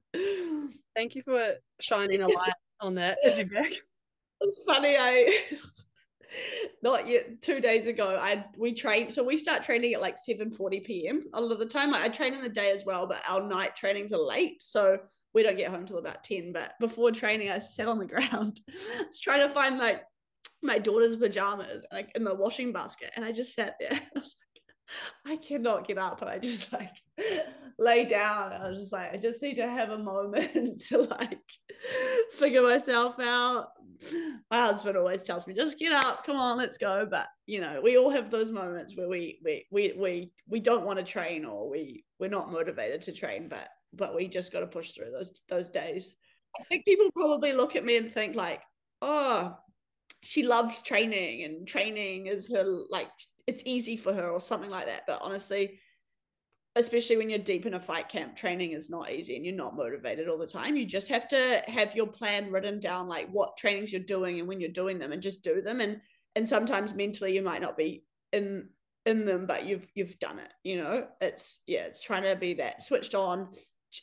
Thank 0.96 1.15
you 1.15 1.22
for 1.24 1.56
shining 1.82 2.22
a 2.22 2.28
light 2.28 2.54
on 2.80 2.96
that 2.96 3.17
is 3.26 3.38
he 3.38 3.43
back 3.43 3.74
it's 4.41 4.63
funny. 4.63 4.95
I 4.97 5.43
not 6.84 7.08
yet 7.08 7.41
two 7.41 7.60
days 7.60 7.88
ago. 7.88 8.17
I 8.19 8.45
we 8.58 8.73
train 8.73 9.10
so 9.10 9.23
we 9.23 9.38
start 9.38 9.63
training 9.63 9.93
at 9.93 10.02
like 10.02 10.17
seven 10.17 10.52
forty 10.52 10.80
p.m. 10.80 11.23
A 11.34 11.41
lot 11.41 11.52
of 11.52 11.60
the 11.60 11.65
time. 11.65 11.93
I, 11.93 12.04
I 12.04 12.10
train 12.10 12.34
in 12.34 12.41
the 12.41 12.50
day 12.50 12.71
as 12.71 12.86
well, 12.86 13.08
but 13.08 13.21
our 13.30 13.41
night 13.41 13.76
trainings 13.76 14.13
are 14.13 14.19
late, 14.19 14.62
so 14.62 15.00
we 15.34 15.43
don't 15.43 15.58
get 15.58 15.69
home 15.69 15.86
till 15.86 15.97
about 15.97 16.23
ten. 16.23 16.52
But 16.54 16.73
before 16.80 17.12
training, 17.12 17.50
I 17.50 17.60
sat 17.60 17.88
on 17.88 18.00
the 18.00 18.06
ground, 18.08 18.60
trying 19.21 19.47
to 19.47 19.54
find 19.54 19.78
like 19.78 20.04
my 20.63 20.80
daughter's 20.80 21.15
pajamas 21.15 21.86
like 21.91 22.12
in 22.15 22.23
the 22.23 22.36
washing 22.36 22.73
basket, 22.73 23.12
and 23.15 23.26
I 23.26 23.32
just 23.32 23.54
sat 23.54 23.76
there. 23.80 23.91
I 24.15 24.19
was 24.19 24.36
like, 25.26 25.39
I 25.39 25.43
cannot 25.43 25.88
get 25.88 25.97
up, 25.97 26.21
and 26.21 26.30
I 26.30 26.39
just 26.39 26.71
like 26.73 26.93
lay 27.80 28.06
down. 28.06 28.54
I 28.54 28.69
was 28.69 28.80
just 28.80 28.93
like, 28.93 29.13
I 29.13 29.17
just 29.17 29.41
need 29.41 29.56
to 29.56 29.67
have 29.69 29.89
a 29.89 29.97
moment 29.97 30.82
to 30.89 31.00
like 31.00 31.39
figure 32.32 32.63
myself 32.63 33.15
out. 33.19 33.67
My 34.52 34.62
husband 34.62 34.98
always 34.98 35.24
tells 35.24 35.48
me, 35.48 35.54
just 35.54 35.80
get 35.80 35.92
up, 35.92 36.26
come 36.26 36.38
on, 36.38 36.58
let's 36.58 36.78
go. 36.78 37.08
But 37.10 37.28
you 37.46 37.62
know, 37.62 37.82
we 37.84 37.98
all 37.98 38.10
have 38.10 38.30
those 38.30 38.52
moments 38.52 38.96
where 38.96 39.10
we 39.10 39.40
we 39.44 39.66
we 39.72 39.94
we 39.98 40.32
we 40.48 40.60
don't 40.60 40.86
want 40.86 41.00
to 41.00 41.06
train 41.06 41.46
or 41.46 41.70
we 41.70 42.04
we're 42.20 42.30
not 42.30 42.52
motivated 42.52 43.02
to 43.04 43.12
train, 43.12 43.48
but 43.48 43.70
but 43.94 44.16
we 44.16 44.28
just 44.28 44.52
got 44.52 44.62
to 44.62 44.68
push 44.68 44.92
through 44.92 45.12
those 45.12 45.42
those 45.50 45.70
days. 45.70 46.16
I 46.60 46.64
think 46.64 46.86
people 46.86 47.12
probably 47.12 47.54
look 47.54 47.76
at 47.76 47.86
me 47.86 47.98
and 47.98 48.12
think 48.12 48.36
like, 48.36 48.62
oh, 49.02 49.56
she 50.24 50.44
loves 50.44 50.82
training 50.82 51.44
and 51.44 51.68
training 51.68 52.28
is 52.28 52.48
her 52.52 52.66
like 52.90 53.10
it's 53.46 53.64
easy 53.66 53.96
for 53.98 54.14
her 54.14 54.30
or 54.30 54.40
something 54.40 54.70
like 54.70 54.88
that. 54.88 55.04
But 55.08 55.22
honestly, 55.22 55.80
especially 56.78 57.18
when 57.18 57.30
you're 57.30 57.40
deep 57.40 57.66
in 57.66 57.74
a 57.74 57.80
fight 57.80 58.08
camp, 58.08 58.36
training 58.36 58.72
is 58.72 58.90
not 58.90 59.12
easy 59.12 59.36
and 59.36 59.46
you're 59.46 59.56
not 59.56 59.76
motivated 59.76 60.30
all 60.30 60.38
the 60.38 60.48
time. 60.48 60.78
You 60.78 60.86
just 60.86 61.10
have 61.10 61.28
to 61.30 61.62
have 61.68 61.96
your 61.96 62.08
plan 62.08 62.52
written 62.52 62.80
down, 62.80 63.08
like 63.08 63.30
what 63.32 63.58
trainings 63.58 63.92
you're 63.92 64.02
doing 64.02 64.40
and 64.40 64.48
when 64.48 64.62
you're 64.62 64.70
doing 64.70 65.00
them, 65.00 65.12
and 65.12 65.22
just 65.22 65.44
do 65.44 65.62
them. 65.62 65.82
And 65.82 66.00
and 66.36 66.48
sometimes 66.48 66.94
mentally 66.94 67.36
you 67.36 67.42
might 67.42 67.62
not 67.62 67.78
be 67.78 68.04
in 68.32 68.70
in 69.06 69.26
them, 69.26 69.46
but 69.48 69.66
you've 69.66 69.88
you've 69.96 70.20
done 70.20 70.40
it. 70.40 70.52
You 70.63 70.78
know, 70.78 71.08
it's 71.20 71.60
yeah, 71.66 71.86
it's 71.86 72.02
trying 72.02 72.24
to 72.24 72.36
be 72.36 72.54
that 72.56 72.82
switched 72.82 73.16
on 73.16 73.50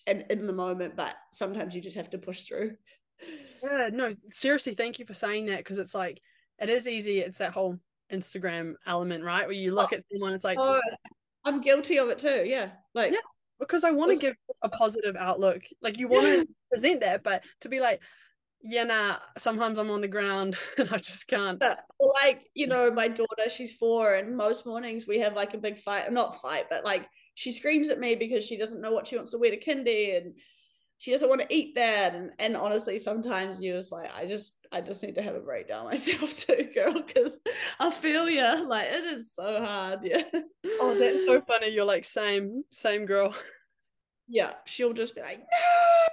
and 0.07 0.25
in 0.31 0.47
the 0.47 0.53
moment, 0.53 0.97
but 0.97 1.15
sometimes 1.33 1.75
you 1.75 1.81
just 1.81 1.97
have 1.97 2.11
to 2.11 2.19
push 2.19 2.43
through. 2.43 2.77
Yeah, 3.63 3.91
no, 3.93 4.11
seriously, 4.33 4.75
thank 4.75 4.99
you 4.99 5.07
for 5.07 5.15
saying 5.15 5.47
that 5.47 5.59
because 5.59 5.79
it's 5.79 5.95
like 5.95 6.21
it 6.59 6.69
is 6.69 6.89
easy. 6.89 7.21
It's 7.21 7.39
that 7.39 7.53
whole 7.53 7.79
Instagram 8.13 8.75
element, 8.87 9.25
right? 9.25 9.47
Where 9.47 9.53
you 9.53 9.75
look 9.75 9.91
oh, 9.93 9.97
at 9.97 10.05
someone, 10.11 10.33
it's 10.33 10.45
like, 10.45 10.59
oh, 10.61 10.81
I'm 11.45 11.61
guilty 11.61 11.99
of 11.99 12.09
it 12.09 12.19
too. 12.19 12.43
Yeah. 12.45 12.71
Like 12.95 13.13
yeah, 13.13 13.19
because 13.59 13.85
I 13.85 13.91
want 13.91 14.13
to 14.13 14.21
give 14.21 14.35
a 14.63 14.69
positive 14.69 15.17
outlook. 15.17 15.63
Like 15.83 15.99
you 15.99 16.09
want 16.09 16.27
to 16.27 16.47
present 16.71 17.01
that, 17.01 17.23
but 17.23 17.43
to 17.61 17.69
be 17.69 17.81
like, 17.81 18.01
yeah, 18.63 18.85
nah, 18.85 19.17
sometimes 19.37 19.79
I'm 19.79 19.91
on 19.91 20.01
the 20.01 20.09
ground 20.09 20.57
and 20.79 20.89
I 20.91 20.99
just 20.99 21.29
can't. 21.29 21.63
Like, 22.23 22.43
you 22.55 22.67
know, 22.67 22.91
my 22.91 23.09
daughter, 23.09 23.49
she's 23.49 23.75
four, 23.75 24.15
and 24.15 24.37
most 24.37 24.67
mornings 24.67 25.07
we 25.07 25.21
have 25.21 25.35
like 25.35 25.55
a 25.55 25.59
big 25.59 25.79
fight, 25.79 26.11
not 26.13 26.41
fight, 26.41 26.65
but 26.71 26.85
like 26.85 27.07
she 27.35 27.53
screams 27.53 27.91
at 27.91 28.01
me 28.01 28.15
because 28.15 28.45
she 28.45 28.57
doesn't 28.57 28.81
know 28.81 28.93
what 28.93 29.07
she 29.07 29.17
wants 29.17 29.33
to 29.33 29.39
wear 29.39 29.51
to 29.51 29.61
kindy 29.61 30.17
and 30.17 30.35
she 31.05 31.11
doesn't 31.11 31.29
want 31.29 31.43
to 31.43 31.55
eat 31.55 31.75
that. 31.75 32.15
And, 32.15 32.31
and 32.39 32.57
honestly 32.57 32.99
sometimes 32.99 33.61
you're 33.61 33.77
just 33.77 33.93
like 33.93 34.11
i 34.17 34.25
just 34.25 34.57
i 34.73 34.81
just 34.81 35.03
need 35.03 35.17
to 35.17 35.23
have 35.23 35.35
a 35.35 35.41
breakdown 35.41 35.85
myself 35.91 36.35
too 36.35 36.71
girl 36.75 36.95
because 36.95 37.39
i 37.79 37.91
feel 37.91 38.29
you 38.31 38.67
like 38.67 38.89
it 38.89 39.05
is 39.05 39.35
so 39.35 39.61
hard 39.61 40.01
yeah. 40.03 40.23
Oh 40.81 40.99
that's 40.99 41.27
so 41.27 41.41
funny. 41.47 41.69
You're 41.69 41.85
like 41.85 42.05
same 42.05 42.65
same 42.73 43.05
girl. 43.07 43.35
Yeah 44.27 44.55
she'll 44.65 44.95
just 44.95 45.15
be 45.15 45.21
like 45.21 45.41
no. 45.41 46.07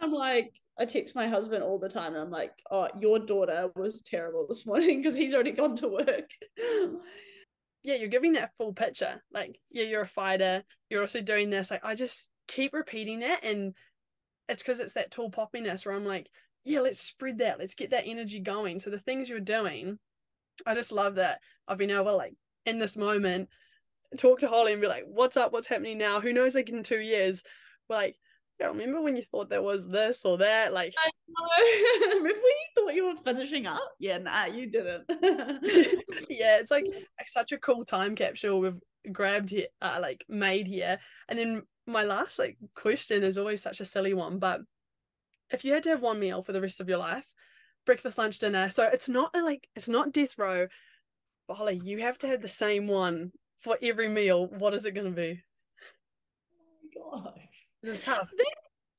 I'm 0.00 0.10
like 0.10 0.54
i 0.80 0.86
text 0.86 1.14
my 1.14 1.28
husband 1.28 1.62
all 1.62 1.78
the 1.78 1.90
time 1.90 2.14
and 2.14 2.22
i'm 2.22 2.30
like 2.30 2.52
oh 2.70 2.88
your 2.98 3.18
daughter 3.18 3.68
was 3.76 4.00
terrible 4.00 4.46
this 4.48 4.64
morning 4.64 5.02
because 5.02 5.14
he's 5.14 5.34
already 5.34 5.50
gone 5.50 5.76
to 5.76 5.88
work. 5.88 6.30
Yeah 7.82 7.96
you're 7.96 8.08
giving 8.08 8.32
that 8.32 8.56
full 8.56 8.72
picture. 8.72 9.22
Like 9.34 9.60
yeah 9.70 9.84
you're 9.84 10.00
a 10.00 10.06
fighter. 10.06 10.64
You're 10.88 11.02
also 11.02 11.20
doing 11.20 11.50
this. 11.50 11.70
Like 11.70 11.84
i 11.84 11.94
just 11.94 12.30
keep 12.48 12.72
repeating 12.72 13.20
that 13.20 13.44
and 13.44 13.74
it's 14.48 14.62
because 14.62 14.80
it's 14.80 14.94
that 14.94 15.10
tall 15.10 15.30
poppiness 15.30 15.86
where 15.86 15.94
I'm 15.94 16.04
like, 16.04 16.28
yeah, 16.64 16.80
let's 16.80 17.00
spread 17.00 17.38
that. 17.38 17.58
Let's 17.58 17.74
get 17.74 17.90
that 17.90 18.06
energy 18.06 18.40
going. 18.40 18.78
So 18.78 18.90
the 18.90 18.98
things 18.98 19.28
you're 19.28 19.40
doing, 19.40 19.98
I 20.66 20.74
just 20.74 20.92
love 20.92 21.16
that 21.16 21.40
I've 21.68 21.78
been 21.78 21.90
able 21.90 22.04
to 22.04 22.16
like 22.16 22.34
in 22.66 22.78
this 22.78 22.96
moment 22.96 23.48
talk 24.18 24.40
to 24.40 24.48
Holly 24.48 24.72
and 24.72 24.80
be 24.80 24.88
like, 24.88 25.04
what's 25.06 25.36
up? 25.36 25.52
What's 25.52 25.66
happening 25.66 25.98
now? 25.98 26.20
Who 26.20 26.32
knows 26.32 26.54
like 26.54 26.68
in 26.68 26.82
two 26.82 27.00
years? 27.00 27.42
We're 27.88 27.96
like, 27.96 28.16
yeah, 28.60 28.68
remember 28.68 29.02
when 29.02 29.16
you 29.16 29.22
thought 29.22 29.50
there 29.50 29.62
was 29.62 29.88
this 29.88 30.24
or 30.24 30.38
that? 30.38 30.72
Like 30.72 30.94
I 30.98 31.10
know. 31.28 32.06
remember 32.18 32.28
when 32.28 32.34
you 32.34 32.68
thought 32.76 32.94
you 32.94 33.06
were 33.06 33.20
finishing 33.22 33.66
up? 33.66 33.80
Yeah, 33.98 34.18
nah, 34.18 34.46
you 34.46 34.70
didn't. 34.70 35.04
yeah, 36.30 36.58
it's 36.58 36.70
like 36.70 36.86
such 37.26 37.52
a 37.52 37.58
cool 37.58 37.84
time 37.84 38.14
capsule 38.14 38.60
we've 38.60 38.80
grabbed 39.12 39.50
here, 39.50 39.66
uh, 39.82 39.98
like 40.00 40.24
made 40.28 40.66
here. 40.66 40.98
And 41.28 41.38
then 41.38 41.62
my 41.86 42.04
last 42.04 42.38
like 42.38 42.56
question 42.74 43.22
is 43.22 43.38
always 43.38 43.62
such 43.62 43.80
a 43.80 43.84
silly 43.84 44.14
one, 44.14 44.38
but 44.38 44.60
if 45.50 45.64
you 45.64 45.72
had 45.72 45.82
to 45.84 45.90
have 45.90 46.00
one 46.02 46.18
meal 46.18 46.42
for 46.42 46.52
the 46.52 46.60
rest 46.60 46.80
of 46.80 46.88
your 46.88 46.98
life, 46.98 47.26
breakfast, 47.84 48.18
lunch, 48.18 48.38
dinner, 48.38 48.70
so 48.70 48.84
it's 48.84 49.08
not 49.08 49.30
a, 49.34 49.42
like 49.42 49.68
it's 49.76 49.88
not 49.88 50.12
death 50.12 50.38
row, 50.38 50.66
but 51.46 51.54
Holly, 51.54 51.80
you 51.82 51.98
have 51.98 52.18
to 52.18 52.26
have 52.26 52.40
the 52.40 52.48
same 52.48 52.86
one 52.86 53.32
for 53.58 53.78
every 53.82 54.08
meal. 54.08 54.46
What 54.46 54.74
is 54.74 54.86
it 54.86 54.92
going 54.92 55.06
to 55.06 55.12
be? 55.12 55.42
Oh 56.58 57.20
my 57.22 57.30
gosh. 57.30 57.48
This 57.82 57.98
is 57.98 58.04
tough. 58.04 58.28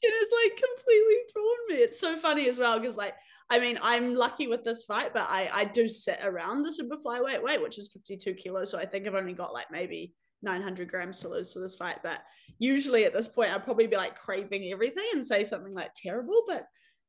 It 0.01 0.13
has 0.13 0.31
like 0.43 0.61
completely 0.61 1.15
thrown 1.33 1.67
me. 1.69 1.83
It's 1.83 1.99
so 1.99 2.17
funny 2.17 2.47
as 2.47 2.59
well 2.59 2.79
because 2.79 2.97
like 2.97 3.15
I 3.49 3.59
mean 3.59 3.79
I'm 3.81 4.13
lucky 4.13 4.45
with 4.45 4.63
this 4.63 4.83
fight, 4.83 5.13
but 5.13 5.25
I 5.27 5.49
I 5.51 5.65
do 5.65 5.87
sit 5.87 6.19
around 6.21 6.61
the 6.61 6.71
super 6.71 6.97
flyweight 6.97 7.41
weight, 7.41 7.61
which 7.61 7.79
is 7.79 7.91
52 7.91 8.35
kilos. 8.35 8.69
So 8.69 8.77
I 8.77 8.85
think 8.85 9.07
I've 9.07 9.15
only 9.15 9.33
got 9.33 9.53
like 9.53 9.71
maybe 9.71 10.13
900 10.45 10.89
grams 10.89 11.19
to 11.19 11.27
lose 11.29 11.51
for 11.51 11.59
this 11.59 11.75
fight. 11.75 11.97
But 12.01 12.21
usually 12.57 13.03
at 13.03 13.13
this 13.13 13.27
point, 13.27 13.51
I'd 13.51 13.65
probably 13.65 13.87
be 13.87 13.97
like 13.97 14.17
craving 14.17 14.71
everything 14.71 15.07
and 15.13 15.25
say 15.25 15.43
something 15.43 15.73
like 15.73 15.93
terrible. 15.93 16.43
But 16.47 16.65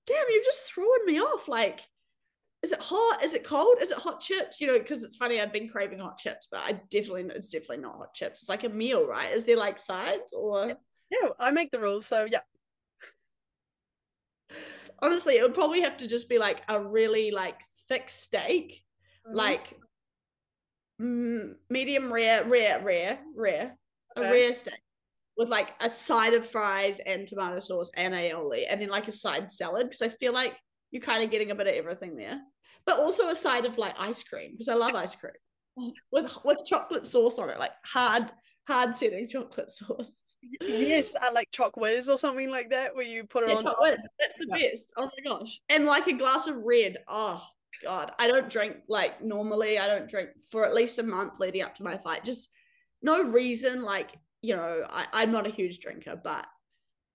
damn, 0.06 0.24
you've 0.30 0.44
just 0.44 0.72
thrown 0.72 1.06
me 1.06 1.20
off. 1.20 1.46
Like, 1.46 1.82
is 2.62 2.72
it 2.72 2.80
hot? 2.80 3.22
Is 3.22 3.34
it 3.34 3.44
cold? 3.44 3.76
Is 3.80 3.92
it 3.92 3.98
hot 3.98 4.20
chips? 4.20 4.60
You 4.60 4.66
know, 4.66 4.78
because 4.78 5.04
it's 5.04 5.16
funny, 5.16 5.40
I've 5.40 5.52
been 5.52 5.68
craving 5.68 6.00
hot 6.00 6.18
chips, 6.18 6.48
but 6.50 6.60
I 6.60 6.80
definitely, 6.90 7.26
it's 7.34 7.50
definitely 7.50 7.78
not 7.78 7.96
hot 7.96 8.14
chips. 8.14 8.42
It's 8.42 8.48
like 8.48 8.64
a 8.64 8.68
meal, 8.68 9.06
right? 9.06 9.32
Is 9.32 9.44
there 9.44 9.56
like 9.56 9.78
sides 9.78 10.32
or? 10.32 10.72
Yeah, 11.10 11.28
I 11.38 11.52
make 11.52 11.70
the 11.70 11.78
rules. 11.78 12.06
So 12.06 12.26
yeah. 12.30 12.40
Honestly, 15.00 15.36
it 15.36 15.42
would 15.42 15.54
probably 15.54 15.82
have 15.82 15.98
to 15.98 16.08
just 16.08 16.28
be 16.28 16.38
like 16.38 16.62
a 16.68 16.80
really 16.80 17.30
like 17.30 17.60
thick 17.88 18.08
steak, 18.08 18.82
mm-hmm. 19.26 19.36
like 19.36 19.74
medium 20.98 22.12
rare, 22.12 22.44
rare, 22.44 22.80
rare, 22.82 23.18
rare, 23.34 23.76
okay. 24.16 24.28
a 24.28 24.30
rare 24.30 24.54
steak 24.54 24.80
with 25.36 25.48
like 25.48 25.74
a 25.82 25.92
side 25.92 26.34
of 26.34 26.46
fries 26.46 26.98
and 27.04 27.28
tomato 27.28 27.60
sauce 27.60 27.90
and 27.96 28.14
aioli, 28.14 28.64
and 28.68 28.80
then 28.80 28.88
like 28.88 29.08
a 29.08 29.12
side 29.12 29.52
salad 29.52 29.84
because 29.84 30.02
I 30.02 30.08
feel 30.08 30.32
like 30.32 30.56
you're 30.90 31.02
kind 31.02 31.22
of 31.22 31.30
getting 31.30 31.50
a 31.50 31.54
bit 31.54 31.66
of 31.66 31.74
everything 31.74 32.16
there, 32.16 32.40
but 32.86 32.98
also 32.98 33.28
a 33.28 33.36
side 33.36 33.66
of 33.66 33.78
like 33.78 33.94
ice 33.98 34.22
cream 34.22 34.52
because 34.52 34.68
I 34.68 34.74
love 34.74 34.94
ice 34.94 35.14
cream 35.14 35.32
with 36.12 36.36
with 36.44 36.58
chocolate 36.66 37.04
sauce 37.04 37.38
on 37.38 37.50
it, 37.50 37.58
like 37.58 37.72
hard 37.84 38.32
hard 38.66 38.96
setting 38.96 39.28
chocolate 39.28 39.70
sauce. 39.70 40.36
Yes, 40.60 41.14
uh, 41.14 41.30
like 41.34 41.48
choc 41.52 41.76
whiz 41.76 42.08
or 42.08 42.16
something 42.16 42.50
like 42.50 42.70
that, 42.70 42.94
where 42.94 43.04
you 43.04 43.24
put 43.24 43.44
it 43.44 43.50
yeah, 43.50 43.56
on. 43.56 43.64
Choc. 43.64 43.76
That's 43.80 44.38
the 44.38 44.46
best. 44.46 44.94
Oh 44.96 45.04
my 45.04 45.30
gosh! 45.30 45.60
And 45.68 45.84
like 45.84 46.06
a 46.06 46.14
glass 46.14 46.46
of 46.46 46.56
red. 46.56 46.96
Oh 47.06 47.46
God, 47.82 48.12
I 48.18 48.26
don't 48.26 48.50
drink 48.50 48.76
like 48.88 49.22
normally. 49.22 49.78
I 49.78 49.86
don't 49.86 50.08
drink 50.08 50.30
for 50.50 50.64
at 50.64 50.74
least 50.74 50.98
a 50.98 51.02
month 51.02 51.34
leading 51.38 51.62
up 51.62 51.74
to 51.76 51.84
my 51.84 51.96
fight. 51.96 52.24
Just 52.24 52.50
no 53.02 53.22
reason. 53.22 53.82
Like 53.82 54.12
you 54.42 54.54
know, 54.56 54.84
I, 54.88 55.06
I'm 55.12 55.32
not 55.32 55.46
a 55.46 55.50
huge 55.50 55.78
drinker, 55.78 56.20
but 56.22 56.46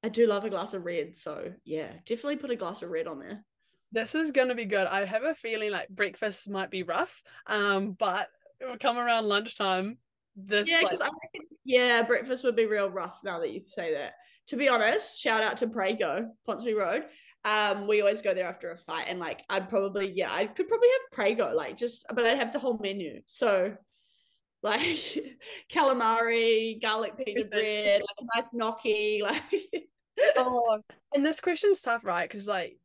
I 0.04 0.10
do 0.10 0.28
love 0.28 0.46
a 0.46 0.50
glass 0.50 0.74
of 0.74 0.86
red. 0.86 1.16
So 1.16 1.54
yeah, 1.64 1.92
definitely 2.06 2.38
put 2.38 2.52
a 2.52 2.56
glass 2.56 2.82
of 2.82 2.90
red 2.90 3.08
on 3.08 3.20
there. 3.20 3.44
This 3.92 4.16
is 4.16 4.32
gonna 4.32 4.56
be 4.56 4.66
good. 4.66 4.88
I 4.88 5.06
have 5.06 5.24
a 5.24 5.36
feeling 5.36 5.72
like 5.72 5.90
breakfast 5.90 6.50
might 6.50 6.72
be 6.72 6.84
rough, 6.84 7.22
um, 7.48 7.92
but 7.92 8.30
it 8.60 8.66
will 8.66 8.78
come 8.78 8.98
around 8.98 9.28
lunchtime. 9.28 9.98
This 10.36 10.70
yeah, 10.70 10.80
because 10.82 11.00
like- 11.00 11.10
I 11.10 11.14
reckon, 11.24 11.58
yeah, 11.66 12.02
breakfast 12.04 12.44
would 12.44 12.56
be 12.56 12.66
real 12.66 12.90
rough 12.90 13.20
now 13.24 13.40
that 13.40 13.52
you 13.52 13.62
say 13.62 13.94
that. 13.96 14.14
To 14.48 14.58
be 14.58 14.70
honest, 14.70 15.22
shout 15.22 15.44
out 15.44 15.58
to 15.58 15.68
Prego, 15.68 16.32
Ponsonby 16.48 16.76
Road. 16.76 17.06
Um, 17.44 17.88
we 17.88 18.02
always 18.02 18.22
go 18.22 18.34
there 18.34 18.48
after 18.48 18.72
a 18.72 18.78
fight, 18.78 19.06
and 19.08 19.20
like 19.20 19.44
I'd 19.50 19.70
probably 19.70 20.12
yeah, 20.12 20.32
I 20.32 20.46
could 20.46 20.68
probably 20.68 20.90
have 20.90 21.12
Prego, 21.12 21.54
like 21.56 21.78
just, 21.78 22.06
but 22.14 22.26
I'd 22.26 22.38
have 22.38 22.54
the 22.54 22.60
whole 22.60 22.78
menu. 22.78 23.22
So 23.26 23.76
like 24.64 24.82
calamari, 25.72 26.82
garlic 26.82 27.18
pita 27.18 27.46
bread, 27.46 28.02
like 28.02 28.18
a 28.20 28.38
nice 28.38 28.54
gnocchi, 28.54 29.22
like. 29.24 29.42
oh, 30.38 30.80
and 31.16 31.26
this 31.26 31.42
question's 31.42 31.82
tough, 31.82 32.06
right? 32.06 32.30
Because 32.30 32.48
like, 32.48 32.78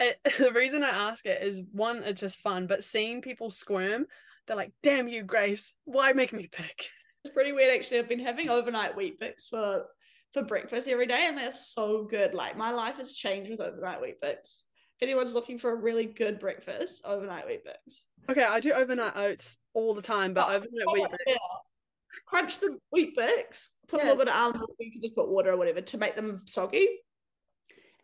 it, 0.00 0.18
the 0.38 0.52
reason 0.52 0.82
I 0.82 1.10
ask 1.10 1.24
it 1.26 1.42
is 1.42 1.62
one, 1.72 2.02
it's 2.02 2.20
just 2.20 2.38
fun, 2.38 2.66
but 2.66 2.84
seeing 2.84 3.22
people 3.22 3.50
squirm, 3.50 4.06
they're 4.46 4.56
like, 4.56 4.72
"Damn 4.82 5.08
you, 5.08 5.22
Grace! 5.22 5.74
Why 5.84 6.12
make 6.12 6.32
me 6.32 6.48
pick?" 6.50 6.90
It's 7.24 7.32
pretty 7.32 7.52
weird, 7.52 7.72
actually. 7.72 8.00
I've 8.00 8.08
been 8.08 8.18
having 8.18 8.48
overnight 8.48 8.96
Weet-Bix 8.96 9.48
for 9.48 9.84
for 10.32 10.42
breakfast 10.42 10.88
every 10.88 11.06
day, 11.06 11.26
and 11.26 11.36
they're 11.36 11.52
so 11.52 12.04
good. 12.04 12.34
Like 12.34 12.56
my 12.56 12.70
life 12.70 12.96
has 12.96 13.14
changed 13.14 13.50
with 13.50 13.60
overnight 13.60 14.00
Weet-Bix. 14.00 14.62
If 15.00 15.02
anyone's 15.02 15.34
looking 15.34 15.58
for 15.58 15.72
a 15.72 15.76
really 15.76 16.06
good 16.06 16.38
breakfast, 16.38 17.02
overnight 17.04 17.46
Weet-Bix. 17.46 18.02
Okay, 18.30 18.44
I 18.44 18.60
do 18.60 18.72
overnight 18.72 19.16
oats 19.16 19.58
all 19.74 19.94
the 19.94 20.02
time, 20.02 20.32
but 20.32 20.44
oh, 20.48 20.54
overnight 20.54 20.84
oh, 20.86 20.92
Weet-Bix. 20.92 21.16
Yeah. 21.26 21.36
Crunch 22.26 22.58
the 22.58 22.78
Weet-Bix, 22.92 23.68
put 23.88 24.00
yeah. 24.00 24.04
a 24.04 24.06
little 24.08 24.24
bit 24.24 24.28
of 24.28 24.34
almond, 24.34 24.62
or 24.62 24.76
you 24.78 24.92
can 24.92 25.00
just 25.00 25.16
put 25.16 25.28
water 25.28 25.52
or 25.52 25.56
whatever 25.56 25.80
to 25.80 25.98
make 25.98 26.14
them 26.14 26.40
soggy. 26.46 26.88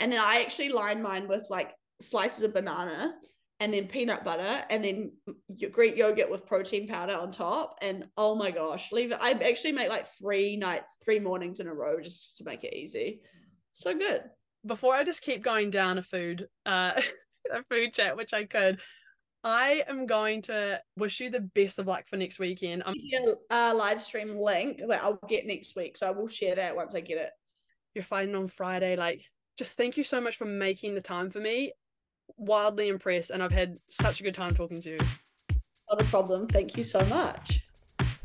And 0.01 0.13
then 0.13 0.21
I 0.21 0.41
actually 0.41 0.71
line 0.71 1.03
mine 1.03 1.29
with 1.29 1.47
like 1.51 1.73
slices 2.01 2.43
of 2.43 2.55
banana 2.55 3.15
and 3.61 3.75
then 3.75 3.87
peanut 3.87 4.25
butter 4.25 4.65
and 4.71 4.85
then 4.85 5.13
Greek 5.73 5.97
yogurt 5.97 6.31
with 6.31 6.47
protein 6.47 6.87
powder 6.87 7.15
on 7.15 7.33
top. 7.33 7.79
And 7.83 8.05
oh 8.17 8.35
my 8.37 8.51
gosh, 8.51 8.93
leave 8.93 9.11
it. 9.11 9.19
I 9.21 9.33
actually 9.33 9.73
make 9.73 9.89
like 9.89 10.07
three 10.07 10.57
nights, 10.57 10.97
three 11.05 11.19
mornings 11.19 11.59
in 11.59 11.67
a 11.67 11.75
row 11.75 12.01
just 12.01 12.37
to 12.39 12.45
make 12.45 12.63
it 12.63 12.75
easy. 12.75 13.21
So 13.73 13.95
good. 13.95 14.23
Before 14.65 14.95
I 14.95 15.03
just 15.03 15.23
keep 15.23 15.43
going 15.43 15.71
down 15.71 15.99
a 15.99 16.03
food, 16.03 16.47
uh, 16.67 17.01
a 17.53 17.63
food 17.69 17.95
chat, 17.95 18.17
which 18.17 18.33
I 18.33 18.45
could, 18.45 18.81
I 19.43 19.83
am 19.89 20.07
going 20.07 20.43
to 20.43 20.81
wish 20.97 21.21
you 21.21 21.31
the 21.31 21.41
best 21.41 21.79
of 21.79 21.87
luck 21.87 22.05
for 22.09 22.17
next 22.17 22.39
weekend. 22.39 22.83
I'm 22.87 22.97
a 23.51 23.75
live 23.75 24.03
stream 24.03 24.37
link 24.37 24.83
that 24.87 25.03
I'll 25.03 25.19
get 25.29 25.47
next 25.47 25.75
week, 25.75 25.97
so 25.97 26.07
I 26.07 26.11
will 26.11 26.29
share 26.29 26.57
that 26.57 26.77
once 26.77 26.95
I 26.95 27.01
get 27.01 27.19
it. 27.19 27.31
You're 27.95 28.05
fighting 28.05 28.35
on 28.35 28.49
Friday, 28.49 28.97
like 28.97 29.23
just 29.57 29.77
thank 29.77 29.97
you 29.97 30.05
so 30.05 30.21
much 30.21 30.37
for 30.37 30.45
making 30.45 30.95
the 30.95 31.01
time 31.01 31.31
for 31.31 31.41
me 31.41 31.73
wildly 32.37 32.89
impressed 32.89 33.31
and 33.31 33.43
I've 33.43 33.53
had 33.53 33.79
such 33.89 34.21
a 34.21 34.23
good 34.23 34.35
time 34.35 34.55
talking 34.55 34.81
to 34.83 34.91
you. 34.91 34.99
Not 35.91 36.03
a 36.03 36.05
problem. 36.05 36.47
Thank 36.47 36.77
you 36.77 36.85
so 36.85 37.01
much. 37.07 37.61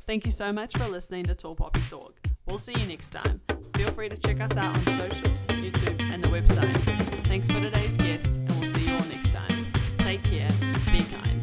Thank 0.06 0.26
you 0.26 0.32
so 0.32 0.52
much 0.52 0.78
for 0.78 0.88
listening 0.88 1.24
to 1.26 1.36
Tall 1.36 1.56
Poppy 1.56 1.82
Talk. 1.90 2.20
We'll 2.46 2.58
see 2.58 2.74
you 2.78 2.86
next 2.86 3.12
time. 3.12 3.40
Feel 3.76 3.90
free 3.92 4.10
to 4.10 4.18
check 4.18 4.42
us 4.42 4.58
out 4.58 4.76
on 4.78 4.86
socials, 4.86 5.48
YouTube, 5.48 6.02
and 6.02 6.24
the 6.24 6.28
website. 6.28 6.78
Thanks 7.26 7.48
for 7.48 7.60
today's 7.60 7.96
guest, 7.98 8.36
and 8.36 8.52
we'll 8.60 8.72
see 8.72 8.88
you 8.88 8.94
all 8.94 9.06
next 9.06 9.32
time. 9.32 9.66
Take 10.00 10.22
care, 10.24 10.50
be 10.92 11.04
kind. 11.06 11.43